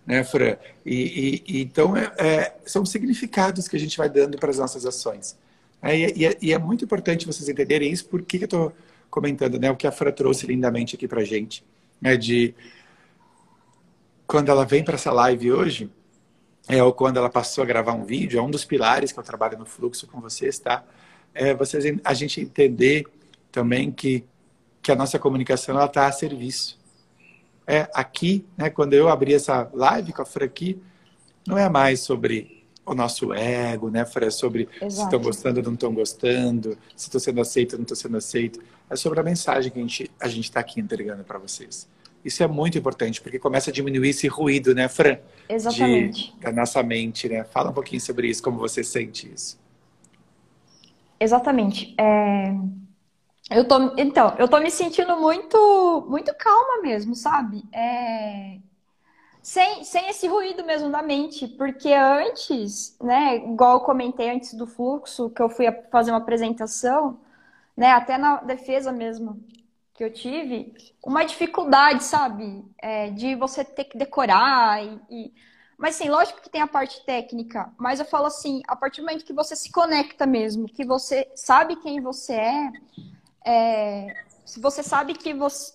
Né, 0.08 0.24
Fran? 0.24 0.56
E, 0.86 0.96
e, 0.96 1.44
e 1.48 1.62
então, 1.62 1.96
é, 1.96 2.12
é, 2.18 2.56
são 2.66 2.86
significados 2.86 3.68
que 3.68 3.76
a 3.76 3.80
gente 3.80 3.98
vai 3.98 4.10
dando 4.10 4.38
para 4.38 4.50
as 4.50 4.58
nossas 4.58 4.86
ações. 4.86 5.38
É, 5.82 5.96
e, 5.98 6.26
é, 6.26 6.38
e, 6.42 6.54
é 6.54 6.58
muito 6.58 6.86
importante 6.86 7.28
vocês 7.28 7.48
entenderem 7.48 7.92
isso, 7.92 8.06
porque 8.06 8.38
eu 8.38 8.46
estou 8.46 8.74
comentando 9.10 9.60
né, 9.60 9.70
o 9.70 9.76
que 9.76 9.86
a 9.86 9.92
Fran 9.92 10.12
trouxe 10.12 10.48
lindamente 10.48 10.96
aqui 10.96 11.08
para 11.08 11.22
a 11.22 11.26
gente. 11.26 11.64
Né, 12.02 12.16
de 12.16 12.56
quando 14.26 14.50
ela 14.50 14.66
vem 14.66 14.84
para 14.84 14.96
essa 14.96 15.12
live 15.12 15.52
hoje, 15.52 15.90
é, 16.70 16.84
ou 16.84 16.94
quando 16.94 17.18
ela 17.18 17.32
passou 17.32 17.64
a 17.64 17.68
gravar 17.68 17.94
um 17.94 18.04
vídeo, 18.04 18.40
é 18.40 18.44
um 18.44 18.52
dos 18.52 18.64
pilares 18.64 19.12
que 19.12 19.18
eu 19.18 19.24
trabalho 19.24 19.58
no 19.58 19.66
fluxo 19.66 20.06
com 20.06 20.22
vocês, 20.22 20.60
tá? 20.60 20.84
É 21.34 21.52
vocês, 21.56 21.84
a 22.04 22.14
gente 22.14 22.40
entender 22.40 23.08
também 23.52 23.92
que, 23.92 24.24
que 24.80 24.92
a 24.92 24.96
nossa 24.96 25.18
comunicação 25.18 25.84
está 25.84 26.06
a 26.06 26.12
serviço. 26.12 26.78
É, 27.66 27.90
aqui, 27.92 28.46
né, 28.56 28.70
quando 28.70 28.94
eu 28.94 29.10
abri 29.10 29.34
essa 29.34 29.68
live 29.74 30.14
com 30.14 30.22
a 30.22 30.26
Fran 30.26 30.46
aqui, 30.46 30.80
não 31.48 31.58
é 31.58 31.68
mais 31.68 32.02
sobre 32.02 32.64
o 32.86 32.94
nosso 32.94 33.34
ego, 33.34 33.90
né, 33.90 34.06
Fran? 34.06 34.28
É 34.28 34.30
sobre 34.30 34.70
Exato. 34.76 34.92
se 34.92 35.02
estão 35.02 35.20
gostando 35.20 35.60
ou 35.60 35.66
não 35.66 35.74
estão 35.74 35.92
gostando, 35.92 36.78
se 36.96 37.08
estou 37.08 37.20
sendo 37.20 37.42
aceito 37.42 37.74
ou 37.74 37.80
não 37.80 37.84
estou 37.84 37.98
sendo 37.98 38.16
aceito. 38.16 38.62
É 38.88 38.96
sobre 38.96 39.20
a 39.20 39.24
mensagem 39.24 39.72
que 39.72 39.80
a 39.80 39.82
gente 39.82 40.12
a 40.20 40.28
está 40.28 40.60
aqui 40.60 40.80
entregando 40.80 41.24
para 41.24 41.40
vocês. 41.40 41.88
Isso 42.24 42.44
é 42.44 42.48
muito 42.48 42.78
importante, 42.78 43.22
porque 43.22 43.40
começa 43.40 43.70
a 43.70 43.74
diminuir 43.74 44.10
esse 44.10 44.28
ruído, 44.28 44.76
né, 44.76 44.90
Fran? 44.90 45.18
Exatamente. 45.48 46.34
De, 46.34 46.42
da 46.42 46.52
nossa 46.52 46.84
mente, 46.84 47.30
né? 47.30 47.44
Fala 47.46 47.70
um 47.70 47.74
pouquinho 47.74 48.02
sobre 48.02 48.28
isso, 48.28 48.44
como 48.44 48.60
você 48.60 48.84
sente 48.84 49.32
isso. 49.34 49.60
Exatamente. 51.20 51.96
É... 51.98 52.54
Eu 53.52 53.68
tô, 53.68 53.94
então, 53.98 54.36
eu 54.38 54.48
tô 54.48 54.60
me 54.60 54.70
sentindo 54.70 55.20
muito, 55.20 56.06
muito 56.08 56.34
calma 56.36 56.82
mesmo, 56.82 57.16
sabe? 57.16 57.64
É... 57.74 58.58
Sem, 59.42 59.84
sem 59.84 60.10
esse 60.10 60.28
ruído 60.28 60.64
mesmo 60.66 60.92
da 60.92 61.02
mente, 61.02 61.48
porque 61.48 61.92
antes, 61.94 62.96
né, 63.02 63.38
igual 63.38 63.76
eu 63.76 63.80
comentei 63.80 64.30
antes 64.30 64.54
do 64.54 64.68
fluxo, 64.68 65.30
que 65.30 65.42
eu 65.42 65.50
fui 65.50 65.66
fazer 65.90 66.12
uma 66.12 66.18
apresentação, 66.18 67.18
né, 67.76 67.92
até 67.92 68.18
na 68.18 68.42
defesa 68.42 68.92
mesmo, 68.92 69.42
que 70.00 70.04
eu 70.06 70.14
tive 70.14 70.74
uma 71.04 71.26
dificuldade, 71.26 72.06
sabe? 72.06 72.64
É, 72.82 73.10
de 73.10 73.36
você 73.36 73.66
ter 73.66 73.84
que 73.84 73.98
decorar 73.98 74.82
e, 74.82 75.02
e... 75.10 75.34
Mas, 75.78 75.96
sim, 75.96 76.08
lógico 76.08 76.42
que 76.42 76.50
tem 76.50 76.62
a 76.62 76.68
parte 76.68 77.06
técnica, 77.06 77.70
mas 77.78 78.00
eu 78.00 78.06
falo 78.06 78.28
assim, 78.28 78.62
a 78.66 78.78
partir 78.78 79.02
do 79.02 79.08
momento 79.08 79.26
que 79.26 79.34
você 79.34 79.58
se 79.58 79.70
conecta 79.70 80.26
mesmo, 80.26 80.70
que 80.70 80.86
você 80.86 81.30
sabe 81.36 81.76
quem 81.76 82.00
você 82.00 82.34
é, 82.34 82.72
é 83.46 84.24
se 84.46 84.62
você 84.62 84.82
sabe 84.82 85.16
que 85.16 85.34
você... 85.34 85.74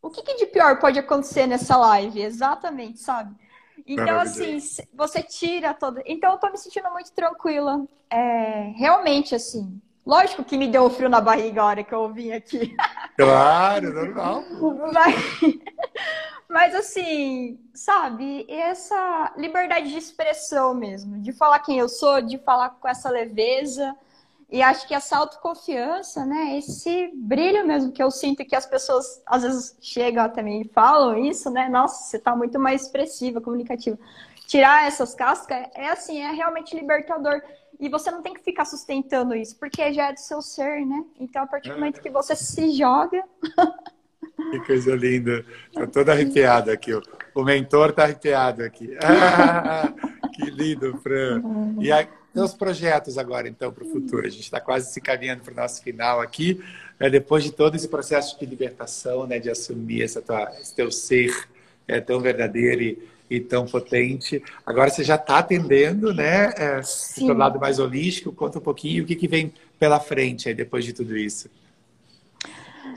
O 0.00 0.08
que, 0.08 0.22
que, 0.22 0.36
de 0.36 0.46
pior 0.46 0.80
pode 0.80 0.98
acontecer 0.98 1.46
nessa 1.46 1.76
live? 1.76 2.22
Exatamente, 2.22 2.98
sabe? 2.98 3.36
Então, 3.86 4.18
assim, 4.20 4.58
você 4.94 5.22
tira 5.22 5.74
toda... 5.74 6.02
Então, 6.06 6.32
eu 6.32 6.38
tô 6.38 6.48
me 6.48 6.56
sentindo 6.56 6.90
muito 6.92 7.12
tranquila. 7.12 7.86
É, 8.08 8.72
realmente, 8.74 9.34
assim, 9.34 9.78
Lógico 10.10 10.42
que 10.42 10.58
me 10.58 10.66
deu 10.66 10.86
um 10.86 10.90
frio 10.90 11.08
na 11.08 11.20
barriga 11.20 11.62
a 11.62 11.66
hora 11.66 11.84
que 11.84 11.94
eu 11.94 12.12
vim 12.12 12.32
aqui. 12.32 12.74
Claro, 13.16 13.94
normal. 13.94 14.42
Mas, 14.92 15.14
mas 16.48 16.74
assim, 16.74 17.60
sabe, 17.72 18.44
essa 18.48 19.32
liberdade 19.36 19.88
de 19.88 19.96
expressão 19.96 20.74
mesmo, 20.74 21.20
de 21.20 21.32
falar 21.32 21.60
quem 21.60 21.78
eu 21.78 21.88
sou, 21.88 22.20
de 22.20 22.38
falar 22.38 22.70
com 22.70 22.88
essa 22.88 23.08
leveza. 23.08 23.94
E 24.50 24.60
acho 24.60 24.88
que 24.88 24.94
essa 24.94 25.16
autoconfiança, 25.16 26.26
né? 26.26 26.58
Esse 26.58 27.12
brilho 27.14 27.64
mesmo 27.64 27.92
que 27.92 28.02
eu 28.02 28.10
sinto 28.10 28.44
que 28.44 28.56
as 28.56 28.66
pessoas 28.66 29.22
às 29.24 29.44
vezes 29.44 29.76
chegam 29.80 30.24
até 30.24 30.42
mim 30.42 30.62
e 30.62 30.68
falam 30.68 31.16
isso, 31.16 31.48
né? 31.50 31.68
Nossa, 31.68 32.02
você 32.02 32.18
tá 32.18 32.34
muito 32.34 32.58
mais 32.58 32.82
expressiva, 32.82 33.40
comunicativa. 33.40 33.96
Tirar 34.48 34.88
essas 34.88 35.14
cascas 35.14 35.68
é 35.72 35.88
assim, 35.88 36.20
é 36.20 36.32
realmente 36.32 36.74
libertador. 36.74 37.40
E 37.80 37.88
você 37.88 38.10
não 38.10 38.20
tem 38.20 38.34
que 38.34 38.42
ficar 38.42 38.66
sustentando 38.66 39.34
isso, 39.34 39.56
porque 39.58 39.92
já 39.92 40.10
é 40.10 40.12
do 40.12 40.20
seu 40.20 40.42
ser, 40.42 40.84
né? 40.84 41.02
Então, 41.18 41.42
a 41.42 41.46
partir 41.46 41.70
do 41.70 41.76
momento 41.76 42.02
que 42.02 42.10
você 42.10 42.36
se 42.36 42.72
joga. 42.76 43.24
Que 44.50 44.60
coisa 44.60 44.94
linda. 44.94 45.44
Tô 45.72 45.86
toda 45.86 46.12
arrepiada 46.12 46.72
aqui. 46.72 46.92
O 47.34 47.42
mentor 47.42 47.92
tá 47.92 48.04
arrepiado 48.04 48.62
aqui. 48.62 48.94
Ah, 49.02 49.92
que 50.34 50.50
lindo, 50.50 50.98
Fran. 50.98 51.42
E 51.80 51.90
aí, 51.90 52.06
meus 52.34 52.52
projetos 52.52 53.16
agora, 53.16 53.48
então, 53.48 53.72
para 53.72 53.84
o 53.84 53.88
futuro. 53.88 54.26
A 54.26 54.30
gente 54.30 54.42
está 54.42 54.60
quase 54.60 54.92
se 54.92 55.00
caminhando 55.00 55.42
para 55.42 55.52
o 55.52 55.56
nosso 55.56 55.82
final 55.82 56.20
aqui. 56.20 56.62
Né? 56.98 57.08
Depois 57.08 57.42
de 57.44 57.50
todo 57.50 57.76
esse 57.76 57.88
processo 57.88 58.38
de 58.38 58.44
libertação, 58.44 59.26
né? 59.26 59.38
de 59.38 59.48
assumir 59.48 60.02
essa 60.02 60.20
tua, 60.20 60.52
esse 60.60 60.74
teu 60.74 60.90
ser 60.90 61.34
é, 61.88 61.98
tão 61.98 62.20
verdadeiro 62.20 62.82
e 62.82 63.09
e 63.30 63.40
tão 63.40 63.64
potente. 63.64 64.42
Agora 64.66 64.90
você 64.90 65.04
já 65.04 65.14
está 65.14 65.38
atendendo, 65.38 66.12
né? 66.12 66.52
É, 66.58 66.80
o 67.22 67.32
lado 67.32 67.60
mais 67.60 67.78
holístico. 67.78 68.32
Conta 68.32 68.58
um 68.58 68.62
pouquinho 68.62 69.04
o 69.04 69.06
que, 69.06 69.14
que 69.14 69.28
vem 69.28 69.54
pela 69.78 70.00
frente 70.00 70.48
aí 70.48 70.54
depois 70.54 70.84
de 70.84 70.92
tudo 70.92 71.16
isso. 71.16 71.48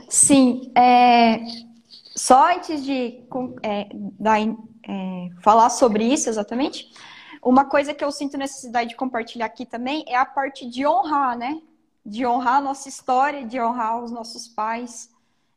Sim, 0.08 0.72
é, 0.76 1.40
só 2.14 2.52
antes 2.52 2.84
de 2.84 3.20
é, 3.62 3.88
é, 4.88 5.30
falar 5.40 5.70
sobre 5.70 6.04
isso 6.04 6.28
exatamente, 6.28 6.92
uma 7.42 7.64
coisa 7.64 7.94
que 7.94 8.04
eu 8.04 8.10
sinto 8.10 8.36
necessidade 8.36 8.90
de 8.90 8.96
compartilhar 8.96 9.46
aqui 9.46 9.64
também 9.64 10.04
é 10.08 10.16
a 10.16 10.24
parte 10.24 10.68
de 10.68 10.86
honrar, 10.86 11.38
né? 11.38 11.60
De 12.04 12.26
honrar 12.26 12.56
a 12.56 12.60
nossa 12.60 12.88
história, 12.88 13.46
de 13.46 13.60
honrar 13.60 14.02
os 14.02 14.10
nossos 14.10 14.48
pais. 14.48 15.10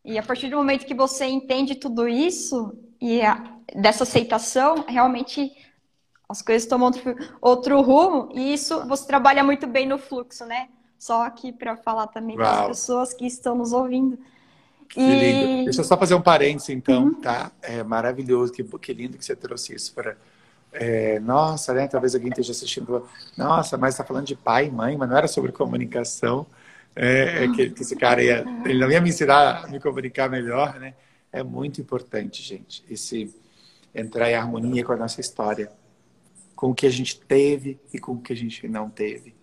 E 0.05 0.17
a 0.17 0.23
partir 0.23 0.49
do 0.49 0.57
momento 0.57 0.86
que 0.86 0.93
você 0.93 1.25
entende 1.25 1.75
tudo 1.75 2.07
isso, 2.07 2.78
e 3.01 3.21
a, 3.21 3.43
dessa 3.75 4.03
aceitação, 4.03 4.85
realmente 4.87 5.51
as 6.29 6.41
coisas 6.41 6.67
tomam 6.67 6.87
outro, 6.87 7.15
outro 7.39 7.81
rumo, 7.81 8.29
e 8.33 8.53
isso 8.53 8.85
você 8.87 9.07
trabalha 9.07 9.43
muito 9.43 9.65
bem 9.65 9.87
no 9.87 9.97
fluxo, 9.97 10.45
né? 10.45 10.67
Só 10.99 11.23
aqui 11.23 11.51
para 11.51 11.77
falar 11.77 12.07
também 12.07 12.35
para 12.35 12.61
as 12.61 12.67
pessoas 12.67 13.13
que 13.13 13.25
estão 13.25 13.55
nos 13.55 13.71
ouvindo. 13.71 14.17
Que 14.89 14.99
e... 14.99 15.19
lindo. 15.19 15.65
Deixa 15.65 15.81
eu 15.81 15.85
só 15.85 15.97
fazer 15.97 16.15
um 16.15 16.21
parênteses, 16.21 16.69
então, 16.69 17.05
uhum. 17.05 17.13
tá? 17.13 17.51
É 17.61 17.83
maravilhoso, 17.83 18.51
que, 18.51 18.63
que 18.63 18.93
lindo 18.93 19.17
que 19.17 19.23
você 19.23 19.35
trouxe 19.35 19.75
isso 19.75 19.93
para. 19.93 20.17
É, 20.73 21.19
nossa, 21.19 21.73
né? 21.73 21.87
Talvez 21.87 22.13
alguém 22.13 22.29
esteja 22.29 22.51
assistindo. 22.51 23.07
Nossa, 23.37 23.77
mas 23.77 23.93
está 23.93 24.03
falando 24.03 24.25
de 24.25 24.35
pai 24.35 24.67
e 24.67 24.71
mãe, 24.71 24.97
mas 24.97 25.09
não 25.09 25.17
era 25.17 25.27
sobre 25.27 25.51
comunicação. 25.51 26.45
É, 26.95 27.43
é 27.43 27.47
que, 27.51 27.69
que, 27.69 27.81
esse 27.83 27.95
cara 27.95 28.23
ia, 28.23 28.43
ele 28.65 28.79
não 28.79 28.89
ia 28.89 28.99
me 28.99 29.09
ensinar 29.09 29.65
a 29.65 29.67
me 29.67 29.79
comunicar 29.79 30.29
melhor, 30.29 30.79
né? 30.79 30.93
É 31.38 31.43
muito 31.43 31.79
importante, 31.79 32.41
gente, 32.41 32.83
esse 32.89 33.31
entrar 33.93 34.27
em 34.27 34.33
harmonia 34.33 34.83
com 34.83 34.91
a 34.91 34.97
nossa 34.97 35.21
história, 35.21 35.71
com 36.55 36.71
o 36.71 36.73
que 36.73 36.88
a 36.88 36.89
gente 36.89 37.19
teve 37.19 37.79
e 37.93 37.99
com 37.99 38.13
o 38.13 38.19
que 38.19 38.33
a 38.33 38.35
gente 38.35 38.67
não 38.67 38.89
teve. 38.89 39.35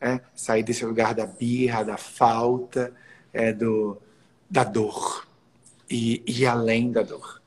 É? 0.00 0.20
Sair 0.34 0.64
desse 0.64 0.84
lugar 0.84 1.14
da 1.14 1.26
birra, 1.26 1.84
da 1.84 1.96
falta, 1.96 2.92
é, 3.32 3.52
do, 3.52 3.96
da 4.50 4.64
dor 4.64 5.28
e 5.88 6.24
ir 6.26 6.44
além 6.44 6.90
da 6.90 7.02
dor. 7.02 7.40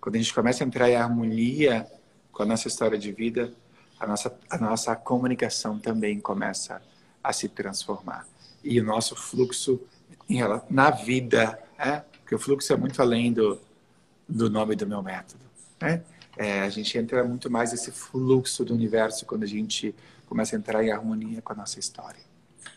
Quando 0.00 0.14
a 0.14 0.18
gente 0.18 0.32
começa 0.32 0.62
a 0.62 0.66
entrar 0.68 0.88
em 0.88 0.94
harmonia 0.94 1.84
com 2.30 2.44
a 2.44 2.46
nossa 2.46 2.68
história 2.68 2.96
de 2.96 3.10
vida, 3.10 3.52
a 3.98 4.06
nossa, 4.06 4.38
a 4.48 4.56
nossa 4.56 4.94
comunicação 4.94 5.80
também 5.80 6.20
começa 6.20 6.80
a 7.24 7.32
se 7.32 7.48
transformar. 7.48 8.24
E 8.62 8.80
o 8.80 8.84
nosso 8.84 9.16
fluxo 9.16 9.80
na 10.70 10.90
vida, 10.90 11.58
é? 11.76 12.02
Porque 12.26 12.34
o 12.34 12.38
fluxo 12.40 12.72
é 12.72 12.76
muito 12.76 13.00
além 13.00 13.32
do, 13.32 13.56
do 14.28 14.50
nome 14.50 14.74
do 14.74 14.84
meu 14.84 15.00
método. 15.00 15.44
Né? 15.80 16.02
É, 16.36 16.62
a 16.62 16.68
gente 16.68 16.98
entra 16.98 17.22
muito 17.22 17.48
mais 17.48 17.70
nesse 17.70 17.92
fluxo 17.92 18.64
do 18.64 18.74
universo 18.74 19.24
quando 19.24 19.44
a 19.44 19.46
gente 19.46 19.94
começa 20.26 20.56
a 20.56 20.58
entrar 20.58 20.82
em 20.82 20.90
harmonia 20.90 21.40
com 21.40 21.52
a 21.52 21.56
nossa 21.56 21.78
história. 21.78 22.18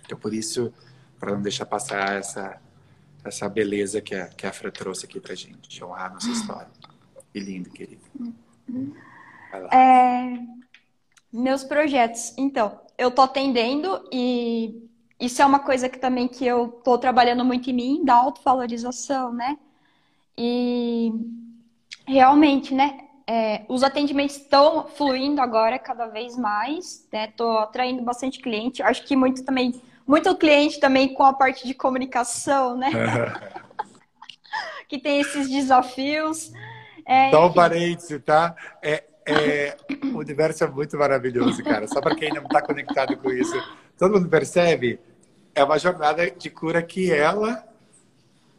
Então, 0.05 0.19
por 0.19 0.35
isso, 0.35 0.71
para 1.19 1.33
não 1.33 1.41
deixar 1.41 1.65
passar 1.65 2.13
essa, 2.13 2.61
essa 3.23 3.49
beleza 3.49 3.99
que 4.01 4.13
a, 4.13 4.27
que 4.27 4.45
a 4.45 4.53
Fra 4.53 4.71
trouxe 4.71 5.07
aqui 5.07 5.19
para 5.19 5.33
gente, 5.33 5.67
de 5.67 5.83
honrar 5.83 6.11
a 6.11 6.13
nossa 6.13 6.29
história. 6.29 6.69
Que 7.33 7.39
lindo, 7.39 7.71
querido. 7.71 8.03
É, 9.71 10.37
meus 11.33 11.63
projetos. 11.63 12.35
Então, 12.37 12.79
eu 12.99 13.09
tô 13.09 13.23
atendendo 13.23 14.07
e 14.11 14.87
isso 15.19 15.41
é 15.41 15.45
uma 15.45 15.59
coisa 15.59 15.89
que 15.89 15.99
também 15.99 16.27
que 16.27 16.45
eu 16.45 16.69
tô 16.83 16.97
trabalhando 16.97 17.43
muito 17.43 17.69
em 17.69 17.73
mim, 17.73 18.05
da 18.05 18.13
autovalorização, 18.13 19.33
né? 19.33 19.57
E 20.37 21.11
realmente, 22.07 22.73
né? 22.73 23.01
É, 23.27 23.63
os 23.67 23.83
atendimentos 23.83 24.37
estão 24.37 24.87
fluindo 24.87 25.39
agora 25.41 25.77
cada 25.77 26.07
vez 26.07 26.37
mais, 26.37 27.07
né? 27.11 27.27
Tô 27.27 27.59
atraindo 27.59 28.01
bastante 28.01 28.39
cliente. 28.39 28.81
Acho 28.81 29.05
que 29.05 29.15
muito 29.15 29.43
também 29.43 29.79
muito 30.07 30.35
cliente 30.37 30.79
também 30.79 31.13
com 31.13 31.23
a 31.23 31.33
parte 31.33 31.67
de 31.67 31.75
comunicação, 31.75 32.75
né? 32.75 32.89
que 34.87 34.97
tem 34.97 35.21
esses 35.21 35.47
desafios. 35.47 36.51
É, 37.05 37.29
Só 37.29 37.45
um 37.45 37.53
parêntese, 37.53 38.19
tá? 38.19 38.55
É, 38.81 39.03
é, 39.27 39.77
o 40.11 40.17
universo 40.17 40.63
é 40.63 40.67
muito 40.67 40.97
maravilhoso, 40.97 41.63
cara. 41.63 41.87
Só 41.87 42.01
para 42.01 42.15
quem 42.15 42.33
não 42.33 42.41
está 42.41 42.59
conectado 42.59 43.15
com 43.17 43.29
isso. 43.29 43.53
Todo 43.99 44.13
mundo 44.13 44.27
percebe? 44.27 44.99
É 45.53 45.63
uma 45.63 45.77
jornada 45.77 46.29
de 46.29 46.49
cura 46.49 46.81
que 46.81 47.11
ela 47.11 47.63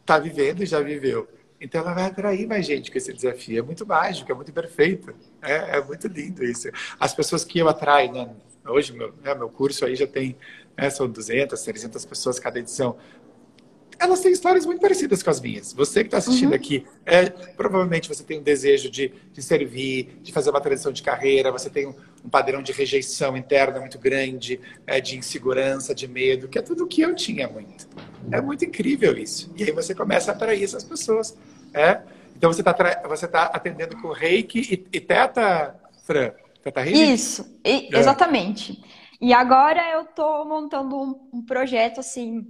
está 0.01 0.19
vivendo 0.19 0.61
e 0.61 0.65
já 0.65 0.79
viveu. 0.79 1.27
Então 1.59 1.81
ela 1.81 1.93
vai 1.93 2.05
atrair 2.05 2.47
mais 2.47 2.65
gente 2.65 2.91
com 2.91 2.97
esse 2.97 3.13
desafio. 3.13 3.59
É 3.59 3.61
muito 3.61 3.85
mágico, 3.85 4.31
é 4.31 4.35
muito 4.35 4.51
perfeito. 4.51 5.13
É, 5.41 5.77
é 5.77 5.83
muito 5.83 6.07
lindo 6.07 6.43
isso. 6.43 6.69
As 6.99 7.13
pessoas 7.13 7.43
que 7.43 7.59
eu 7.59 7.69
atraio, 7.69 8.11
né? 8.11 8.29
hoje 8.65 8.93
meu, 8.93 9.13
né, 9.23 9.33
meu 9.33 9.49
curso 9.49 9.85
aí 9.85 9.95
já 9.95 10.07
tem, 10.07 10.35
né, 10.77 10.89
são 10.89 11.07
200, 11.09 11.61
300 11.61 12.05
pessoas 12.05 12.39
cada 12.39 12.59
edição 12.59 12.97
elas 14.01 14.19
têm 14.19 14.31
histórias 14.31 14.65
muito 14.65 14.81
parecidas 14.81 15.21
com 15.21 15.29
as 15.29 15.39
minhas. 15.39 15.73
Você 15.73 16.01
que 16.01 16.07
está 16.07 16.17
assistindo 16.17 16.49
uhum. 16.49 16.55
aqui, 16.55 16.85
é, 17.05 17.29
provavelmente 17.29 18.09
você 18.09 18.23
tem 18.23 18.39
um 18.39 18.43
desejo 18.43 18.89
de, 18.89 19.13
de 19.31 19.43
servir, 19.43 20.19
de 20.23 20.31
fazer 20.31 20.49
uma 20.49 20.59
transição 20.59 20.91
de 20.91 21.03
carreira, 21.03 21.51
você 21.51 21.69
tem 21.69 21.87
um, 21.87 21.93
um 22.25 22.29
padrão 22.29 22.63
de 22.63 22.71
rejeição 22.71 23.37
interna 23.37 23.79
muito 23.79 23.99
grande, 23.99 24.59
é, 24.87 24.99
de 24.99 25.17
insegurança, 25.17 25.93
de 25.93 26.07
medo, 26.07 26.47
que 26.47 26.57
é 26.57 26.63
tudo 26.63 26.85
o 26.85 26.87
que 26.87 27.01
eu 27.01 27.13
tinha 27.13 27.47
muito. 27.47 27.87
É 28.31 28.41
muito 28.41 28.65
incrível 28.65 29.15
isso. 29.15 29.53
E 29.55 29.63
aí 29.63 29.71
você 29.71 29.93
começa 29.93 30.31
a 30.31 30.33
atrair 30.33 30.63
essas 30.63 30.83
pessoas. 30.83 31.37
É? 31.71 32.01
Então 32.35 32.51
você 32.51 32.61
está 32.61 32.73
você 33.07 33.27
tá 33.27 33.43
atendendo 33.53 33.95
com 34.01 34.11
reiki 34.11 34.61
e, 34.61 34.97
e 34.97 34.99
teta, 34.99 35.75
Fran? 36.05 36.31
Teta 36.63 36.81
reiki? 36.81 37.13
Isso, 37.13 37.59
e, 37.63 37.87
é. 37.93 37.99
exatamente. 37.99 38.83
E 39.21 39.31
agora 39.31 39.79
eu 39.93 40.01
estou 40.01 40.43
montando 40.43 40.95
um, 40.95 41.37
um 41.37 41.45
projeto 41.45 41.99
assim 41.99 42.47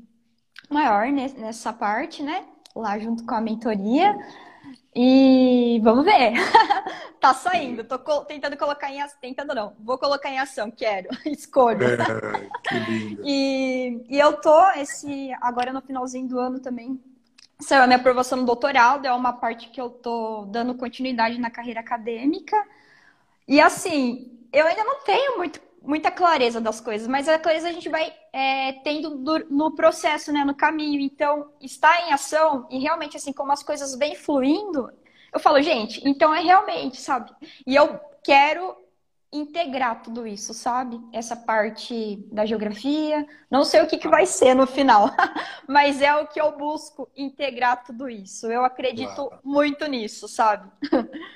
maior 0.73 1.07
nessa 1.11 1.71
parte, 1.73 2.23
né? 2.23 2.45
Lá 2.75 2.97
junto 2.97 3.25
com 3.25 3.35
a 3.35 3.41
mentoria. 3.41 4.17
E 4.93 5.79
vamos 5.83 6.03
ver. 6.03 6.33
tá 7.19 7.33
saindo. 7.33 7.83
Tô 7.83 7.97
tentando 8.25 8.57
colocar 8.57 8.91
em 8.91 9.01
ação. 9.01 9.17
Tentando 9.21 9.55
não. 9.55 9.73
Vou 9.79 9.97
colocar 9.97 10.29
em 10.29 10.39
ação. 10.39 10.69
Quero. 10.69 11.09
Escolho. 11.25 11.83
É, 11.83 11.97
que 12.67 12.79
lindo. 12.79 13.21
E, 13.25 14.05
e 14.09 14.19
eu 14.19 14.33
tô 14.33 14.69
esse 14.71 15.31
agora 15.41 15.71
no 15.71 15.81
finalzinho 15.81 16.27
do 16.27 16.39
ano 16.39 16.59
também. 16.59 17.01
Saiu 17.59 17.83
a 17.83 17.87
minha 17.87 17.99
aprovação 17.99 18.39
no 18.39 18.45
doutorado. 18.45 19.05
É 19.05 19.13
uma 19.13 19.33
parte 19.33 19.69
que 19.69 19.79
eu 19.79 19.89
tô 19.89 20.45
dando 20.45 20.75
continuidade 20.75 21.39
na 21.39 21.49
carreira 21.49 21.79
acadêmica. 21.79 22.57
E 23.47 23.61
assim, 23.61 24.39
eu 24.51 24.65
ainda 24.65 24.83
não 24.83 25.01
tenho 25.03 25.37
muito 25.37 25.61
muita 25.81 26.11
clareza 26.11 26.61
das 26.61 26.79
coisas, 26.79 27.07
mas 27.07 27.27
a 27.27 27.39
clareza 27.39 27.67
a 27.67 27.71
gente 27.71 27.89
vai 27.89 28.13
é, 28.31 28.73
tendo 28.83 29.17
do, 29.17 29.39
no 29.49 29.75
processo, 29.75 30.31
né, 30.31 30.45
no 30.45 30.55
caminho. 30.55 31.01
Então, 31.01 31.51
está 31.59 32.07
em 32.07 32.13
ação 32.13 32.67
e 32.69 32.79
realmente, 32.79 33.17
assim, 33.17 33.33
como 33.33 33.51
as 33.51 33.63
coisas 33.63 33.95
vêm 33.97 34.15
fluindo, 34.15 34.91
eu 35.33 35.39
falo, 35.39 35.61
gente, 35.61 36.01
então 36.07 36.33
é 36.33 36.41
realmente, 36.41 36.97
sabe? 37.01 37.31
E 37.65 37.75
eu 37.75 37.99
quero 38.23 38.75
integrar 39.33 40.01
tudo 40.03 40.27
isso, 40.27 40.53
sabe? 40.53 40.99
Essa 41.13 41.37
parte 41.37 42.19
da 42.31 42.45
geografia. 42.45 43.25
Não 43.49 43.63
sei 43.63 43.81
o 43.81 43.87
que, 43.87 43.97
que 43.97 44.07
vai 44.07 44.25
ser 44.25 44.53
no 44.53 44.67
final, 44.67 45.09
mas 45.67 46.01
é 46.01 46.13
o 46.15 46.27
que 46.27 46.39
eu 46.39 46.57
busco 46.57 47.09
integrar 47.15 47.83
tudo 47.83 48.09
isso. 48.09 48.47
Eu 48.47 48.65
acredito 48.65 49.21
Uau. 49.21 49.39
muito 49.43 49.85
nisso, 49.87 50.27
sabe? 50.27 50.69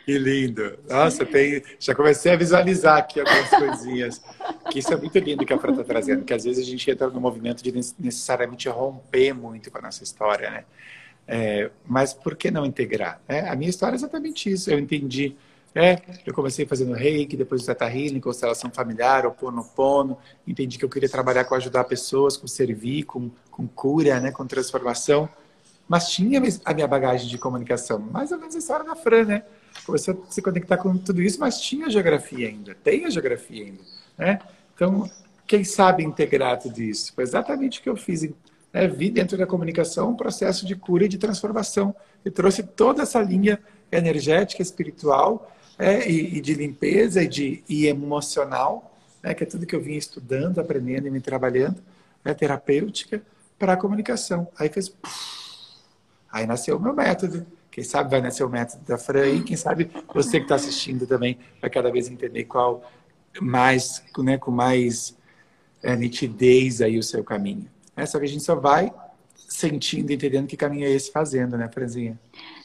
Que 0.06 0.18
lindo! 0.18 0.78
Nossa, 0.90 1.26
tem... 1.26 1.64
já 1.80 1.96
comecei 1.96 2.34
a 2.34 2.36
visualizar 2.36 2.98
aqui 2.98 3.20
algumas 3.22 3.50
coisinhas. 3.50 4.22
Que 4.70 4.80
isso 4.80 4.94
é 4.94 4.98
muito 4.98 5.18
lindo 5.18 5.46
que 5.46 5.54
a 5.54 5.58
Fran 5.58 5.72
está 5.72 5.84
trazendo, 5.84 6.26
que 6.26 6.34
às 6.34 6.44
vezes 6.44 6.66
a 6.66 6.70
gente 6.70 6.90
entra 6.92 7.10
no 7.10 7.22
movimento 7.22 7.64
de 7.64 7.72
necessariamente 7.72 8.68
romper 8.68 9.34
muito 9.34 9.72
com 9.72 9.78
a 9.78 9.82
nossa 9.82 10.04
história, 10.04 10.52
né? 10.52 10.66
É, 11.28 11.72
mas 11.86 12.14
por 12.14 12.36
que 12.36 12.52
não 12.52 12.66
integrar? 12.66 13.22
É, 13.28 13.48
a 13.48 13.56
minha 13.56 13.70
história 13.70 13.96
é 13.96 13.98
exatamente 13.98 14.52
isso. 14.52 14.70
Eu 14.70 14.78
entendi 14.78 15.36
é, 15.76 16.02
eu 16.26 16.34
comecei 16.34 16.66
fazendo 16.66 16.94
reiki, 16.94 17.36
depois 17.36 17.62
o 17.62 17.66
Teta 17.66 17.86
Healing, 17.86 18.22
constelação 18.22 18.72
familiar, 18.72 19.26
o 19.26 19.32
Pono 19.32 19.62
Pono. 19.62 20.18
Entendi 20.48 20.78
que 20.78 20.86
eu 20.86 20.90
queria 20.90 21.10
trabalhar 21.10 21.44
com 21.44 21.54
ajudar 21.54 21.84
pessoas, 21.84 22.38
com 22.38 22.48
servir, 22.48 23.04
com, 23.04 23.30
com 23.52 23.68
cura, 23.68 24.22
né, 24.22 24.32
com 24.32 24.48
transformação. 24.48 25.28
Mas 25.86 26.10
tinha 26.10 26.42
a 26.64 26.74
minha 26.74 26.88
bagagem 26.88 27.28
de 27.28 27.38
comunicação, 27.38 28.00
mais 28.00 28.32
ou 28.32 28.40
menos 28.40 28.56
a 28.56 28.58
história 28.58 28.86
da 28.86 28.96
Fran, 28.96 29.26
né? 29.26 29.44
Começou 29.86 30.24
a 30.28 30.32
se 30.32 30.42
conectar 30.42 30.78
com 30.78 30.98
tudo 30.98 31.22
isso, 31.22 31.40
mas 31.42 31.60
tinha 31.60 31.90
geografia 31.90 32.48
ainda, 32.48 32.74
tem 32.74 33.06
a 33.06 33.10
geografia 33.10 33.66
ainda, 33.66 33.84
né? 34.18 34.40
Então, 34.74 35.10
quem 35.46 35.64
sabe 35.64 36.04
integrar 36.04 36.58
tudo 36.58 36.82
isso? 36.82 37.14
Foi 37.14 37.24
exatamente 37.24 37.80
o 37.80 37.84
que 37.84 37.90
eu 37.90 37.98
fiz. 37.98 38.24
Né? 38.74 38.88
Vi 38.88 39.10
dentro 39.10 39.38
da 39.38 39.46
comunicação 39.46 40.12
um 40.12 40.16
processo 40.16 40.66
de 40.66 40.76
cura 40.76 41.06
e 41.06 41.08
de 41.08 41.18
transformação. 41.18 41.96
E 42.24 42.32
trouxe 42.32 42.64
toda 42.64 43.04
essa 43.04 43.22
linha 43.22 43.60
energética, 43.92 44.62
espiritual, 44.62 45.52
é, 45.78 46.10
e, 46.10 46.38
e, 46.38 46.42
de 46.42 46.54
limpeza 46.54 47.24
e, 47.24 47.28
de, 47.28 47.64
e 47.68 47.88
emocional, 47.88 48.96
né, 49.22 49.34
que 49.34 49.44
é 49.44 49.48
tudo 49.48 49.66
que 49.66 49.76
eu 49.76 49.82
vim 49.82 49.96
estudando, 49.96 50.60
aprendendo 50.60 51.08
e 51.08 51.12
me 51.12 51.20
trabalhando, 51.20 51.82
né, 52.24 52.34
terapêutica, 52.34 53.22
para 53.58 53.74
a 53.74 53.78
comunicação. 53.78 54.48
Aí 54.58 54.70
fez. 54.70 54.94
Aí 56.32 56.46
nasceu 56.46 56.78
o 56.78 56.80
meu 56.80 56.94
método. 56.94 57.46
Quem 57.72 57.84
sabe 57.84 58.10
vai 58.10 58.22
nascer 58.22 58.44
o 58.44 58.50
método 58.50 58.84
da 58.86 58.98
Fran 58.98 59.28
e 59.28 59.44
quem 59.44 59.58
sabe 59.58 59.92
você 60.14 60.38
que 60.38 60.46
está 60.46 60.56
assistindo 60.56 61.06
também 61.06 61.38
vai 61.60 61.70
cada 61.70 61.92
vez 61.92 62.08
entender 62.08 62.46
qual 62.46 62.90
mais, 63.42 64.02
né, 64.18 64.38
com 64.38 64.52
mais 64.52 65.16
é, 65.84 65.96
nitidez 65.96 66.82
aí 66.82 66.98
o 66.98 67.04
seu 67.04 67.24
caminho. 67.24 67.70
É, 67.96 68.06
só 68.06 68.18
que 68.18 68.26
a 68.26 68.28
gente 68.30 68.44
só 68.44 68.56
vai 68.56 68.94
sentindo, 69.36 70.12
entendendo 70.12 70.48
que 70.48 70.58
caminho 70.58 70.86
é 70.86 70.92
esse 70.92 71.12
fazendo, 71.12 71.58
né, 71.58 71.70
Franzinha? 71.70 72.20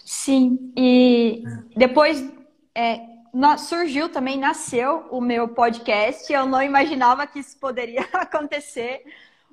Sim, 0.05 0.73
e 0.77 1.45
depois 1.77 2.25
é, 2.75 3.01
surgiu 3.59 4.09
também, 4.09 4.39
nasceu 4.39 5.07
o 5.11 5.21
meu 5.21 5.49
podcast. 5.49 6.33
Eu 6.33 6.47
não 6.47 6.63
imaginava 6.63 7.27
que 7.27 7.39
isso 7.39 7.59
poderia 7.59 8.03
acontecer. 8.15 9.03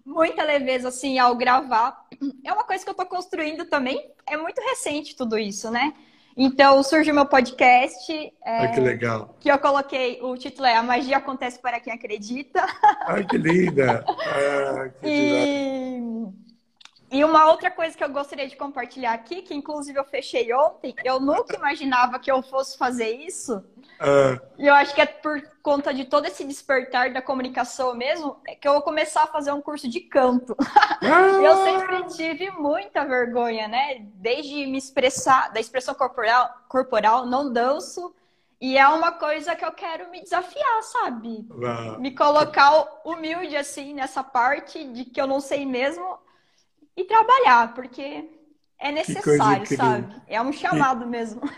Muita 0.06 0.44
leveza, 0.44 0.88
assim, 0.88 1.20
ao 1.20 1.36
gravar. 1.36 2.06
É 2.44 2.54
uma 2.54 2.64
coisa 2.64 2.84
que 2.84 2.90
eu 2.90 2.94
estou 2.94 3.06
construindo 3.06 3.66
também. 3.66 4.10
É 4.26 4.38
muito 4.38 4.62
recente 4.62 5.16
tudo 5.16 5.38
isso, 5.38 5.70
né? 5.70 5.94
Então, 6.40 6.84
surgiu 6.84 7.16
meu 7.16 7.26
podcast. 7.26 8.14
É, 8.14 8.32
Ai, 8.46 8.72
que 8.72 8.80
legal. 8.80 9.36
Que 9.40 9.52
eu 9.52 9.58
coloquei, 9.58 10.20
o 10.22 10.38
título 10.38 10.68
é 10.68 10.76
A 10.76 10.84
Magia 10.84 11.18
Acontece 11.18 11.60
para 11.60 11.80
Quem 11.80 11.92
Acredita. 11.92 12.64
Ai, 13.08 13.26
que 13.26 13.38
linda! 13.38 14.06
Ah, 14.08 14.90
que 15.02 15.08
e... 15.10 16.47
E 17.10 17.24
uma 17.24 17.50
outra 17.50 17.72
coisa 17.72 17.96
que 17.96 18.04
eu 18.04 18.10
gostaria 18.10 18.48
de 18.48 18.56
compartilhar 18.58 19.14
aqui, 19.14 19.42
que 19.42 19.54
inclusive 19.54 19.98
eu 19.98 20.04
fechei 20.04 20.54
ontem, 20.54 20.94
eu 21.06 21.20
nunca 21.20 21.56
imaginava 21.56 22.20
que 22.20 22.30
eu 22.30 22.42
fosse 22.42 22.78
fazer 22.78 23.12
isso. 23.12 23.64
Uh. 24.00 24.40
E 24.58 24.68
eu 24.68 24.74
acho 24.76 24.94
que 24.94 25.02
é 25.02 25.06
por 25.06 25.42
conta 25.64 25.94
de 25.94 26.04
todo 26.04 26.26
esse 26.26 26.44
despertar 26.44 27.14
da 27.14 27.22
comunicação 27.22 27.96
mesmo, 27.96 28.38
é 28.46 28.56
que 28.56 28.68
eu 28.68 28.74
vou 28.74 28.82
começar 28.82 29.24
a 29.24 29.28
fazer 29.28 29.54
um 29.54 29.62
curso 29.62 29.88
de 29.88 30.02
canto. 30.02 30.52
Uh. 30.52 31.06
eu 31.42 31.64
sempre 31.64 32.16
tive 32.16 32.52
muita 32.52 33.06
vergonha, 33.06 33.70
né? 33.70 34.00
Desde 34.16 34.66
me 34.68 34.78
expressar, 34.78 35.52
da 35.54 35.62
expressão 35.62 35.96
corporal, 35.96 36.50
corporal 36.68 37.26
não 37.26 37.52
danço. 37.52 38.14
E 38.60 38.76
é 38.76 38.88
uma 38.88 39.12
coisa 39.12 39.56
que 39.56 39.64
eu 39.64 39.72
quero 39.72 40.10
me 40.10 40.22
desafiar, 40.22 40.84
sabe? 40.84 41.48
Uh. 41.52 42.02
Me 42.02 42.12
colocar 42.12 42.72
humilde 43.06 43.56
assim 43.56 43.94
nessa 43.94 44.24
parte 44.24 44.84
de 44.84 45.06
que 45.06 45.22
eu 45.22 45.28
não 45.28 45.40
sei 45.40 45.66
mesmo 45.66 46.18
e 46.98 47.06
trabalhar, 47.06 47.76
porque 47.76 48.28
é 48.80 48.92
necessário, 48.92 49.66
sabe? 49.78 50.16
É 50.28 50.42
um 50.42 50.52
chamado 50.52 51.06
que, 51.06 51.10
mesmo. 51.10 51.42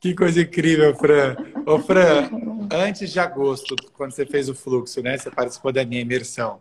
Que 0.00 0.14
coisa 0.14 0.42
incrível, 0.42 0.94
Fran. 0.94 1.34
Ô, 1.64 1.78
Fran, 1.78 2.28
antes 2.70 3.10
de 3.10 3.18
agosto, 3.18 3.74
quando 3.94 4.12
você 4.12 4.26
fez 4.26 4.50
o 4.50 4.54
fluxo, 4.54 5.00
né? 5.02 5.16
Você 5.16 5.30
participou 5.30 5.72
da 5.72 5.82
minha 5.82 6.02
imersão. 6.02 6.60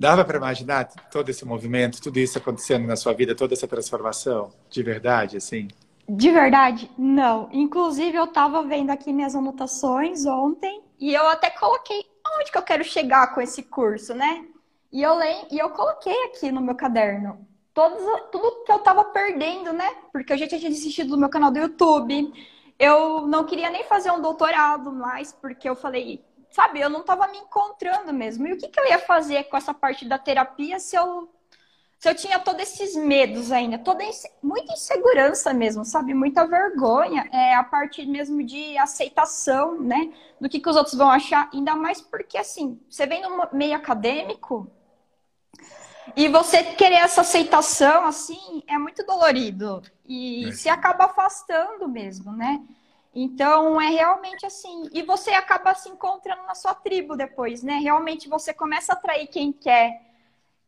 Dava 0.00 0.24
para 0.24 0.38
imaginar 0.38 0.86
todo 1.10 1.28
esse 1.28 1.44
movimento, 1.44 2.00
tudo 2.00 2.18
isso 2.18 2.38
acontecendo 2.38 2.86
na 2.86 2.96
sua 2.96 3.12
vida, 3.12 3.34
toda 3.34 3.52
essa 3.52 3.68
transformação, 3.68 4.50
de 4.70 4.82
verdade, 4.82 5.36
assim? 5.36 5.68
De 6.08 6.30
verdade, 6.30 6.90
não. 6.96 7.50
Inclusive, 7.52 8.16
eu 8.16 8.24
estava 8.24 8.62
vendo 8.62 8.88
aqui 8.88 9.12
minhas 9.12 9.34
anotações 9.34 10.24
ontem 10.24 10.80
e 10.98 11.12
eu 11.12 11.28
até 11.28 11.50
coloquei 11.50 12.02
onde 12.40 12.50
que 12.50 12.56
eu 12.56 12.62
quero 12.62 12.82
chegar 12.82 13.34
com 13.34 13.42
esse 13.42 13.62
curso, 13.62 14.14
né? 14.14 14.46
E 14.92 15.02
eu, 15.02 15.14
leio, 15.14 15.46
e 15.50 15.58
eu 15.58 15.70
coloquei 15.70 16.24
aqui 16.24 16.50
no 16.50 16.60
meu 16.60 16.74
caderno 16.74 17.46
todos, 17.78 18.02
tudo 18.32 18.64
que 18.64 18.72
eu 18.72 18.80
tava 18.80 19.04
perdendo, 19.04 19.72
né? 19.72 19.88
Porque 20.12 20.32
eu 20.32 20.36
já 20.36 20.48
tinha 20.48 20.68
desistido 20.68 21.10
do 21.10 21.18
meu 21.18 21.28
canal 21.28 21.48
do 21.48 21.60
YouTube. 21.60 22.32
Eu 22.76 23.24
não 23.28 23.44
queria 23.44 23.70
nem 23.70 23.84
fazer 23.84 24.10
um 24.10 24.20
doutorado 24.20 24.90
mais, 24.90 25.32
porque 25.32 25.68
eu 25.68 25.76
falei, 25.76 26.24
sabe, 26.50 26.80
eu 26.80 26.90
não 26.90 27.04
tava 27.04 27.28
me 27.28 27.38
encontrando 27.38 28.12
mesmo. 28.12 28.48
E 28.48 28.52
o 28.52 28.58
que, 28.58 28.66
que 28.66 28.80
eu 28.80 28.88
ia 28.88 28.98
fazer 28.98 29.44
com 29.44 29.56
essa 29.56 29.72
parte 29.72 30.04
da 30.04 30.18
terapia 30.18 30.80
se 30.80 30.96
eu, 30.96 31.28
se 32.00 32.08
eu 32.08 32.16
tinha 32.16 32.40
todos 32.40 32.62
esses 32.62 32.96
medos 32.96 33.52
ainda? 33.52 33.78
Toda 33.78 34.02
muita 34.42 34.72
insegurança 34.72 35.54
mesmo, 35.54 35.84
sabe? 35.84 36.14
Muita 36.14 36.48
vergonha. 36.48 37.28
É 37.32 37.54
a 37.54 37.62
parte 37.62 38.04
mesmo 38.04 38.42
de 38.42 38.76
aceitação, 38.76 39.80
né? 39.80 40.12
Do 40.40 40.48
que, 40.48 40.58
que 40.58 40.68
os 40.68 40.74
outros 40.74 40.96
vão 40.96 41.10
achar. 41.10 41.48
Ainda 41.54 41.76
mais 41.76 42.00
porque, 42.00 42.36
assim, 42.36 42.80
você 42.90 43.06
vem 43.06 43.22
no 43.22 43.48
meio 43.52 43.76
acadêmico 43.76 44.68
E 46.16 46.28
você 46.28 46.62
querer 46.62 46.96
essa 46.96 47.20
aceitação, 47.20 48.06
assim, 48.06 48.62
é 48.66 48.78
muito 48.78 49.04
dolorido. 49.04 49.82
E 50.06 50.48
é. 50.48 50.52
se 50.52 50.68
acaba 50.68 51.04
afastando 51.04 51.88
mesmo, 51.88 52.32
né? 52.32 52.60
Então, 53.14 53.80
é 53.80 53.88
realmente 53.88 54.46
assim. 54.46 54.88
E 54.92 55.02
você 55.02 55.30
acaba 55.30 55.74
se 55.74 55.88
encontrando 55.88 56.42
na 56.44 56.54
sua 56.54 56.74
tribo 56.74 57.16
depois, 57.16 57.62
né? 57.62 57.78
Realmente 57.78 58.28
você 58.28 58.52
começa 58.52 58.92
a 58.92 58.96
atrair 58.96 59.26
quem 59.26 59.52
quer. 59.52 60.02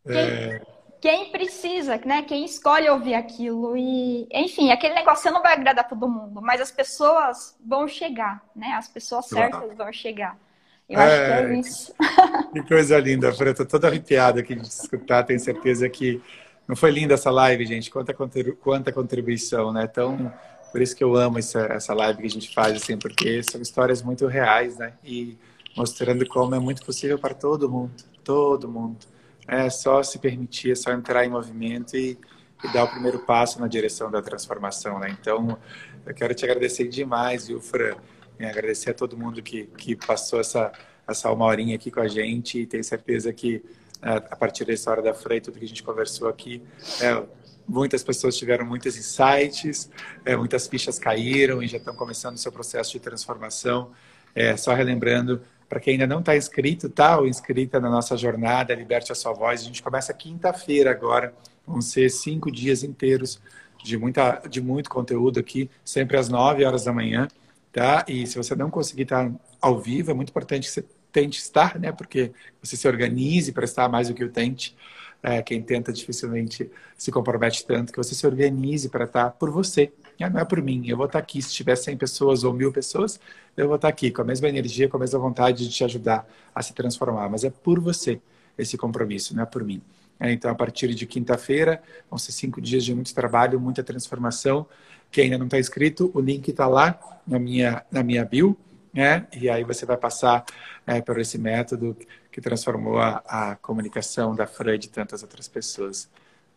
Quem, 0.06 0.16
é... 0.16 0.62
quem 1.00 1.30
precisa, 1.30 2.00
né? 2.04 2.22
Quem 2.22 2.44
escolhe 2.44 2.88
ouvir 2.88 3.14
aquilo. 3.14 3.76
E, 3.76 4.26
enfim, 4.32 4.72
aquele 4.72 4.94
negócio 4.94 5.22
você 5.22 5.30
não 5.30 5.42
vai 5.42 5.52
agradar 5.52 5.88
todo 5.88 6.08
mundo, 6.08 6.40
mas 6.42 6.60
as 6.60 6.70
pessoas 6.70 7.56
vão 7.64 7.86
chegar, 7.86 8.42
né? 8.54 8.72
As 8.72 8.88
pessoas 8.88 9.26
certas 9.26 9.76
vão 9.76 9.92
chegar. 9.92 10.36
Eu 10.90 10.98
é, 10.98 11.04
acho 11.04 11.46
que 11.46 11.52
é 11.52 11.60
isso. 11.60 11.94
Que 12.52 12.62
coisa 12.64 12.98
linda, 12.98 13.32
Fran. 13.32 13.54
Tô 13.54 13.64
toda 13.64 13.86
arrepiada 13.86 14.40
aqui 14.40 14.56
de 14.56 14.66
escutar. 14.66 15.22
Tenho 15.22 15.38
certeza 15.38 15.88
que 15.88 16.20
não 16.66 16.74
foi 16.74 16.90
linda 16.90 17.14
essa 17.14 17.30
live, 17.30 17.64
gente. 17.64 17.88
Quanta, 17.90 18.12
quanta 18.12 18.92
contribuição, 18.92 19.72
né? 19.72 19.86
Tão, 19.86 20.32
por 20.72 20.82
isso 20.82 20.96
que 20.96 21.04
eu 21.04 21.14
amo 21.14 21.38
essa, 21.38 21.60
essa 21.66 21.94
live 21.94 22.20
que 22.20 22.26
a 22.26 22.30
gente 22.30 22.52
faz, 22.52 22.74
assim, 22.76 22.98
porque 22.98 23.40
são 23.44 23.62
histórias 23.62 24.02
muito 24.02 24.26
reais, 24.26 24.76
né? 24.78 24.94
E 25.04 25.38
mostrando 25.76 26.26
como 26.26 26.56
é 26.56 26.58
muito 26.58 26.84
possível 26.84 27.18
para 27.20 27.34
todo 27.34 27.70
mundo, 27.70 27.92
todo 28.24 28.68
mundo. 28.68 28.98
É 29.46 29.70
só 29.70 30.02
se 30.02 30.18
permitir, 30.18 30.72
é 30.72 30.74
só 30.74 30.90
entrar 30.90 31.24
em 31.24 31.28
movimento 31.28 31.96
e, 31.96 32.18
e 32.64 32.72
dar 32.72 32.84
o 32.84 32.88
primeiro 32.88 33.20
passo 33.20 33.60
na 33.60 33.68
direção 33.68 34.10
da 34.10 34.20
transformação, 34.20 34.98
né? 34.98 35.16
Então, 35.20 35.56
eu 36.04 36.14
quero 36.14 36.34
te 36.34 36.44
agradecer 36.44 36.88
demais, 36.88 37.46
viu, 37.46 37.60
Fran? 37.60 37.94
É, 38.40 38.48
agradecer 38.48 38.92
a 38.92 38.94
todo 38.94 39.18
mundo 39.18 39.42
que, 39.42 39.66
que 39.76 39.94
passou 39.94 40.40
essa, 40.40 40.72
essa 41.06 41.30
uma 41.30 41.44
horinha 41.44 41.76
aqui 41.76 41.90
com 41.90 42.00
a 42.00 42.08
gente 42.08 42.60
e 42.60 42.66
tenho 42.66 42.82
certeza 42.82 43.30
que 43.34 43.62
é, 44.00 44.12
a 44.12 44.34
partir 44.34 44.64
da 44.64 44.72
história 44.72 45.02
da 45.02 45.12
Frei, 45.12 45.42
tudo 45.42 45.58
que 45.58 45.64
a 45.66 45.68
gente 45.68 45.82
conversou 45.82 46.26
aqui, 46.26 46.62
é, 47.02 47.22
muitas 47.68 48.02
pessoas 48.02 48.34
tiveram 48.38 48.64
muitos 48.64 48.96
insights, 48.96 49.90
é, 50.24 50.34
muitas 50.34 50.66
fichas 50.66 50.98
caíram 50.98 51.62
e 51.62 51.68
já 51.68 51.76
estão 51.76 51.94
começando 51.94 52.36
o 52.36 52.38
seu 52.38 52.50
processo 52.50 52.92
de 52.92 53.00
transformação. 53.00 53.90
É, 54.34 54.56
só 54.56 54.72
relembrando, 54.72 55.42
para 55.68 55.78
quem 55.78 55.92
ainda 55.92 56.06
não 56.06 56.20
está 56.20 56.34
inscrito, 56.34 56.88
tá? 56.88 57.18
Ou 57.18 57.26
inscrita 57.26 57.78
na 57.78 57.90
nossa 57.90 58.16
jornada, 58.16 58.74
Liberte 58.74 59.12
a 59.12 59.14
Sua 59.14 59.34
Voz, 59.34 59.60
a 59.60 59.64
gente 59.64 59.82
começa 59.82 60.14
quinta-feira 60.14 60.90
agora, 60.90 61.34
vão 61.66 61.82
ser 61.82 62.08
cinco 62.08 62.50
dias 62.50 62.82
inteiros 62.82 63.38
de, 63.84 63.98
muita, 63.98 64.40
de 64.48 64.62
muito 64.62 64.88
conteúdo 64.88 65.38
aqui, 65.38 65.68
sempre 65.84 66.16
às 66.16 66.30
nove 66.30 66.64
horas 66.64 66.84
da 66.84 66.92
manhã 66.92 67.28
tá? 67.72 68.04
E 68.08 68.26
se 68.26 68.36
você 68.36 68.54
não 68.54 68.70
conseguir 68.70 69.02
estar 69.02 69.30
ao 69.60 69.78
vivo, 69.80 70.10
é 70.10 70.14
muito 70.14 70.30
importante 70.30 70.66
que 70.66 70.72
você 70.72 70.84
tente 71.12 71.38
estar, 71.38 71.78
né? 71.78 71.92
Porque 71.92 72.32
você 72.62 72.76
se 72.76 72.86
organize 72.88 73.52
para 73.52 73.64
estar 73.64 73.88
mais 73.88 74.08
do 74.08 74.14
que 74.14 74.24
o 74.24 74.30
tente. 74.30 74.76
É, 75.22 75.42
quem 75.42 75.60
tenta 75.62 75.92
dificilmente 75.92 76.70
se 76.96 77.12
compromete 77.12 77.66
tanto 77.66 77.92
que 77.92 77.98
você 77.98 78.14
se 78.14 78.26
organize 78.26 78.88
para 78.88 79.04
estar 79.04 79.30
por 79.32 79.50
você. 79.50 79.92
Ah, 80.20 80.30
não 80.30 80.40
é 80.40 80.44
por 80.44 80.62
mim. 80.62 80.82
Eu 80.86 80.96
vou 80.96 81.06
estar 81.06 81.18
aqui. 81.18 81.40
Se 81.42 81.52
tiver 81.52 81.76
100 81.76 81.96
pessoas 81.96 82.44
ou 82.44 82.52
mil 82.52 82.72
pessoas, 82.72 83.20
eu 83.56 83.66
vou 83.66 83.76
estar 83.76 83.88
aqui 83.88 84.10
com 84.10 84.22
a 84.22 84.24
mesma 84.24 84.48
energia, 84.48 84.88
com 84.88 84.96
a 84.96 85.00
mesma 85.00 85.18
vontade 85.18 85.66
de 85.66 85.74
te 85.74 85.84
ajudar 85.84 86.26
a 86.54 86.62
se 86.62 86.74
transformar. 86.74 87.28
Mas 87.28 87.44
é 87.44 87.50
por 87.50 87.80
você 87.80 88.20
esse 88.56 88.76
compromisso, 88.76 89.34
não 89.34 89.42
é 89.42 89.46
por 89.46 89.64
mim. 89.64 89.82
É, 90.20 90.30
então, 90.30 90.50
a 90.50 90.54
partir 90.54 90.94
de 90.94 91.06
quinta-feira, 91.06 91.82
vão 92.10 92.18
ser 92.18 92.32
cinco 92.32 92.60
dias 92.60 92.84
de 92.84 92.94
muito 92.94 93.14
trabalho, 93.14 93.58
muita 93.58 93.82
transformação. 93.82 94.66
Quem 95.10 95.24
ainda 95.24 95.38
não 95.38 95.46
está 95.46 95.58
inscrito, 95.58 96.10
o 96.14 96.20
link 96.20 96.46
está 96.48 96.66
lá 96.66 97.00
na 97.26 97.38
minha, 97.38 97.82
na 97.90 98.02
minha 98.02 98.22
bio, 98.24 98.54
né? 98.92 99.26
E 99.34 99.48
aí 99.48 99.64
você 99.64 99.86
vai 99.86 99.96
passar 99.96 100.44
é, 100.86 101.00
por 101.00 101.18
esse 101.18 101.38
método 101.38 101.96
que 102.30 102.40
transformou 102.40 102.98
a, 102.98 103.22
a 103.26 103.56
comunicação 103.56 104.34
da 104.34 104.46
Fran 104.46 104.74
e 104.74 104.78
de 104.78 104.90
tantas 104.90 105.22
outras 105.22 105.48
pessoas. 105.48 106.08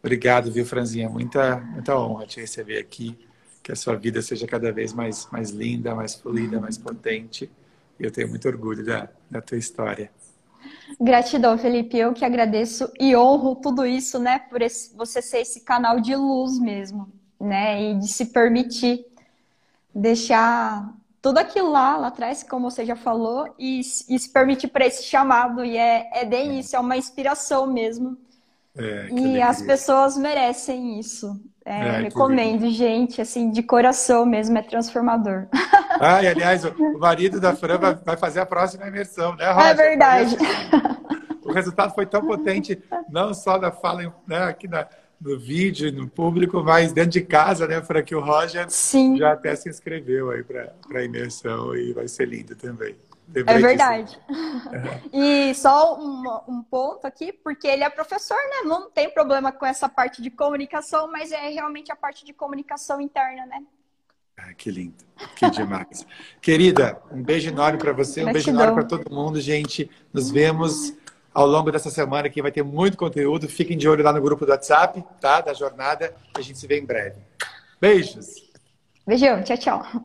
Obrigado, 0.04 0.52
viu, 0.52 0.66
Franzinha? 0.66 1.10
Muita, 1.10 1.58
muita 1.58 1.98
honra 1.98 2.28
te 2.28 2.42
receber 2.42 2.78
aqui. 2.78 3.18
Que 3.64 3.72
a 3.72 3.76
sua 3.78 3.96
vida 3.96 4.22
seja 4.22 4.46
cada 4.46 4.74
vez 4.74 4.92
mais, 4.92 5.26
mais 5.32 5.52
linda, 5.52 5.96
mais 5.96 6.16
fluida, 6.16 6.60
mais 6.60 6.78
potente. 6.78 7.50
E 7.98 8.04
eu 8.04 8.12
tenho 8.12 8.28
muito 8.28 8.46
orgulho 8.46 8.84
da, 8.84 9.08
da 9.32 9.42
tua 9.42 9.58
história. 9.58 10.12
Gratidão, 11.00 11.58
Felipe. 11.58 11.98
Eu 11.98 12.14
que 12.14 12.26
agradeço 12.26 12.92
e 13.00 13.16
honro 13.16 13.56
tudo 13.56 13.86
isso, 13.86 14.20
né? 14.20 14.40
Por 14.40 14.62
esse, 14.62 14.96
você 14.96 15.22
ser 15.22 15.40
esse 15.40 15.62
canal 15.62 16.00
de 16.00 16.16
luz 16.16 16.60
mesmo 16.60 17.12
né? 17.44 17.92
E 17.92 18.00
de 18.00 18.08
se 18.08 18.28
permitir 18.28 19.06
deixar 19.94 20.94
tudo 21.22 21.38
aquilo 21.38 21.72
lá, 21.72 21.98
lá 21.98 22.08
atrás, 22.08 22.44
como 22.44 22.70
você 22.70 22.86
já 22.86 22.96
falou, 22.96 23.54
e, 23.60 23.80
e 23.80 23.84
se 23.84 24.30
permitir 24.32 24.70
para 24.70 24.86
esse 24.86 25.04
chamado. 25.04 25.64
E 25.64 25.78
é, 25.78 26.10
é 26.14 26.26
bem 26.26 26.60
isso, 26.60 26.76
é 26.76 26.80
uma 26.80 26.98
inspiração 26.98 27.68
mesmo. 27.68 28.18
É, 28.76 29.08
e 29.10 29.42
as 29.42 29.62
pessoas 29.62 30.18
merecem 30.18 31.00
isso. 31.00 31.40
É, 31.66 31.80
é, 31.80 31.92
recomendo, 32.02 32.70
gente, 32.70 33.22
assim, 33.22 33.50
de 33.50 33.64
coração 33.64 34.26
mesmo, 34.26 34.58
é 34.58 34.62
transformador. 34.62 35.48
Ah, 36.00 36.22
e 36.24 36.28
aliás, 36.28 36.66
o 36.66 36.98
marido 36.98 37.40
da 37.40 37.56
Fran 37.56 37.78
vai 38.04 38.18
fazer 38.18 38.40
a 38.40 38.46
próxima 38.46 38.88
imersão, 38.88 39.36
né, 39.36 39.50
Roger? 39.52 39.70
É 39.70 39.74
verdade. 39.76 40.38
O 41.46 41.54
resultado 41.54 41.94
foi 41.94 42.06
tão 42.06 42.26
potente, 42.26 42.82
não 43.10 43.32
só 43.34 43.60
da 43.60 43.72
fala 43.72 44.14
né, 44.28 44.44
aqui 44.44 44.68
na, 44.68 44.88
no 45.22 45.40
vídeo, 45.40 45.92
no 45.94 46.10
público, 46.10 46.64
mas 46.64 46.92
dentro 46.92 47.12
de 47.12 47.22
casa, 47.22 47.68
né? 47.68 47.80
Para 47.80 48.02
que 48.02 48.16
o 48.16 48.20
Roger 48.20 48.66
Sim. 48.70 49.18
já 49.18 49.34
até 49.34 49.56
se 49.56 49.70
inscreveu 49.70 50.32
aí 50.32 50.44
para 50.44 50.74
a 50.94 51.04
imersão 51.04 51.76
e 51.76 51.94
vai 51.94 52.08
ser 52.08 52.28
lindo 52.28 52.56
também. 52.56 52.96
Lembrei 53.28 53.56
é 53.56 53.60
verdade. 53.60 54.20
e 55.12 55.54
só 55.56 56.00
um, 56.00 56.24
um, 56.48 56.64
ponto 56.64 57.06
aqui, 57.06 57.32
porque 57.34 57.68
ele 57.68 57.84
é 57.84 57.90
professor, 57.90 58.38
né? 58.38 58.70
Não 58.70 58.90
tem 58.90 59.10
problema 59.10 59.52
com 59.52 59.66
essa 59.66 59.90
parte 59.90 60.22
de 60.22 60.30
comunicação, 60.30 61.12
mas 61.12 61.32
é 61.32 61.50
realmente 61.50 61.92
a 61.92 61.96
parte 61.96 62.26
de 62.26 62.34
comunicação 62.34 63.02
interna, 63.02 63.46
né? 63.46 63.64
Ah, 64.38 64.54
que 64.54 64.72
lindo, 64.72 65.04
que 65.36 65.50
demais. 65.50 66.06
Querida, 66.42 67.00
um 67.12 67.22
beijo 67.22 67.50
enorme 67.50 67.78
para 67.78 67.94
você, 67.94 68.24
um 68.24 68.34
beijo 68.34 68.50
enorme 68.50 68.74
para 68.74 68.84
todo 68.84 69.14
mundo, 69.14 69.40
gente. 69.40 69.90
Nos 70.12 70.32
vemos 70.32 70.94
ao 71.34 71.48
longo 71.48 71.72
dessa 71.72 71.90
semana 71.90 72.30
que 72.30 72.42
vai 72.42 72.52
ter 72.52 72.64
muito 72.64 72.98
conteúdo. 72.98 73.48
Fiquem 73.48 73.78
de 73.78 73.88
olho 73.88 74.04
lá 74.04 74.14
no 74.14 74.22
grupo 74.22 74.46
do 74.46 74.52
WhatsApp, 74.52 75.04
tá? 75.20 75.42
Da 75.42 75.54
jornada. 75.54 76.16
A 76.36 76.42
gente 76.42 76.60
se 76.60 76.68
vê 76.68 76.80
em 76.80 76.86
breve. 76.86 77.22
Beijos. 77.80 78.50
Beijão. 79.06 79.44
Tchau, 79.44 79.58
tchau. 79.58 80.04